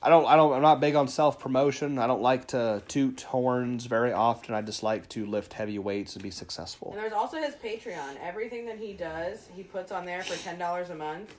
I 0.04 0.08
don't. 0.08 0.26
I 0.26 0.34
don't. 0.34 0.52
I'm 0.52 0.62
not 0.62 0.80
big 0.80 0.96
on 0.96 1.06
self 1.06 1.38
promotion. 1.38 1.98
I 1.98 2.08
don't 2.08 2.22
like 2.22 2.48
to 2.48 2.82
toot 2.88 3.20
horns 3.22 3.86
very 3.86 4.12
often. 4.12 4.54
I 4.54 4.60
just 4.62 4.82
like 4.82 5.08
to 5.10 5.24
lift 5.26 5.52
heavy 5.52 5.78
weights 5.78 6.14
and 6.14 6.22
be 6.22 6.30
successful. 6.30 6.90
And 6.92 7.00
there's 7.00 7.12
also 7.12 7.36
his 7.36 7.54
Patreon. 7.54 8.16
Everything 8.20 8.66
that 8.66 8.78
he 8.78 8.94
does, 8.94 9.48
he 9.54 9.62
puts 9.62 9.92
on 9.92 10.04
there 10.04 10.24
for 10.24 10.36
ten 10.42 10.58
dollars 10.58 10.90
a 10.90 10.96
month, 10.96 11.36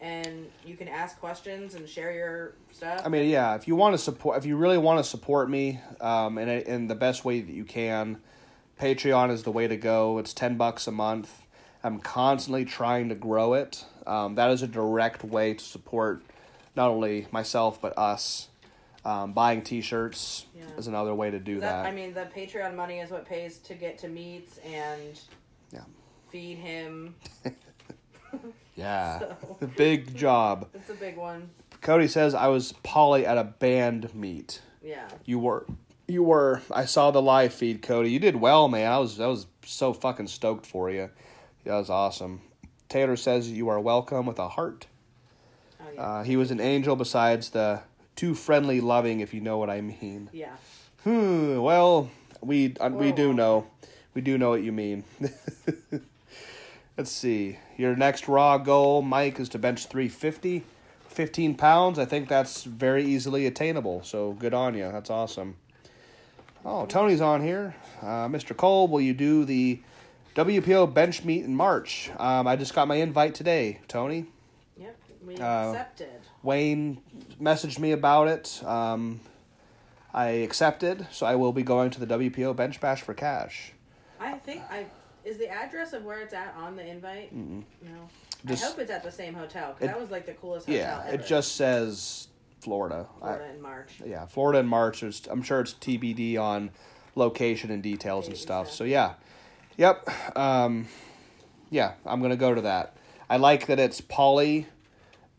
and 0.00 0.50
you 0.66 0.76
can 0.76 0.88
ask 0.88 1.20
questions 1.20 1.76
and 1.76 1.88
share 1.88 2.12
your 2.12 2.54
stuff. 2.72 3.02
I 3.04 3.08
mean, 3.08 3.28
yeah. 3.30 3.54
If 3.54 3.68
you 3.68 3.76
want 3.76 3.94
to 3.94 3.98
support, 3.98 4.38
if 4.38 4.44
you 4.44 4.56
really 4.56 4.78
want 4.78 4.98
to 4.98 5.08
support 5.08 5.48
me, 5.48 5.78
um, 6.00 6.36
in 6.36 6.48
a, 6.48 6.60
in 6.62 6.88
the 6.88 6.96
best 6.96 7.24
way 7.24 7.40
that 7.40 7.52
you 7.52 7.64
can, 7.64 8.20
Patreon 8.80 9.30
is 9.30 9.42
the 9.42 9.52
way 9.52 9.68
to 9.68 9.76
go. 9.76 10.16
It's 10.18 10.32
ten 10.32 10.56
bucks 10.56 10.86
a 10.86 10.90
month. 10.90 11.42
I'm 11.84 11.98
constantly 12.00 12.64
trying 12.64 13.10
to 13.10 13.14
grow 13.14 13.52
it. 13.54 13.84
Um, 14.06 14.34
that 14.36 14.50
is 14.50 14.62
a 14.62 14.66
direct 14.66 15.22
way 15.22 15.54
to 15.54 15.62
support 15.64 16.22
not 16.74 16.88
only 16.90 17.26
myself 17.30 17.80
but 17.80 17.96
us. 17.98 18.48
Um, 19.04 19.32
buying 19.32 19.62
T-shirts 19.62 20.44
Yeah. 20.54 20.64
is 20.76 20.86
another 20.86 21.14
way 21.14 21.30
to 21.30 21.38
do 21.38 21.60
that, 21.60 21.82
that. 21.84 21.86
I 21.86 21.90
mean, 21.92 22.12
the 22.12 22.28
Patreon 22.36 22.74
money 22.74 22.98
is 23.00 23.10
what 23.10 23.24
pays 23.26 23.56
to 23.60 23.74
get 23.74 23.96
to 23.98 24.08
meets 24.08 24.58
and 24.58 25.18
Yeah. 25.72 25.84
feed 26.30 26.58
him. 26.58 27.14
yeah, 28.76 29.18
So. 29.60 29.66
big 29.76 30.14
job. 30.14 30.68
It's 30.74 30.90
a 30.90 30.94
big 30.94 31.16
one. 31.16 31.48
Cody 31.80 32.08
says 32.08 32.34
I 32.34 32.48
was 32.48 32.72
poly 32.82 33.24
at 33.24 33.38
a 33.38 33.44
band 33.44 34.14
meet. 34.14 34.60
Yeah. 34.82 35.08
You 35.24 35.38
were. 35.38 35.66
You 36.10 36.24
were. 36.24 36.60
I 36.72 36.86
saw 36.86 37.12
the 37.12 37.22
live 37.22 37.54
feed, 37.54 37.82
Cody. 37.82 38.10
You 38.10 38.18
did 38.18 38.36
well, 38.36 38.66
man. 38.68 38.90
I 38.90 38.98
was. 38.98 39.20
I 39.20 39.26
was 39.26 39.46
so 39.64 39.92
fucking 39.92 40.26
stoked 40.26 40.66
for 40.66 40.90
you. 40.90 41.10
That 41.64 41.74
was 41.74 41.88
awesome. 41.88 42.40
Taylor 42.88 43.16
says 43.16 43.50
you 43.50 43.68
are 43.68 43.78
welcome 43.78 44.26
with 44.26 44.40
a 44.40 44.48
heart. 44.48 44.88
Oh 45.80 45.84
yeah. 45.94 46.02
Uh, 46.02 46.22
he 46.24 46.36
was 46.36 46.50
an 46.50 46.60
angel 46.60 46.96
besides 46.96 47.50
the 47.50 47.80
too 48.16 48.34
friendly, 48.34 48.80
loving, 48.80 49.20
if 49.20 49.32
you 49.32 49.40
know 49.40 49.58
what 49.58 49.70
I 49.70 49.80
mean. 49.80 50.28
yeah. 50.32 50.56
Hmm. 51.04 51.60
Well, 51.60 52.10
we 52.40 52.74
uh, 52.80 52.88
we 52.88 53.12
do 53.12 53.32
know. 53.32 53.68
We 54.12 54.20
do 54.20 54.36
know 54.36 54.50
what 54.50 54.62
you 54.62 54.72
mean. 54.72 55.04
Let's 56.98 57.12
see. 57.12 57.58
Your 57.76 57.94
next 57.94 58.26
raw 58.26 58.58
goal, 58.58 59.00
Mike, 59.00 59.38
is 59.38 59.48
to 59.50 59.58
bench 59.58 59.86
350. 59.86 60.64
15 61.08 61.54
pounds. 61.54 61.98
I 61.98 62.04
think 62.04 62.28
that's 62.28 62.64
very 62.64 63.04
easily 63.04 63.46
attainable. 63.46 64.02
So 64.02 64.32
good 64.32 64.52
on 64.54 64.74
you. 64.74 64.90
That's 64.90 65.10
awesome. 65.10 65.56
Oh, 66.64 66.86
Tony's 66.86 67.20
on 67.20 67.42
here. 67.42 67.74
Uh, 68.02 68.28
Mr. 68.28 68.56
Cole, 68.56 68.88
will 68.88 69.00
you 69.00 69.14
do 69.14 69.44
the 69.44 69.80
WPO 70.34 70.92
bench 70.92 71.24
meet 71.24 71.44
in 71.44 71.54
March? 71.54 72.10
Um, 72.18 72.46
I 72.46 72.56
just 72.56 72.74
got 72.74 72.86
my 72.88 72.96
invite 72.96 73.34
today, 73.34 73.80
Tony. 73.88 74.26
Yep. 74.76 74.96
We 75.26 75.36
Uh, 75.36 75.70
accepted. 75.70 76.20
Wayne 76.42 77.00
messaged 77.40 77.78
me 77.78 77.92
about 77.92 78.28
it. 78.28 78.62
Um, 78.64 79.20
I 80.12 80.26
accepted, 80.28 81.06
so 81.10 81.24
I 81.26 81.34
will 81.36 81.52
be 81.52 81.62
going 81.62 81.90
to 81.90 82.00
the 82.00 82.06
WPO 82.06 82.52
bench 82.54 82.80
bash 82.80 83.00
for 83.02 83.14
cash. 83.14 83.72
I 84.18 84.32
think 84.34 84.62
I 84.70 84.86
is 85.24 85.36
the 85.38 85.48
address 85.48 85.92
of 85.92 86.02
where 86.04 86.20
it's 86.20 86.32
at 86.32 86.54
on 86.58 86.76
the 86.76 86.86
invite. 86.86 87.30
No. 87.32 87.54
Just- 88.46 88.64
I 88.64 88.66
hope 88.68 88.78
it's 88.78 88.90
at 88.90 89.02
the 89.02 89.12
same 89.12 89.34
hotel 89.34 89.74
because 89.74 89.88
that 89.92 90.00
was 90.00 90.10
like 90.10 90.24
the 90.24 90.32
coolest 90.32 90.66
hotel 90.66 90.80
Yeah, 90.80 91.04
ever. 91.06 91.22
it 91.22 91.26
just 91.26 91.56
says 91.56 92.28
Florida. 92.60 93.06
I- 93.22 93.38
in 93.54 93.60
March. 93.60 93.90
yeah, 94.04 94.26
Florida 94.26 94.60
in 94.60 94.66
March. 94.66 95.00
There's, 95.00 95.26
I'm 95.30 95.42
sure 95.42 95.60
it's 95.60 95.74
TBD 95.74 96.38
on 96.38 96.70
location 97.16 97.70
and 97.70 97.82
details 97.82 98.28
and 98.28 98.36
stuff. 98.36 98.66
stuff. 98.68 98.76
So 98.76 98.84
yeah, 98.84 99.14
yep, 99.76 100.08
um, 100.36 100.86
yeah. 101.70 101.92
I'm 102.06 102.20
gonna 102.22 102.36
go 102.36 102.54
to 102.54 102.60
that. 102.62 102.96
I 103.28 103.36
like 103.38 103.66
that 103.66 103.78
it's 103.78 104.00
poly, 104.00 104.66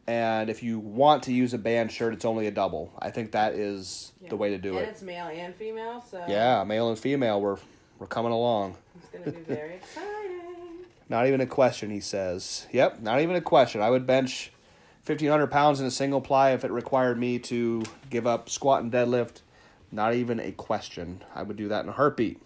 and 0.08 0.50
if 0.50 0.64
you 0.64 0.80
want 0.80 1.24
to 1.24 1.34
use 1.34 1.54
a 1.54 1.58
band 1.58 1.92
shirt, 1.92 2.14
it's 2.14 2.26
only 2.26 2.48
a 2.48 2.52
double. 2.52 2.92
I 3.00 3.12
think 3.12 3.32
that 3.34 3.54
is 3.54 4.12
Yeah. 4.22 4.30
the 4.30 4.38
way 4.38 4.50
to 4.50 4.58
do 4.58 4.78
and 4.78 4.80
it. 4.88 4.90
it's 4.90 5.02
male 5.02 5.28
and 5.28 5.54
female, 5.56 6.04
so 6.10 6.24
Yeah, 6.28 6.64
male 6.64 6.90
and 6.90 6.98
female, 7.00 7.40
we're 7.42 7.58
we're 8.00 8.08
coming 8.08 8.32
along. 8.32 8.78
it's 8.96 9.08
gonna 9.10 9.32
be 9.38 9.44
very 9.44 9.74
exciting. 9.76 10.40
Not 11.10 11.28
even 11.28 11.42
a 11.42 11.46
question, 11.46 11.90
he 11.92 12.00
says. 12.00 12.66
Yep, 12.72 13.02
not 13.02 13.20
even 13.22 13.36
a 13.36 13.42
question. 13.42 13.82
I 13.82 13.90
would 13.90 14.08
bench 14.08 14.52
1,500 15.06 15.47
pounds 15.47 15.80
in 15.80 15.88
a 15.88 15.91
single 15.91 16.22
ply 16.22 16.52
if 16.52 16.64
it 16.64 16.72
required 16.72 17.18
me 17.18 17.39
to 17.39 17.84
give 18.10 18.28
up 18.28 18.49
squat 18.49 18.84
and 18.84 18.91
deadlift. 18.91 19.41
Not 19.91 20.14
even 20.14 20.39
a 20.39 20.52
question. 20.52 21.24
I 21.34 21.43
would 21.43 21.58
do 21.58 21.68
that 21.70 21.84
in 21.84 21.89
a 21.89 21.93
heartbeat. 21.93 22.39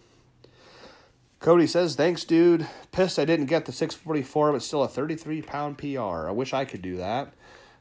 Cody 1.39 1.67
says, 1.67 1.95
Thanks, 1.95 2.23
dude. 2.23 2.65
Pissed 2.91 3.19
I 3.19 3.25
didn't 3.25 3.47
get 3.47 3.65
the 3.65 3.71
644, 3.71 4.53
but 4.53 4.63
still 4.63 4.83
a 4.83 4.87
33 4.87 5.41
pound 5.41 5.77
PR. 5.77 6.27
I 6.27 6.31
wish 6.31 6.53
I 6.53 6.65
could 6.65 6.81
do 6.81 6.97
that. 6.97 7.33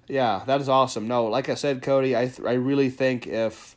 Yeah, 0.08 0.42
that 0.46 0.60
is 0.60 0.68
awesome. 0.68 1.08
No, 1.08 1.24
like 1.26 1.48
I 1.48 1.54
said, 1.54 1.80
Cody, 1.80 2.16
I, 2.16 2.26
th- 2.26 2.46
I 2.46 2.54
really 2.54 2.90
think 2.90 3.26
if 3.26 3.76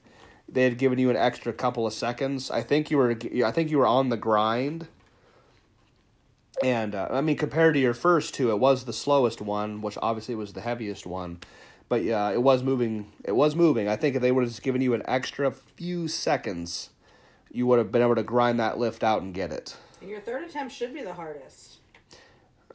they 0.49 0.63
had 0.63 0.77
given 0.77 0.99
you 0.99 1.09
an 1.09 1.15
extra 1.15 1.53
couple 1.53 1.87
of 1.87 1.93
seconds, 1.93 2.51
I 2.51 2.63
think 2.63 2.91
you 2.91 2.97
were 2.97 3.17
I 3.45 3.51
think 3.51 3.69
you 3.69 3.77
were 3.77 3.87
on 3.87 4.09
the 4.09 4.17
grind 4.17 4.87
and 6.63 6.95
uh, 6.95 7.07
I 7.11 7.21
mean, 7.21 7.37
compared 7.37 7.73
to 7.75 7.79
your 7.79 7.93
first 7.93 8.33
two, 8.33 8.49
it 8.51 8.59
was 8.59 8.85
the 8.85 8.93
slowest 8.93 9.41
one, 9.41 9.81
which 9.81 9.97
obviously 10.01 10.35
was 10.35 10.53
the 10.53 10.61
heaviest 10.61 11.05
one. 11.05 11.39
But 11.89 12.03
yeah, 12.03 12.29
it 12.31 12.41
was 12.43 12.63
moving. 12.63 13.11
It 13.23 13.31
was 13.33 13.55
moving. 13.55 13.87
I 13.87 13.95
think 13.95 14.15
if 14.15 14.21
they 14.21 14.31
would 14.31 14.41
have 14.41 14.49
just 14.49 14.63
given 14.63 14.81
you 14.81 14.93
an 14.93 15.03
extra 15.05 15.51
few 15.51 16.07
seconds, 16.07 16.89
you 17.51 17.65
would 17.67 17.77
have 17.79 17.91
been 17.91 18.01
able 18.01 18.15
to 18.15 18.23
grind 18.23 18.59
that 18.59 18.77
lift 18.77 19.03
out 19.03 19.21
and 19.21 19.33
get 19.33 19.51
it. 19.51 19.75
And 20.01 20.09
your 20.09 20.19
third 20.19 20.43
attempt 20.43 20.73
should 20.73 20.93
be 20.93 21.01
the 21.01 21.13
hardest. 21.13 21.77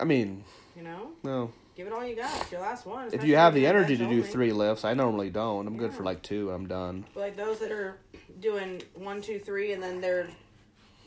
I 0.00 0.04
mean, 0.04 0.44
You 0.74 0.82
know, 0.82 1.10
no. 1.22 1.52
give 1.76 1.86
it 1.86 1.92
all 1.92 2.04
you 2.04 2.16
got. 2.16 2.40
It's 2.40 2.50
your 2.50 2.62
last 2.62 2.86
one. 2.86 3.10
If 3.12 3.22
you 3.22 3.36
have 3.36 3.52
the 3.54 3.66
energy 3.66 3.96
to 3.98 4.04
bench 4.04 4.10
do 4.12 4.16
only. 4.20 4.28
three 4.32 4.52
lifts, 4.52 4.84
I 4.84 4.94
normally 4.94 5.28
don't. 5.30 5.66
I'm 5.66 5.76
good 5.76 5.92
for 5.92 6.02
like 6.02 6.22
two. 6.22 6.50
I'm 6.50 6.66
done. 6.66 7.04
But 7.12 7.20
like 7.20 7.36
those 7.36 7.58
that 7.60 7.70
are 7.70 7.98
doing 8.40 8.82
one, 8.94 9.20
two, 9.20 9.38
three, 9.38 9.72
and 9.72 9.82
then 9.82 10.00
they're 10.00 10.28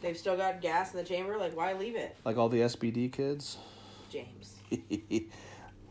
they've 0.02 0.18
still 0.18 0.38
got 0.38 0.62
gas 0.62 0.92
in 0.92 0.98
the 0.98 1.04
chamber. 1.04 1.38
Like, 1.38 1.56
why 1.56 1.74
leave 1.74 1.96
it, 1.96 2.16
Like 2.26 2.38
all 2.38 2.50
the 2.50 2.60
SBD 2.60 3.12
kids. 3.12 3.58
James? 4.10 4.56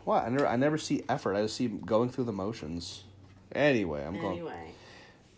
what? 0.05 0.25
I 0.25 0.29
never, 0.29 0.47
I 0.47 0.57
never 0.57 0.79
see 0.79 1.05
effort. 1.09 1.35
I 1.37 1.43
just 1.43 1.57
see 1.57 1.69
going 1.69 2.09
through 2.11 2.25
the 2.25 2.33
motions. 2.33 3.05
Anyway, 3.53 4.05
I'm 4.05 4.15
going. 4.21 4.39
Anyway, 4.39 4.71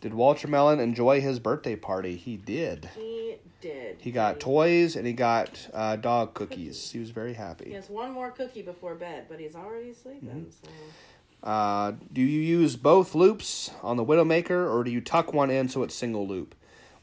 Did 0.01 0.14
Walter 0.14 0.49
Melon 0.49 0.81
enjoy 0.81 1.21
his 1.21 1.39
birthday 1.39 1.77
party? 1.77 2.17
He 2.17 2.37
did. 2.37 2.89
he 2.97 3.37
did. 3.61 3.97
He 4.01 4.11
got 4.11 4.41
toys 4.41 4.97
and 4.97 5.07
he 5.07 5.12
got 5.12 5.69
uh, 5.75 5.97
dog 5.97 6.35
cookies. 6.35 6.91
He 6.91 6.99
was 6.99 7.11
very 7.11 7.31
He 7.31 7.35
happy. 7.35 7.73
has 7.73 7.89
one 7.91 8.12
more 8.12 8.31
cookie 8.31 8.62
before 8.62 8.95
bed, 8.95 9.27
but 9.29 9.39
he's 9.41 9.55
already 9.57 9.93
sleeping. 9.93 10.29
Mm-hmm. 10.29 10.51
So 10.51 11.49
Uh, 11.49 11.93
do 12.12 12.21
you 12.23 12.41
use 12.41 12.77
both 12.77 13.14
loops 13.14 13.71
on 13.83 13.97
the 13.97 14.05
Widowmaker 14.05 14.71
or 14.73 14.83
do 14.85 14.91
you 14.91 15.01
tuck 15.01 15.33
one 15.33 15.51
in 15.51 15.69
so 15.69 15.83
it's 15.83 15.95
single 15.95 16.27
loop? 16.27 16.55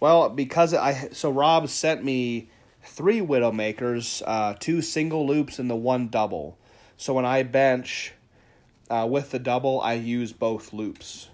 Well, 0.04 0.28
because 0.28 0.74
I 0.74 1.12
so 1.14 1.32
Rob 1.32 1.70
sent 1.70 2.04
me 2.04 2.50
three 2.84 3.22
Widowmakers, 3.22 4.22
uh, 4.28 4.54
two 4.60 4.82
single 4.82 5.26
loops 5.26 5.60
and 5.60 5.70
the 5.70 5.78
one 5.78 6.10
double. 6.10 6.58
So 6.98 7.14
when 7.14 7.24
I 7.24 7.44
bench 7.44 8.12
uh, 8.90 9.08
with 9.10 9.32
the 9.32 9.40
double, 9.40 9.80
I 9.80 9.94
use 9.94 10.34
both 10.34 10.74
loops 10.74 11.30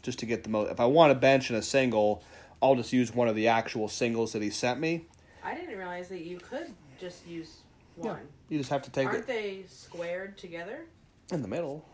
just 0.00 0.18
to 0.20 0.24
get 0.24 0.44
the 0.44 0.48
most. 0.48 0.70
If 0.70 0.80
I 0.80 0.86
want 0.86 1.10
to 1.10 1.14
bench 1.14 1.50
in 1.50 1.56
a 1.56 1.62
single, 1.62 2.24
I'll 2.62 2.74
just 2.74 2.90
use 2.90 3.14
one 3.14 3.28
of 3.28 3.36
the 3.36 3.48
actual 3.48 3.86
singles 3.86 4.32
that 4.32 4.40
he 4.40 4.48
sent 4.48 4.80
me. 4.80 5.04
I 5.44 5.54
didn't 5.54 5.76
realize 5.76 6.08
that 6.08 6.22
you 6.22 6.38
could 6.38 6.72
just 6.98 7.26
use 7.26 7.56
Yeah, 7.98 8.12
one. 8.12 8.28
you 8.48 8.56
just 8.56 8.70
have 8.70 8.80
to 8.84 8.90
take 8.90 9.08
Aren't 9.08 9.18
it 9.18 9.26
they 9.26 9.64
squared 9.68 10.38
together? 10.38 10.86
in 11.32 11.42
the 11.42 11.48
middle. 11.48 11.84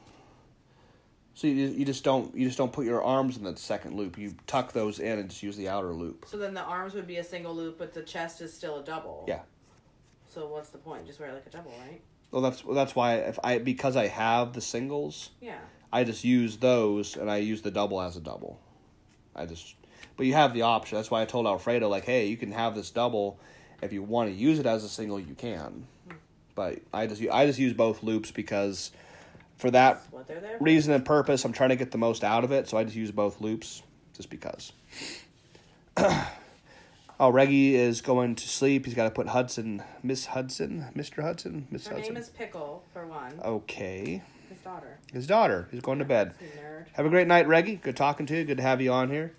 So 1.35 1.47
you 1.47 1.69
you 1.69 1.85
just 1.85 2.05
don't 2.05 2.35
you 2.37 2.47
just 2.47 2.59
don't 2.59 2.73
put 2.73 2.85
your 2.85 3.03
arms 3.03 3.37
in 3.37 3.45
the 3.45 3.57
second 3.57 3.97
loop. 3.97 4.19
You 4.19 4.35
tuck 4.47 4.73
those 4.73 4.99
in 4.99 5.19
and 5.19 5.31
just 5.31 5.43
use 5.43 5.57
the 5.57 5.69
outer 5.69 5.93
loop. 5.93 6.27
So 6.29 6.37
then 6.37 6.55
the 6.55 6.63
arms 6.63 6.95
would 6.95 7.07
be 7.07 7.17
a 7.17 7.25
single 7.25 7.55
loop, 7.55 7.79
but 7.79 7.95
the 7.95 8.03
chest 8.03 8.41
is 8.41 8.53
still 8.53 8.81
a 8.81 8.85
double. 8.85 9.25
Yeah. 9.27 9.41
So 10.27 10.47
what's 10.47 10.71
the 10.71 10.79
point? 10.79 11.07
Just 11.07 11.21
wear 11.21 11.31
it 11.31 11.35
like 11.35 11.47
a 11.47 11.51
double, 11.51 11.73
right? 11.87 12.01
Well, 12.31 12.43
that's 12.43 12.65
well, 12.65 12.75
that's 12.75 12.95
why 12.95 13.17
if 13.17 13.39
I 13.43 13.59
because 13.59 13.97
I 13.97 14.09
have 14.09 14.53
the 14.53 14.61
singles, 14.61 15.31
Yeah. 15.41 15.59
I 15.93 16.05
just 16.05 16.25
use 16.25 16.57
those 16.57 17.17
and 17.17 17.31
I 17.31 17.39
use 17.39 17.63
the 17.63 17.71
double 17.71 18.01
as 18.01 18.17
a 18.17 18.21
double. 18.21 18.59
I 19.37 19.47
just 19.47 19.75
but 20.17 20.27
you 20.27 20.35
have 20.35 20.55
the 20.55 20.63
option. 20.63 20.97
That's 20.97 21.11
why 21.11 21.23
I 21.23 21.25
told 21.25 21.47
Alfredo 21.47 21.89
like, 21.89 22.05
hey, 22.05 22.27
you 22.27 22.37
can 22.37 22.53
have 22.53 22.75
this 22.75 22.91
double 22.91 23.39
if 23.83 23.93
you 23.93 24.03
want 24.03 24.31
to 24.31 24.35
use 24.35 24.59
it 24.59 24.67
as 24.67 24.85
a 24.85 24.89
single, 24.89 25.19
you 25.19 25.35
can. 25.35 25.87
Hmm. 26.09 26.15
But 26.55 26.79
I 26.95 27.07
just 27.07 27.23
I 27.31 27.47
just 27.47 27.59
use 27.59 27.73
both 27.73 28.03
loops 28.03 28.31
because 28.31 28.93
for 29.63 29.71
that 29.71 30.03
what 30.11 30.27
there 30.27 30.59
reason 30.61 30.93
and 30.93 31.05
purpose, 31.05 31.45
I'm 31.45 31.53
trying 31.53 31.71
to 31.71 31.77
get 31.77 31.93
the 31.93 31.99
most 31.99 32.25
out 32.25 32.43
of 32.43 32.51
it, 32.51 32.69
so 32.69 32.77
I 32.77 32.85
just 32.85 32.97
use 32.97 33.13
both 33.13 33.41
loops 33.41 33.83
just 34.15 34.29
because. 34.29 34.73
oh, 35.97 37.31
Reggie 37.31 37.77
is 37.77 38.01
going 38.01 38.35
to 38.35 38.49
sleep. 38.49 38.85
He's 38.85 38.95
got 38.95 39.05
to 39.05 39.11
put 39.11 39.29
Hudson, 39.29 39.83
Miss 40.03 40.27
Hudson, 40.27 40.89
Mr. 40.97 41.23
Hudson, 41.23 41.69
Miss 41.71 41.87
Hudson. 41.87 41.93
Her 41.93 41.99
Hudson. 41.99 42.15
name 42.15 42.23
is 42.23 42.29
Pickle, 42.29 42.83
for 42.93 43.07
one. 43.07 43.41
okay. 43.43 44.23
His 44.49 44.59
daughter. 44.59 44.99
His 45.13 45.27
daughter. 45.29 45.69
He's 45.71 45.81
going 45.81 46.01
to 46.01 46.05
bed. 46.05 46.35
Have 46.95 47.07
a 47.07 47.09
great 47.09 47.29
night, 47.29 47.47
Reggie. 47.47 47.77
Good 47.77 47.97
talking 47.97 48.27
to 48.27 48.37
you. 48.37 48.45
Good 48.45 48.57
to 48.59 48.63
have 48.63 48.81
you 48.83 48.93
on 48.93 49.11
here. 49.11 49.33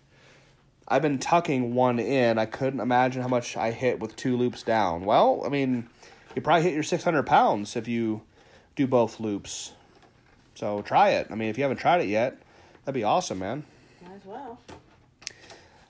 I've 0.88 1.02
been 1.02 1.20
tucking 1.20 1.76
one 1.76 2.00
in. 2.00 2.38
I 2.40 2.46
couldn't 2.46 2.80
imagine 2.80 3.22
how 3.22 3.28
much 3.28 3.58
I 3.58 3.72
hit 3.72 4.00
with 4.00 4.16
two 4.16 4.38
loops 4.38 4.64
down. 4.64 5.04
Well, 5.04 5.44
I 5.46 5.50
mean, 5.50 5.88
you 6.34 6.42
probably 6.42 6.64
hit 6.64 6.74
your 6.74 6.84
600 6.84 7.24
pounds 7.24 7.76
if 7.76 7.88
you 7.90 8.22
do 8.76 8.88
both 8.88 9.20
loops. 9.20 9.74
So 10.56 10.82
try 10.82 11.10
it. 11.12 11.28
I 11.30 11.36
mean, 11.36 11.50
if 11.50 11.58
you 11.58 11.64
haven't 11.64 11.78
tried 11.78 12.02
it 12.02 12.08
yet, 12.08 12.38
that'd 12.86 12.94
be 12.94 13.04
awesome, 13.04 13.40
man. 13.40 13.64
Might 14.02 14.16
as 14.16 14.26
well. 14.26 14.60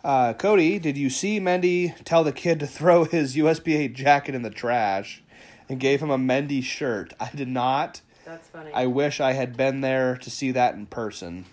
Uh, 0.04 0.34
Cody, 0.34 0.80
did 0.80 0.98
you 0.98 1.10
see 1.10 1.40
Mendy 1.40 1.96
tell 2.04 2.24
the 2.24 2.32
kid 2.34 2.60
to 2.60 2.68
throw 2.68 3.06
his 3.06 3.36
USPA 3.36 3.94
jacket 3.94 4.36
in 4.36 4.42
the 4.42 4.50
trash 4.50 5.24
and 5.70 5.80
gave 5.80 6.02
him 6.02 6.10
a 6.10 6.18
Mendy 6.18 6.62
shirt? 6.64 7.14
I 7.20 7.30
did 7.34 7.48
not. 7.48 8.02
That's 8.26 8.48
funny. 8.50 8.72
I 8.74 8.86
wish 8.88 9.20
I 9.20 9.34
had 9.34 9.56
been 9.58 9.82
there 9.82 10.18
to 10.18 10.30
see 10.30 10.52
that 10.52 10.76
in 10.76 10.86
person. 10.86 11.46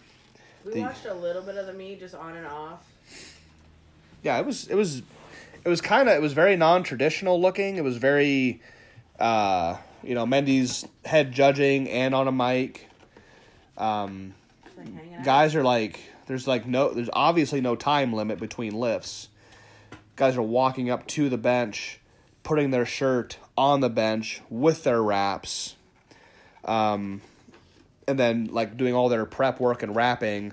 we 0.65 0.75
the- 0.75 0.81
watched 0.81 1.07
a 1.07 1.15
little 1.15 1.43
bit 1.43 1.57
of 1.57 1.67
the 1.67 1.73
meet 1.73 2.01
just 2.01 2.15
on 2.15 2.37
and 2.37 2.47
off. 2.47 2.85
yeah, 4.23 4.39
it 4.39 4.47
was 4.47 4.69
it 4.69 4.75
was 4.77 5.03
it 5.65 5.69
was 5.69 5.81
kind 5.81 6.09
of 6.09 6.15
it 6.17 6.23
was 6.23 6.33
very 6.33 6.57
non-traditional 6.57 7.41
looking. 7.41 7.77
It 7.77 7.85
was 7.85 7.97
very 7.97 8.61
uh, 9.19 9.77
you 10.03 10.15
know, 10.15 10.27
Mendy's 10.27 10.87
head 11.05 11.33
judging 11.33 11.89
and 11.91 12.15
on 12.15 12.27
a 12.27 12.33
mic. 12.33 12.87
Um, 13.81 14.35
like 14.77 15.25
guys 15.25 15.55
are 15.57 15.63
like 15.65 16.01
there's 16.27 16.47
like 16.47 16.67
no 16.67 16.93
there's 16.93 17.11
obviously 17.13 17.61
no 17.61 17.75
time 17.77 18.13
limit 18.13 18.39
between 18.39 18.75
lifts. 18.75 19.29
Guys 20.17 20.37
are 20.37 20.43
walking 20.43 20.91
up 20.91 21.07
to 21.09 21.29
the 21.29 21.39
bench, 21.39 21.99
putting 22.43 22.71
their 22.71 22.85
shirt 22.87 23.39
on 23.57 23.81
the 23.81 23.89
bench 23.89 24.41
with 24.51 24.85
their 24.85 25.03
wraps. 25.03 25.77
Um 26.65 27.23
and 28.07 28.19
then 28.19 28.47
like 28.53 28.77
doing 28.77 28.95
all 28.95 29.09
their 29.09 29.25
prep 29.25 29.61
work 29.61 29.83
and 29.83 29.95
wrapping 29.97 30.53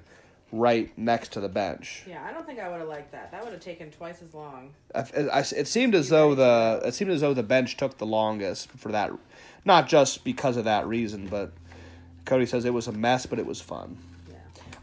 right 0.54 0.96
next 0.98 1.34
to 1.34 1.42
the 1.42 1.50
bench. 1.50 2.04
Yeah, 2.08 2.24
I 2.26 2.32
don't 2.32 2.46
think 2.46 2.60
I 2.60 2.70
would 2.70 2.80
have 2.80 2.88
liked 2.88 3.12
that. 3.12 3.32
That 3.32 3.44
would 3.44 3.52
have 3.52 3.62
taken 3.62 3.92
twice 3.92 4.22
as 4.22 4.34
long. 4.34 4.70
I, 4.96 5.02
I- 5.34 5.40
it 5.42 5.68
seemed 5.68 5.96
as 5.96 6.08
though 6.10 6.34
the 6.36 6.82
it 6.86 6.94
seemed 6.94 7.12
as 7.12 7.22
though 7.22 7.34
the 7.34 7.44
bench 7.44 7.76
took 7.78 7.98
the 7.98 8.06
longest 8.06 8.70
for 8.72 8.92
that, 8.94 9.12
not 9.66 9.88
just 9.90 10.24
because 10.24 10.56
of 10.56 10.64
that 10.66 10.88
reason, 10.88 11.28
but 11.28 11.52
Cody 12.28 12.46
says 12.46 12.66
it 12.66 12.74
was 12.74 12.88
a 12.88 12.92
mess, 12.92 13.26
but 13.26 13.40
it 13.40 13.46
was 13.46 13.60
fun. 13.60 13.98
Yeah. 14.30 14.36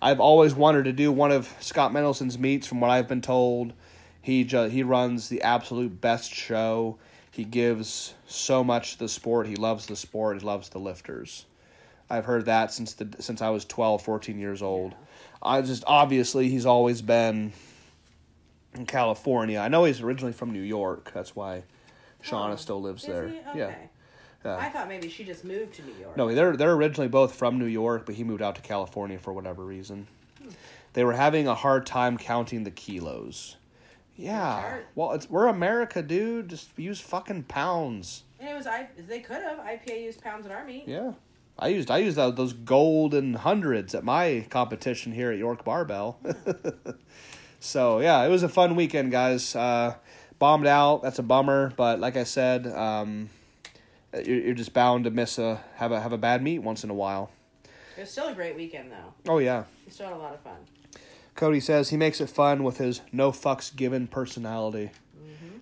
I've 0.03 0.19
always 0.19 0.55
wanted 0.55 0.85
to 0.87 0.93
do 0.93 1.13
one 1.13 1.31
of 1.31 1.49
Scott 1.61 1.93
Mendelson's 1.93 2.39
meets. 2.39 2.67
From 2.67 2.81
what 2.81 2.91
I've 2.91 3.07
been 3.07 3.21
told, 3.21 3.73
he 4.21 4.43
ju- 4.45 4.69
he 4.69 4.83
runs 4.83 5.29
the 5.29 5.43
absolute 5.43 6.01
best 6.01 6.33
show. 6.35 6.99
He 7.31 7.45
gives 7.45 8.15
so 8.27 8.65
much 8.65 8.95
to 8.95 8.99
the 9.01 9.09
sport. 9.09 9.47
He 9.47 9.57
loves 9.57 9.87
the 9.87 9.97
sport. 9.97 10.41
He 10.41 10.45
loves 10.47 10.69
the 10.71 10.79
lifters. 10.79 11.47
I've 12.11 12.25
heard 12.25 12.47
that 12.47 12.73
since 12.73 12.95
the 12.95 13.09
since 13.21 13.41
I 13.43 13.51
was 13.51 13.65
12, 13.65 14.03
14 14.03 14.39
years 14.39 14.61
old. 14.63 14.95
I 15.43 15.61
just 15.63 15.85
obviously 15.87 16.49
he's 16.49 16.67
always 16.67 17.03
been 17.03 17.53
in 18.75 18.87
California. 18.87 19.59
I 19.59 19.69
know 19.69 19.85
he's 19.85 20.01
originally 20.01 20.33
from 20.33 20.53
New 20.53 20.61
York. 20.63 21.11
That's 21.15 21.35
why 21.37 21.63
Shauna 22.23 22.53
Oh, 22.53 22.57
still 22.57 22.81
lives 22.81 23.05
there. 23.05 23.29
he? 23.29 23.59
Yeah. 23.59 23.75
Okay. 24.45 24.67
I 24.67 24.69
thought 24.69 24.89
maybe 24.89 25.09
she 25.09 25.25
just 25.25 25.45
moved 25.45 25.75
to 25.75 25.83
New 25.83 25.95
York. 26.01 26.17
No, 26.17 26.35
they're 26.35 26.57
they're 26.57 26.75
originally 26.75 27.09
both 27.09 27.35
from 27.35 27.59
New 27.59 27.67
York, 27.67 28.05
but 28.05 28.15
he 28.15 28.25
moved 28.25 28.43
out 28.43 28.57
to 28.57 28.61
California 28.61 29.19
for 29.19 29.33
whatever 29.33 29.65
reason. 29.65 30.07
They 30.93 31.05
were 31.05 31.15
having 31.15 31.49
a 31.49 31.55
hard 31.55 31.87
time 31.87 32.19
counting 32.19 32.65
the 32.65 32.71
kilos. 32.71 33.57
Yeah. 34.17 34.79
Well, 34.95 35.13
it's 35.13 35.29
we're 35.29 35.47
America, 35.47 36.03
dude. 36.03 36.49
Just 36.49 36.79
use 36.79 37.01
fucking 37.01 37.45
pounds. 37.45 38.23
And 38.39 38.49
it 38.49 38.55
was 38.55 38.67
I. 38.67 38.89
They 38.97 39.21
could 39.21 39.43
have. 39.43 39.59
IPA 39.59 40.03
used 40.03 40.23
pounds 40.23 40.47
in 40.47 40.53
our 40.53 40.65
meet. 40.65 40.87
Yeah. 40.87 41.13
I 41.59 41.69
used 41.69 41.91
I 41.91 41.99
used 41.99 42.17
those 42.17 42.53
golden 42.53 43.35
hundreds 43.35 43.95
at 43.95 44.05
my 44.05 44.47
competition 44.51 45.13
here 45.13 45.31
at 45.31 45.39
York 45.39 45.65
Barbell. 45.65 46.19
so 47.61 48.01
yeah, 48.01 48.23
it 48.25 48.29
was 48.29 48.43
a 48.43 48.49
fun 48.49 48.77
weekend, 48.77 49.11
guys. 49.13 49.55
Uh, 49.55 49.95
bombed 50.39 50.67
out. 50.67 51.03
That's 51.03 51.19
a 51.19 51.23
bummer, 51.23 51.73
but 51.77 52.01
like 52.01 52.17
I 52.17 52.25
said, 52.25 52.67
um, 52.67 53.31
uh, 53.33 53.44
you're, 54.25 54.41
you're 54.41 54.55
just 54.55 54.73
bound 54.73 55.05
to 55.05 55.11
miss 55.11 55.39
a 55.39 55.61
have 55.77 55.93
a 55.93 56.01
have 56.01 56.13
a 56.13 56.19
bad 56.19 56.43
meet 56.43 56.61
once 56.61 56.85
in 56.85 56.91
a 56.91 56.95
while. 56.95 57.31
It 57.97 58.01
was 58.01 58.11
still 58.11 58.29
a 58.29 58.35
great 58.35 58.57
weekend 58.57 58.91
though. 58.93 59.33
Oh 59.33 59.39
yeah. 59.39 59.65
We 59.85 59.93
still 59.93 60.07
had 60.07 60.17
a 60.17 60.19
lot 60.19 60.35
of 60.35 60.41
fun. 60.41 60.57
Cody 61.35 61.61
says 61.61 61.91
he 61.91 61.97
makes 61.97 62.21
it 62.21 62.29
fun 62.31 62.63
with 62.63 62.79
his 62.79 63.01
no 63.13 63.33
fucks 63.33 63.75
given 63.75 64.07
personality. 64.07 64.91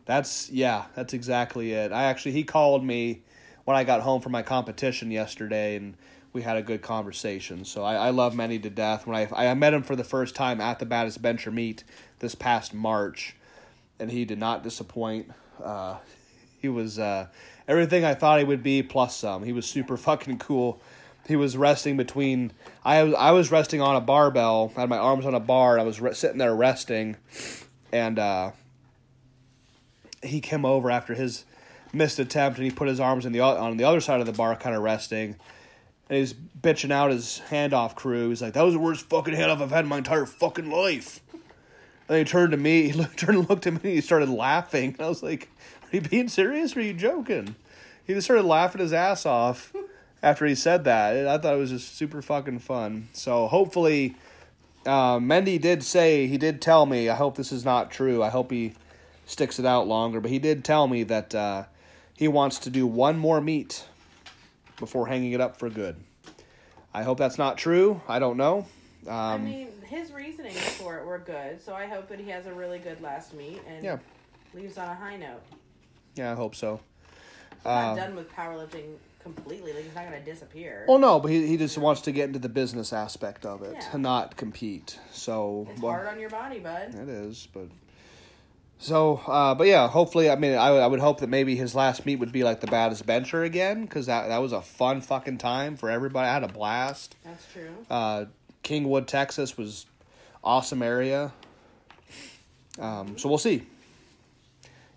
That's 0.05 0.51
yeah, 0.51 0.87
that's 0.95 1.15
exactly 1.15 1.73
it. 1.73 1.93
I 1.93 2.05
actually 2.05 2.33
he 2.33 2.45
called 2.45 2.85
me 2.85 3.23
when 3.65 3.77
I 3.77 3.85
got 3.85 4.01
home 4.01 4.21
from 4.21 4.33
my 4.33 4.43
competition 4.43 5.11
yesterday, 5.11 5.77
and 5.77 5.97
we 6.33 6.43
had 6.43 6.57
a 6.57 6.63
good 6.63 6.83
conversation. 6.83 7.65
So 7.65 7.85
I, 7.85 7.95
I 7.95 8.11
love 8.11 8.35
Mendy 8.35 8.61
to 8.63 8.71
death. 8.71 9.07
When 9.07 9.17
I 9.17 9.29
I 9.51 9.55
met 9.55 9.73
him 9.73 9.83
for 9.83 9.95
the 9.95 10.05
first 10.05 10.35
time 10.35 10.61
at 10.61 10.79
the 10.79 10.87
Baddest 10.87 11.23
Bencher 11.23 11.51
meet 11.51 11.85
this 12.19 12.35
past 12.35 12.75
March, 12.75 13.37
and 14.01 14.11
he 14.11 14.25
did 14.25 14.39
not 14.39 14.65
disappoint. 14.65 15.31
Uh, 15.63 15.99
he 16.61 16.69
was 16.69 16.99
uh, 16.99 17.29
everything 17.69 18.05
I 18.05 18.15
thought 18.15 18.39
he 18.39 18.45
would 18.45 18.63
be 18.63 18.83
plus 18.83 19.17
some. 19.17 19.43
He 19.43 19.53
was 19.53 19.67
super 19.67 19.97
fucking 20.09 20.39
cool. 20.39 20.81
He 21.27 21.37
was 21.37 21.57
resting 21.57 21.97
between. 21.97 22.53
I 22.85 23.03
was 23.05 23.15
I 23.15 23.31
was 23.31 23.51
resting 23.53 23.81
on 23.81 23.95
a 23.95 24.01
barbell. 24.01 24.73
I 24.77 24.81
had 24.81 24.89
my 24.89 24.99
arms 24.99 25.25
on 25.25 25.35
a 25.35 25.41
bar. 25.41 25.73
and 25.75 25.83
I 25.83 25.85
was 25.85 26.01
re- 26.01 26.15
sitting 26.15 26.39
there 26.39 26.55
resting, 26.55 27.17
and 27.93 28.19
uh, 28.19 28.51
he 30.23 30.41
came 30.41 30.65
over 30.65 30.91
after 30.91 31.15
his 31.15 31.45
missed 31.93 32.19
attempt, 32.19 32.59
and 32.59 32.65
he 32.65 32.71
put 32.73 32.89
his 32.89 32.99
arms 32.99 33.25
in 33.25 33.33
the 33.33 33.41
on 33.41 33.77
the 33.77 33.85
other 33.85 34.01
side 34.01 34.19
of 34.21 34.27
the 34.27 34.33
bar, 34.33 34.57
kind 34.57 34.75
of 34.75 34.83
resting. 34.83 35.37
And 36.09 36.19
he's 36.19 36.35
bitching 36.35 36.91
out 36.91 37.11
his 37.13 37.41
handoff 37.51 37.95
crew. 37.95 38.29
He's 38.31 38.43
like, 38.43 38.55
"That 38.55 38.63
was 38.65 38.75
the 38.75 38.81
worst 38.81 39.09
fucking 39.09 39.35
handoff 39.35 39.61
I've 39.63 39.71
had 39.71 39.85
in 39.85 39.89
my 39.89 39.99
entire 39.99 40.27
fucking 40.27 40.71
life." 40.71 41.21
And 42.09 42.19
he 42.19 42.25
turned 42.25 42.51
to 42.51 42.57
me. 42.59 42.83
He 42.91 42.93
looked, 42.93 43.17
turned 43.19 43.39
and 43.39 43.49
looked 43.49 43.67
at 43.69 43.75
me. 43.75 43.81
and 43.85 43.93
He 43.95 44.01
started 44.01 44.29
laughing. 44.29 44.97
And 44.99 45.01
I 45.07 45.09
was 45.09 45.23
like, 45.23 45.45
"Are 45.45 45.52
you 45.97 46.01
being 46.01 46.29
serious? 46.29 46.77
or 46.77 46.81
Are 46.81 46.83
you 46.83 46.95
joking?" 46.95 47.55
He 48.05 48.15
just 48.15 48.27
started 48.27 48.45
laughing 48.45 48.81
his 48.81 48.93
ass 48.93 49.25
off 49.27 49.73
after 50.23 50.45
he 50.47 50.55
said 50.57 50.85
that. 50.85 51.29
I 51.29 51.39
thought 51.39 51.55
it 51.55 51.59
was 51.59 51.71
just 51.71 51.97
super 51.97 52.21
fucking 52.21 52.59
fun. 52.59 53.09
So 53.13 53.47
hopefully, 53.47 54.17
uh, 54.85 55.19
Mendy 55.19 55.61
did 55.61 55.85
say 55.85 56.27
he 56.27 56.37
did 56.37 56.61
tell 56.61 56.85
me. 56.87 57.09
I 57.09 57.15
hope 57.15 57.37
this 57.37 57.53
is 57.53 57.65
not 57.65 57.91
true. 57.93 58.21
I 58.23 58.29
hope 58.31 58.51
he 58.51 58.73
sticks 59.27 59.59
it 59.61 59.65
out 59.67 59.87
longer. 59.87 60.21
But 60.21 60.31
he 60.33 60.41
did 60.41 60.65
tell 60.65 60.89
me 60.89 61.05
that 61.05 61.33
uh, 61.35 61.65
he 62.17 62.27
wants 62.27 62.59
to 62.61 62.71
do 62.71 62.87
one 62.89 63.19
more 63.19 63.41
meet 63.41 63.85
before 64.81 65.07
hanging 65.07 65.31
it 65.33 65.41
up 65.41 65.57
for 65.57 65.71
good. 65.71 65.95
I 66.93 67.05
hope 67.05 67.19
that's 67.19 67.39
not 67.39 67.57
true. 67.57 68.03
I 68.09 68.19
don't 68.19 68.37
know. 68.37 68.67
I 69.09 69.35
Um, 69.35 69.45
mean, 69.45 69.69
his 69.87 70.13
reasonings 70.13 70.59
for 70.75 70.99
it 70.99 71.07
were 71.07 71.19
good, 71.19 71.63
so 71.63 71.73
I 71.75 71.87
hope 71.87 72.09
that 72.09 72.19
he 72.21 72.31
has 72.31 72.47
a 72.47 72.53
really 72.53 72.79
good 72.81 73.01
last 73.01 73.33
meet 73.33 73.61
and 73.69 73.85
Yeah. 73.85 73.99
leaves 74.55 74.77
on 74.77 74.89
a 74.89 74.95
high 74.95 75.17
note. 75.17 75.41
Yeah, 76.17 76.33
I 76.33 76.35
hope 76.35 76.55
so. 76.55 76.81
He's 77.57 77.65
not 77.65 77.91
Um, 77.93 77.97
done 77.97 78.17
with 78.17 78.31
powerlifting 78.33 78.95
completely. 79.23 79.73
Like 79.73 79.85
he's 79.85 79.95
not 79.95 80.09
going 80.09 80.19
to 80.23 80.25
disappear. 80.31 80.85
Well, 80.89 80.99
no, 80.99 81.21
but 81.21 81.31
he, 81.31 81.47
he 81.47 81.57
just 81.57 81.79
wants 81.79 82.01
to 82.03 82.13
get 82.13 82.27
into 82.27 82.39
the 82.41 82.49
business 82.49 82.93
aspect 82.93 83.47
of 83.47 83.63
it 83.63 83.75
Yeah. 83.75 83.89
and 83.93 84.03
not 84.03 84.37
compete. 84.37 84.99
So 85.13 85.69
it's 85.71 85.81
well, 85.81 85.93
hard 85.93 86.09
on 86.09 86.19
your 86.19 86.31
body, 86.31 86.59
bud. 86.59 86.95
It 86.95 87.09
is, 87.09 87.47
but 87.53 87.69
so, 88.79 89.19
uh, 89.29 89.55
but 89.55 89.69
yeah, 89.69 89.87
hopefully, 89.87 90.29
I 90.29 90.35
mean, 90.35 90.59
I, 90.59 90.73
would- 90.73 90.81
I 90.83 90.87
would 90.89 90.99
hope 90.99 91.21
that 91.21 91.29
maybe 91.29 91.55
his 91.55 91.73
last 91.75 92.05
meet 92.05 92.17
would 92.17 92.33
be 92.33 92.43
like 92.43 92.61
the 92.61 92.67
baddest 92.67 93.07
bencher 93.07 93.45
again, 93.45 93.83
because 93.83 94.07
that 94.07 94.27
that 94.27 94.39
was 94.39 94.51
a 94.53 94.61
fun 94.61 95.01
fucking 95.01 95.39
time 95.39 95.77
for 95.77 95.89
everybody. 95.89 96.29
I 96.29 96.33
had 96.33 96.43
a 96.43 96.49
blast. 96.49 97.15
That's 97.23 97.47
true. 97.53 97.71
Uh, 97.89 98.25
Kingwood, 98.65 99.07
Texas, 99.07 99.57
was 99.57 99.87
awesome 100.43 100.83
area. 100.83 101.33
Um, 102.81 103.19
so 103.19 103.29
we'll 103.29 103.39
see. 103.39 103.67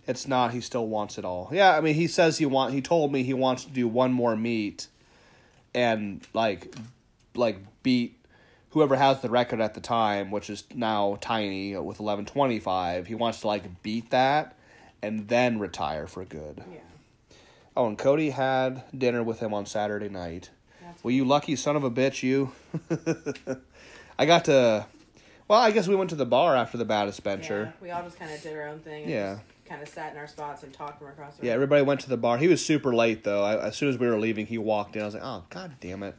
It's 0.08 0.28
not. 0.28 0.52
He 0.52 0.62
still 0.62 0.88
wants 0.88 1.18
it 1.18 1.26
all. 1.26 1.50
Yeah, 1.52 1.76
I 1.76 1.82
mean, 1.82 1.96
he 1.96 2.08
says 2.08 2.38
he 2.38 2.46
want. 2.46 2.74
He 2.74 2.82
told 2.82 3.12
me 3.12 3.24
he 3.24 3.34
wants 3.34 3.66
to 3.66 3.72
do 3.72 3.88
one 3.88 4.12
more 4.12 4.36
meet, 4.36 4.88
and 5.74 6.22
like, 6.34 6.76
like 7.34 7.58
beat 7.84 8.18
whoever 8.70 8.98
has 8.98 9.22
the 9.22 9.30
record 9.30 9.62
at 9.62 9.74
the 9.74 9.80
time, 9.80 10.32
which 10.32 10.50
is 10.50 10.66
now 10.74 11.18
Tiny 11.22 11.76
with 11.78 12.00
eleven 12.00 12.26
twenty 12.26 12.60
five. 12.60 13.08
He 13.08 13.16
wants 13.16 13.42
to 13.42 13.48
like 13.48 13.82
beat 13.82 14.12
that, 14.12 14.56
and 15.02 15.28
then 15.28 15.60
retire 15.60 16.08
for 16.08 16.24
good. 16.26 16.64
Yeah. 16.72 16.80
Oh, 17.78 17.88
and 17.88 17.98
Cody 17.98 18.30
had 18.30 18.84
dinner 18.98 19.24
with 19.24 19.40
him 19.40 19.54
on 19.54 19.66
Saturday 19.66 20.10
night. 20.10 20.50
That's 20.82 21.04
Well, 21.04 21.12
you 21.12 21.26
lucky 21.26 21.56
son 21.56 21.76
of 21.76 21.84
a 21.84 21.92
bitch, 21.92 22.24
you. 22.24 22.52
I 24.20 24.26
got 24.26 24.46
to. 24.46 24.86
Well, 25.48 25.60
I 25.60 25.72
guess 25.72 25.88
we 25.88 25.96
went 25.96 26.10
to 26.12 26.16
the 26.16 26.26
bar 26.26 26.56
after 26.56 26.78
the 26.78 26.86
baddest 26.86 27.24
bencher. 27.24 27.74
Yeah, 27.76 27.84
we 27.84 27.92
all 27.92 28.04
just 28.04 28.18
kind 28.18 28.32
of 28.32 28.42
did 28.42 28.56
our 28.56 28.68
own 28.68 28.80
thing. 28.80 29.10
Yeah. 29.10 29.36
Just 29.36 29.46
kind 29.66 29.82
of 29.82 29.90
sat 29.90 30.12
in 30.12 30.18
our 30.18 30.28
spots 30.28 30.64
and 30.64 30.74
talked 30.74 31.00
from 31.00 31.08
across 31.08 31.36
the 31.36 31.42
room. 31.42 31.48
Yeah, 31.48 31.54
everybody 31.54 31.82
went 31.82 32.02
to 32.02 32.10
the 32.10 32.18
bar. 32.18 32.38
He 32.38 32.48
was 32.48 32.64
super 32.64 32.94
late 32.94 33.24
though. 33.24 33.44
I, 33.44 33.68
as 33.68 33.76
soon 33.76 33.90
as 33.90 33.98
we 33.98 34.08
were 34.08 34.20
leaving, 34.20 34.46
he 34.46 34.58
walked 34.58 34.96
in. 34.96 35.02
I 35.02 35.06
was 35.06 35.14
like, 35.14 35.24
"Oh, 35.24 35.44
god 35.50 35.76
damn 35.80 36.04
it!" 36.04 36.16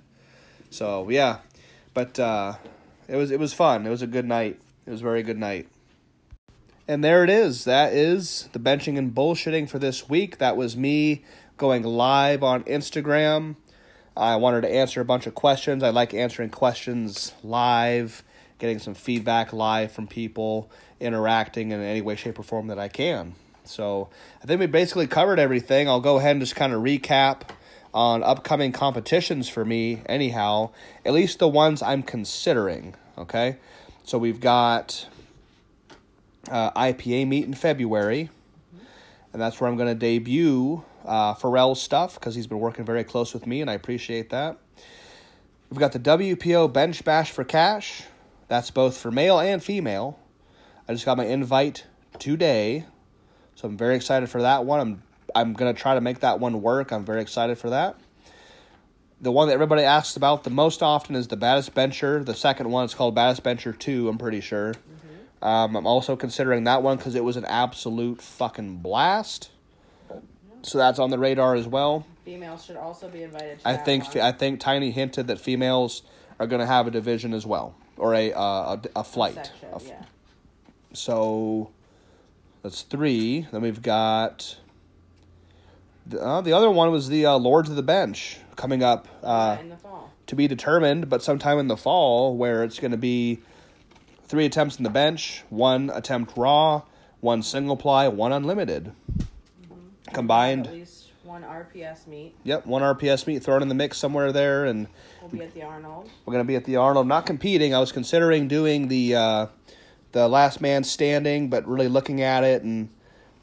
So 0.70 1.08
yeah, 1.08 1.38
but 1.94 2.18
uh, 2.18 2.54
it 3.08 3.16
was 3.16 3.30
it 3.30 3.38
was 3.38 3.52
fun. 3.52 3.86
It 3.86 3.90
was 3.90 4.02
a 4.02 4.06
good 4.06 4.26
night. 4.26 4.60
It 4.86 4.90
was 4.90 5.00
a 5.00 5.04
very 5.04 5.22
good 5.22 5.38
night. 5.38 5.68
And 6.88 7.02
there 7.02 7.24
it 7.24 7.30
is. 7.30 7.64
That 7.64 7.92
is 7.92 8.48
the 8.52 8.60
benching 8.60 8.96
and 8.96 9.12
bullshitting 9.12 9.68
for 9.68 9.80
this 9.80 10.08
week. 10.08 10.38
That 10.38 10.56
was 10.56 10.76
me 10.76 11.24
going 11.56 11.82
live 11.82 12.44
on 12.44 12.62
Instagram. 12.64 13.56
I 14.16 14.36
wanted 14.36 14.62
to 14.62 14.72
answer 14.72 15.00
a 15.00 15.04
bunch 15.04 15.26
of 15.26 15.34
questions. 15.34 15.82
I 15.82 15.90
like 15.90 16.14
answering 16.14 16.50
questions 16.50 17.32
live, 17.42 18.22
getting 18.58 18.78
some 18.78 18.94
feedback 18.94 19.52
live 19.52 19.92
from 19.92 20.06
people, 20.06 20.70
interacting 21.00 21.72
in 21.72 21.80
any 21.80 22.00
way, 22.00 22.16
shape, 22.16 22.38
or 22.38 22.42
form 22.42 22.68
that 22.68 22.78
I 22.78 22.88
can. 22.88 23.34
So 23.64 24.08
I 24.42 24.46
think 24.46 24.60
we 24.60 24.66
basically 24.66 25.06
covered 25.06 25.38
everything. 25.38 25.88
I'll 25.88 26.00
go 26.00 26.18
ahead 26.18 26.32
and 26.32 26.40
just 26.40 26.56
kind 26.56 26.72
of 26.72 26.82
recap 26.82 27.42
on 27.92 28.22
upcoming 28.22 28.72
competitions 28.72 29.48
for 29.48 29.64
me, 29.64 30.02
anyhow, 30.06 30.70
at 31.04 31.12
least 31.12 31.38
the 31.38 31.48
ones 31.48 31.82
I'm 31.82 32.02
considering. 32.02 32.94
Okay. 33.18 33.56
So 34.04 34.18
we've 34.18 34.40
got 34.40 35.08
uh, 36.50 36.70
IPA 36.72 37.26
meet 37.26 37.44
in 37.44 37.54
February, 37.54 38.30
and 39.32 39.42
that's 39.42 39.60
where 39.60 39.68
I'm 39.68 39.76
going 39.76 39.88
to 39.88 39.94
debut 39.94 40.84
uh, 41.04 41.34
Farrell's 41.34 41.80
stuff 41.80 42.14
because 42.14 42.34
he's 42.34 42.46
been 42.46 42.60
working 42.60 42.84
very 42.84 43.04
close 43.04 43.32
with 43.32 43.46
me, 43.46 43.60
and 43.60 43.70
I 43.70 43.74
appreciate 43.74 44.30
that. 44.30 44.58
We've 45.70 45.80
got 45.80 45.92
the 45.92 45.98
WPO 45.98 46.72
Bench 46.72 47.04
Bash 47.04 47.32
for 47.32 47.44
Cash. 47.44 48.02
That's 48.48 48.70
both 48.70 48.96
for 48.96 49.10
male 49.10 49.40
and 49.40 49.62
female. 49.62 50.18
I 50.88 50.92
just 50.92 51.04
got 51.04 51.16
my 51.16 51.26
invite 51.26 51.86
today, 52.18 52.84
so 53.54 53.68
I'm 53.68 53.76
very 53.76 53.96
excited 53.96 54.28
for 54.28 54.42
that 54.42 54.64
one. 54.64 54.80
I'm 54.80 55.02
I'm 55.34 55.52
gonna 55.52 55.74
try 55.74 55.94
to 55.94 56.00
make 56.00 56.20
that 56.20 56.38
one 56.40 56.62
work. 56.62 56.92
I'm 56.92 57.04
very 57.04 57.20
excited 57.20 57.58
for 57.58 57.70
that. 57.70 57.96
The 59.20 59.32
one 59.32 59.48
that 59.48 59.54
everybody 59.54 59.82
asks 59.82 60.16
about 60.16 60.44
the 60.44 60.50
most 60.50 60.82
often 60.82 61.16
is 61.16 61.28
the 61.28 61.36
Baddest 61.36 61.74
Bencher. 61.74 62.22
The 62.22 62.34
second 62.34 62.70
one 62.70 62.84
is 62.84 62.94
called 62.94 63.14
Baddest 63.14 63.42
Bencher 63.42 63.72
Two. 63.72 64.08
I'm 64.08 64.18
pretty 64.18 64.40
sure. 64.40 64.74
Um, 65.42 65.76
I'm 65.76 65.86
also 65.86 66.16
considering 66.16 66.64
that 66.64 66.82
one 66.82 66.96
because 66.96 67.14
it 67.14 67.24
was 67.24 67.36
an 67.36 67.44
absolute 67.44 68.22
fucking 68.22 68.78
blast. 68.78 69.50
So 70.62 70.78
that's 70.78 70.98
on 70.98 71.10
the 71.10 71.18
radar 71.18 71.54
as 71.54 71.66
well. 71.66 72.06
Females 72.24 72.64
should 72.64 72.76
also 72.76 73.08
be 73.08 73.22
invited 73.22 73.60
to 73.60 73.68
I 73.68 73.76
think 73.76 74.14
one. 74.14 74.24
I 74.24 74.32
think 74.32 74.60
Tiny 74.60 74.90
hinted 74.90 75.28
that 75.28 75.38
females 75.38 76.02
are 76.40 76.46
going 76.46 76.60
to 76.60 76.66
have 76.66 76.86
a 76.86 76.90
division 76.90 77.32
as 77.32 77.46
well, 77.46 77.74
or 77.96 78.14
a 78.14 78.32
uh, 78.32 78.40
a, 78.76 78.80
a 78.96 79.04
flight. 79.04 79.34
Section, 79.34 79.68
A 79.72 79.76
f- 79.76 79.86
yeah. 79.86 80.02
So 80.92 81.70
that's 82.62 82.82
three. 82.82 83.46
Then 83.52 83.62
we've 83.62 83.82
got 83.82 84.56
the, 86.06 86.20
uh, 86.22 86.40
the 86.40 86.52
other 86.52 86.70
one 86.70 86.90
was 86.90 87.08
the 87.08 87.26
uh, 87.26 87.36
Lords 87.36 87.68
of 87.68 87.76
the 87.76 87.82
Bench 87.82 88.38
coming 88.56 88.82
up 88.82 89.06
uh, 89.22 89.58
in 89.60 89.68
the 89.70 89.76
fall. 89.76 90.12
to 90.26 90.36
be 90.36 90.48
determined, 90.48 91.08
but 91.08 91.22
sometime 91.22 91.58
in 91.58 91.68
the 91.68 91.76
fall 91.76 92.36
where 92.36 92.62
it's 92.64 92.78
going 92.78 92.92
to 92.92 92.96
be 92.96 93.40
three 94.24 94.46
attempts 94.46 94.76
in 94.78 94.84
the 94.84 94.90
bench, 94.90 95.44
one 95.50 95.90
attempt 95.94 96.32
raw, 96.36 96.82
one 97.20 97.42
single 97.42 97.76
ply, 97.76 98.08
one 98.08 98.32
unlimited. 98.32 98.92
Combined, 100.12 100.66
At 100.68 100.72
least 100.72 100.95
one 101.26 101.42
RPS 101.42 102.06
meet. 102.06 102.34
yep, 102.44 102.64
one 102.66 102.82
RPS 102.82 103.26
meet 103.26 103.42
thrown 103.42 103.60
in 103.62 103.68
the 103.68 103.74
mix 103.74 103.98
somewhere 103.98 104.32
there, 104.32 104.64
and 104.64 104.86
We'll 105.20 105.30
be 105.30 105.42
at 105.42 105.52
the 105.54 105.62
Arnold. 105.62 106.08
we're 106.24 106.32
going 106.32 106.44
to 106.44 106.48
be 106.48 106.56
at 106.56 106.64
the 106.64 106.76
Arnold. 106.76 107.06
Not 107.06 107.26
competing. 107.26 107.74
I 107.74 107.80
was 107.80 107.92
considering 107.92 108.48
doing 108.48 108.88
the 108.88 109.14
uh, 109.16 109.46
the 110.12 110.28
last 110.28 110.60
man 110.60 110.84
standing, 110.84 111.50
but 111.50 111.66
really 111.66 111.88
looking 111.88 112.22
at 112.22 112.44
it 112.44 112.62
and 112.62 112.88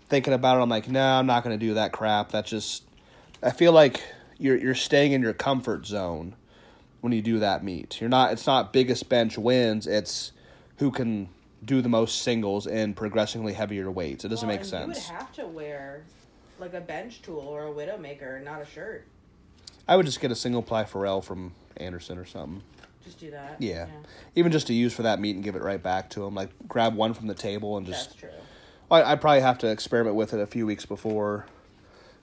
thinking 0.10 0.34
about 0.34 0.58
it, 0.58 0.62
I'm 0.62 0.70
like, 0.70 0.88
no, 0.90 1.02
I'm 1.04 1.26
not 1.28 1.44
going 1.44 1.58
to 1.60 1.64
do 1.66 1.74
that 1.76 1.92
crap. 1.92 2.32
That's 2.32 2.50
just. 2.50 2.84
I 3.42 3.52
feel 3.52 3.74
like 3.74 4.02
you're 4.38 4.58
you're 4.58 4.76
staying 4.76 5.12
in 5.12 5.22
your 5.22 5.34
comfort 5.34 5.86
zone 5.86 6.36
when 7.02 7.12
you 7.12 7.22
do 7.22 7.40
that 7.40 7.64
meet. 7.64 8.00
You're 8.00 8.10
not. 8.10 8.32
It's 8.32 8.48
not 8.48 8.72
biggest 8.72 9.10
bench 9.10 9.38
wins. 9.38 9.86
It's 9.88 10.32
who 10.78 10.90
can 10.90 11.28
do 11.66 11.82
the 11.82 11.90
most 11.90 12.22
singles 12.24 12.66
in 12.68 12.94
progressively 12.94 13.54
heavier 13.54 13.90
weights. 13.92 14.26
It 14.26 14.30
doesn't 14.30 14.48
Well, 14.48 14.58
make 14.58 14.66
sense. 14.66 15.08
You 15.08 15.14
would 15.14 15.22
have 15.22 15.32
to 15.34 15.46
wear 15.48 16.04
like 16.64 16.74
a 16.74 16.82
bench 16.82 17.22
tool 17.22 17.39
or 17.39 17.68
a 17.68 17.72
widowmaker, 17.72 18.43
not 18.43 18.61
a 18.61 18.66
shirt. 18.66 19.05
I 19.88 19.95
would 19.95 20.05
just 20.05 20.20
get 20.22 20.32
a 20.32 20.36
single 20.36 20.61
ply 20.61 20.86
Farrell 20.86 21.22
from 21.22 21.53
Anderson 21.78 22.18
or 22.18 22.26
something. 22.26 22.64
Just 23.03 23.20
do 23.20 23.32
that. 23.32 23.57
Yeah. 23.59 23.88
Even 24.36 24.51
just 24.51 24.68
to 24.68 24.74
use 24.74 24.93
for 24.93 25.03
that 25.03 25.20
meat 25.20 25.36
and 25.36 25.43
give 25.43 25.55
it 25.55 25.61
right 25.61 25.82
back 25.82 26.09
to 26.11 26.24
him. 26.24 26.34
Like 26.36 26.49
grab 26.68 26.95
one 26.95 27.14
from 27.14 27.28
the 27.28 27.34
table 27.34 27.76
and 27.78 27.86
just. 27.86 28.11
That's 28.11 28.20
true. 28.22 28.30
I, 28.89 29.03
I'd 29.03 29.22
probably 29.22 29.41
have 29.41 29.57
to 29.59 29.68
experiment 29.68 30.16
with 30.16 30.34
it 30.34 30.39
a 30.39 30.47
few 30.47 30.66
weeks 30.66 30.86
before 30.86 31.45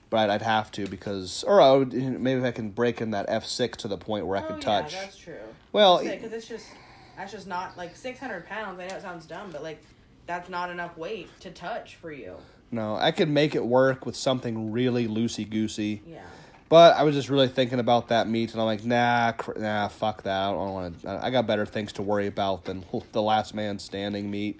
but 0.09 0.29
I'd, 0.29 0.29
I'd 0.35 0.41
have 0.41 0.71
to 0.73 0.85
because, 0.87 1.43
or 1.45 1.61
I 1.61 1.71
would, 1.71 1.93
maybe 1.93 2.39
if 2.41 2.45
I 2.45 2.51
can 2.51 2.69
break 2.69 2.99
in 3.01 3.11
that 3.11 3.27
F 3.29 3.45
six 3.45 3.77
to 3.79 3.87
the 3.87 3.97
point 3.97 4.27
where 4.27 4.37
I 4.37 4.43
Oh, 4.43 4.47
could 4.47 4.57
yeah, 4.57 4.81
touch. 4.81 4.91
that's 4.93 5.17
true. 5.17 5.35
Well, 5.71 6.03
because 6.03 6.33
it's 6.33 6.47
just 6.47 6.67
that's 7.15 7.31
just 7.31 7.47
not 7.47 7.77
like 7.77 7.95
six 7.95 8.19
hundred 8.19 8.45
pounds. 8.45 8.77
I 8.79 8.87
know 8.87 8.95
it 8.95 9.01
sounds 9.01 9.25
dumb, 9.25 9.51
but 9.51 9.63
like 9.63 9.81
that's 10.27 10.49
not 10.49 10.69
enough 10.69 10.97
weight 10.97 11.29
to 11.41 11.51
touch 11.51 11.95
for 11.95 12.11
you. 12.11 12.35
no, 12.71 12.95
I 12.95 13.11
could 13.11 13.29
make 13.29 13.55
it 13.55 13.65
work 13.65 14.05
with 14.05 14.15
something 14.15 14.71
really 14.71 15.07
loosey 15.07 15.49
goosey. 15.49 16.01
Yeah. 16.05 16.21
But 16.69 16.95
I 16.95 17.03
was 17.03 17.15
just 17.15 17.29
really 17.29 17.49
thinking 17.49 17.79
about 17.79 18.07
that 18.07 18.29
meat, 18.29 18.53
and 18.53 18.61
I'm 18.61 18.65
like, 18.65 18.85
nah, 18.85 19.33
cr- 19.33 19.59
nah, 19.59 19.89
fuck 19.89 20.23
that. 20.23 20.49
I 20.49 20.51
don't 20.51 20.71
want 20.73 21.01
to. 21.01 21.19
I 21.21 21.29
got 21.29 21.45
better 21.45 21.65
things 21.65 21.91
to 21.93 22.01
worry 22.01 22.27
about 22.27 22.63
than 22.63 22.85
the 23.11 23.21
last 23.21 23.53
man 23.53 23.77
standing 23.77 24.31
meat. 24.31 24.59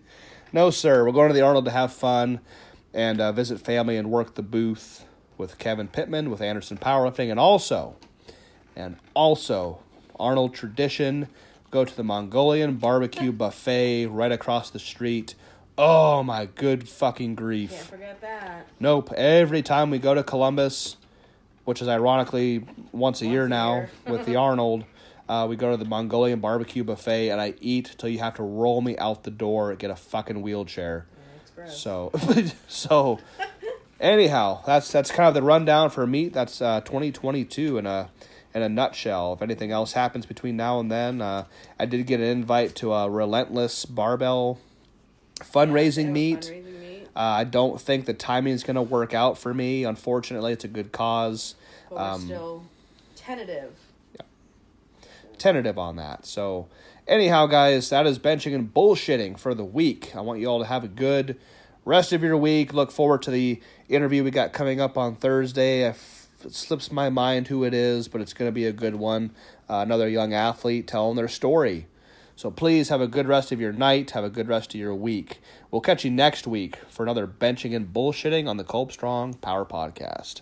No, 0.52 0.72
sir. 0.72 1.06
We're 1.06 1.14
going 1.14 1.30
to 1.30 1.34
the 1.34 1.40
Arnold 1.42 1.64
to 1.66 1.72
have 1.72 1.94
fun 1.94 2.42
and 2.94 3.22
uh, 3.22 3.32
visit 3.32 3.62
family 3.62 3.96
and 3.96 4.12
work 4.12 4.36
the 4.36 4.42
booth 4.42 5.06
with 5.38 5.58
Kevin 5.58 5.88
Pittman 5.88 6.30
with 6.30 6.42
Anderson 6.42 6.76
Powerlifting, 6.78 7.32
and 7.32 7.40
also, 7.40 7.96
and 8.76 8.98
also 9.14 9.80
Arnold 10.20 10.54
Tradition. 10.54 11.30
Go 11.72 11.86
to 11.86 11.96
the 11.96 12.04
Mongolian 12.04 12.76
barbecue 12.76 13.32
buffet 13.44 14.08
right 14.08 14.34
across 14.34 14.70
the 14.70 14.80
street. 14.80 15.36
Oh 15.84 16.22
my 16.22 16.46
good 16.46 16.88
fucking 16.88 17.34
grief! 17.34 17.72
Can't 17.72 17.86
forget 17.86 18.22
that. 18.22 18.68
Nope. 18.80 19.12
Every 19.14 19.64
time 19.64 19.90
we 19.90 19.98
go 19.98 20.14
to 20.14 20.22
Columbus, 20.22 20.96
which 21.66 21.82
is 21.82 21.88
ironically 21.88 22.64
once 22.92 23.24
a 23.24 23.26
year 23.26 23.46
a 23.46 23.50
now 23.50 23.76
year. 23.78 23.90
with 24.08 24.28
the 24.28 24.36
Arnold, 24.48 24.84
uh, 25.28 25.48
we 25.50 25.56
go 25.56 25.72
to 25.72 25.78
the 25.78 25.86
Mongolian 25.90 26.40
barbecue 26.40 26.84
buffet 26.84 27.30
and 27.30 27.42
I 27.42 27.56
eat 27.62 27.96
till 27.98 28.10
you 28.10 28.20
have 28.20 28.36
to 28.36 28.44
roll 28.44 28.82
me 28.82 28.96
out 29.00 29.24
the 29.24 29.32
door 29.32 29.72
and 29.72 29.80
get 29.80 29.90
a 29.90 29.96
fucking 29.96 30.44
wheelchair. 30.44 31.08
Gross. 31.56 31.82
So, 31.82 32.12
so 32.68 33.18
anyhow, 34.00 34.62
that's 34.68 34.92
that's 34.92 35.10
kind 35.10 35.30
of 35.30 35.34
the 35.34 35.42
rundown 35.42 35.90
for 35.90 36.06
meat. 36.06 36.32
That's 36.32 36.62
uh, 36.62 36.82
2022 36.82 37.80
in 37.80 37.88
a 37.88 38.12
in 38.54 38.62
a 38.62 38.70
nutshell. 38.70 39.34
If 39.34 39.42
anything 39.42 39.72
else 39.72 39.94
happens 39.94 40.28
between 40.28 40.58
now 40.58 40.80
and 40.80 40.92
then, 40.92 41.22
uh, 41.24 41.46
I 41.80 41.88
did 41.88 42.06
get 42.06 42.20
an 42.20 42.28
invite 42.28 42.76
to 42.76 42.94
a 42.94 43.10
Relentless 43.10 43.86
Barbell 43.86 44.60
fundraising 45.44 46.06
Yeah, 46.06 46.12
meet. 46.12 46.40
fundraising 46.42 46.80
meet. 46.80 47.08
Uh, 47.16 47.20
I 47.20 47.44
don't 47.44 47.80
think 47.80 48.06
the 48.06 48.14
timing 48.14 48.54
is 48.54 48.64
going 48.64 48.76
to 48.76 48.82
work 48.82 49.14
out 49.14 49.38
for 49.38 49.54
me. 49.54 49.84
Unfortunately, 49.84 50.54
it's 50.54 50.64
a 50.64 50.70
good 50.70 50.92
cause. 50.92 51.56
But 51.90 51.96
we're 51.96 52.02
Um, 52.04 52.22
still 52.22 52.64
tentative. 53.16 53.74
Tentative 55.38 55.78
on 55.80 55.96
that. 55.96 56.26
So, 56.26 56.68
anyhow, 57.08 57.48
guys, 57.48 57.90
that 57.90 58.06
is 58.06 58.20
benching 58.20 58.54
and 58.54 58.72
bullshitting 58.72 59.40
for 59.40 59.56
the 59.56 59.66
week. 59.66 60.16
I 60.16 60.22
want 60.22 60.40
you 60.40 60.46
all 60.48 60.60
to 60.60 60.66
have 60.66 60.84
a 60.84 60.88
good 60.88 61.36
rest 61.84 62.14
of 62.14 62.22
your 62.22 62.38
week. 62.38 62.74
Look 62.74 62.92
forward 62.92 63.24
to 63.24 63.32
the 63.32 63.60
interview 63.90 64.24
we 64.24 64.30
got 64.30 64.54
coming 64.54 64.80
up 64.80 65.00
on 65.00 65.16
Thursday. 65.16 65.82
If 65.82 66.28
it 66.46 66.54
slips 66.54 66.92
my 66.92 67.10
mind 67.10 67.48
who 67.48 67.64
it 67.64 67.74
is, 67.74 68.08
but 68.08 68.22
it's 68.22 68.34
going 68.34 68.50
to 68.50 68.54
be 68.54 68.66
a 68.66 68.72
good 68.72 68.96
one. 68.96 69.32
Uh, 69.68 69.78
another 69.78 70.08
young 70.08 70.34
athlete 70.34 70.88
telling 70.88 71.16
their 71.16 71.28
story. 71.28 71.88
So 72.42 72.50
please 72.50 72.90
have 72.90 73.02
a 73.02 73.08
good 73.08 73.28
rest 73.28 73.52
of 73.52 73.62
your 73.62 73.72
night. 73.72 74.10
Have 74.12 74.24
a 74.24 74.30
good 74.32 74.48
rest 74.48 74.74
of 74.74 74.80
your 74.80 74.96
week. 74.96 75.42
We'll 75.70 75.80
catch 75.80 76.04
you 76.04 76.10
next 76.10 76.48
week 76.48 76.78
for 76.90 77.04
another 77.04 77.28
benching 77.28 77.76
and 77.76 77.94
bullshitting 77.94 78.48
on 78.48 78.58
the 78.58 78.64
Kolb 78.64 78.92
Strong 78.92 79.36
Power 79.36 79.64
Podcast. 79.64 80.42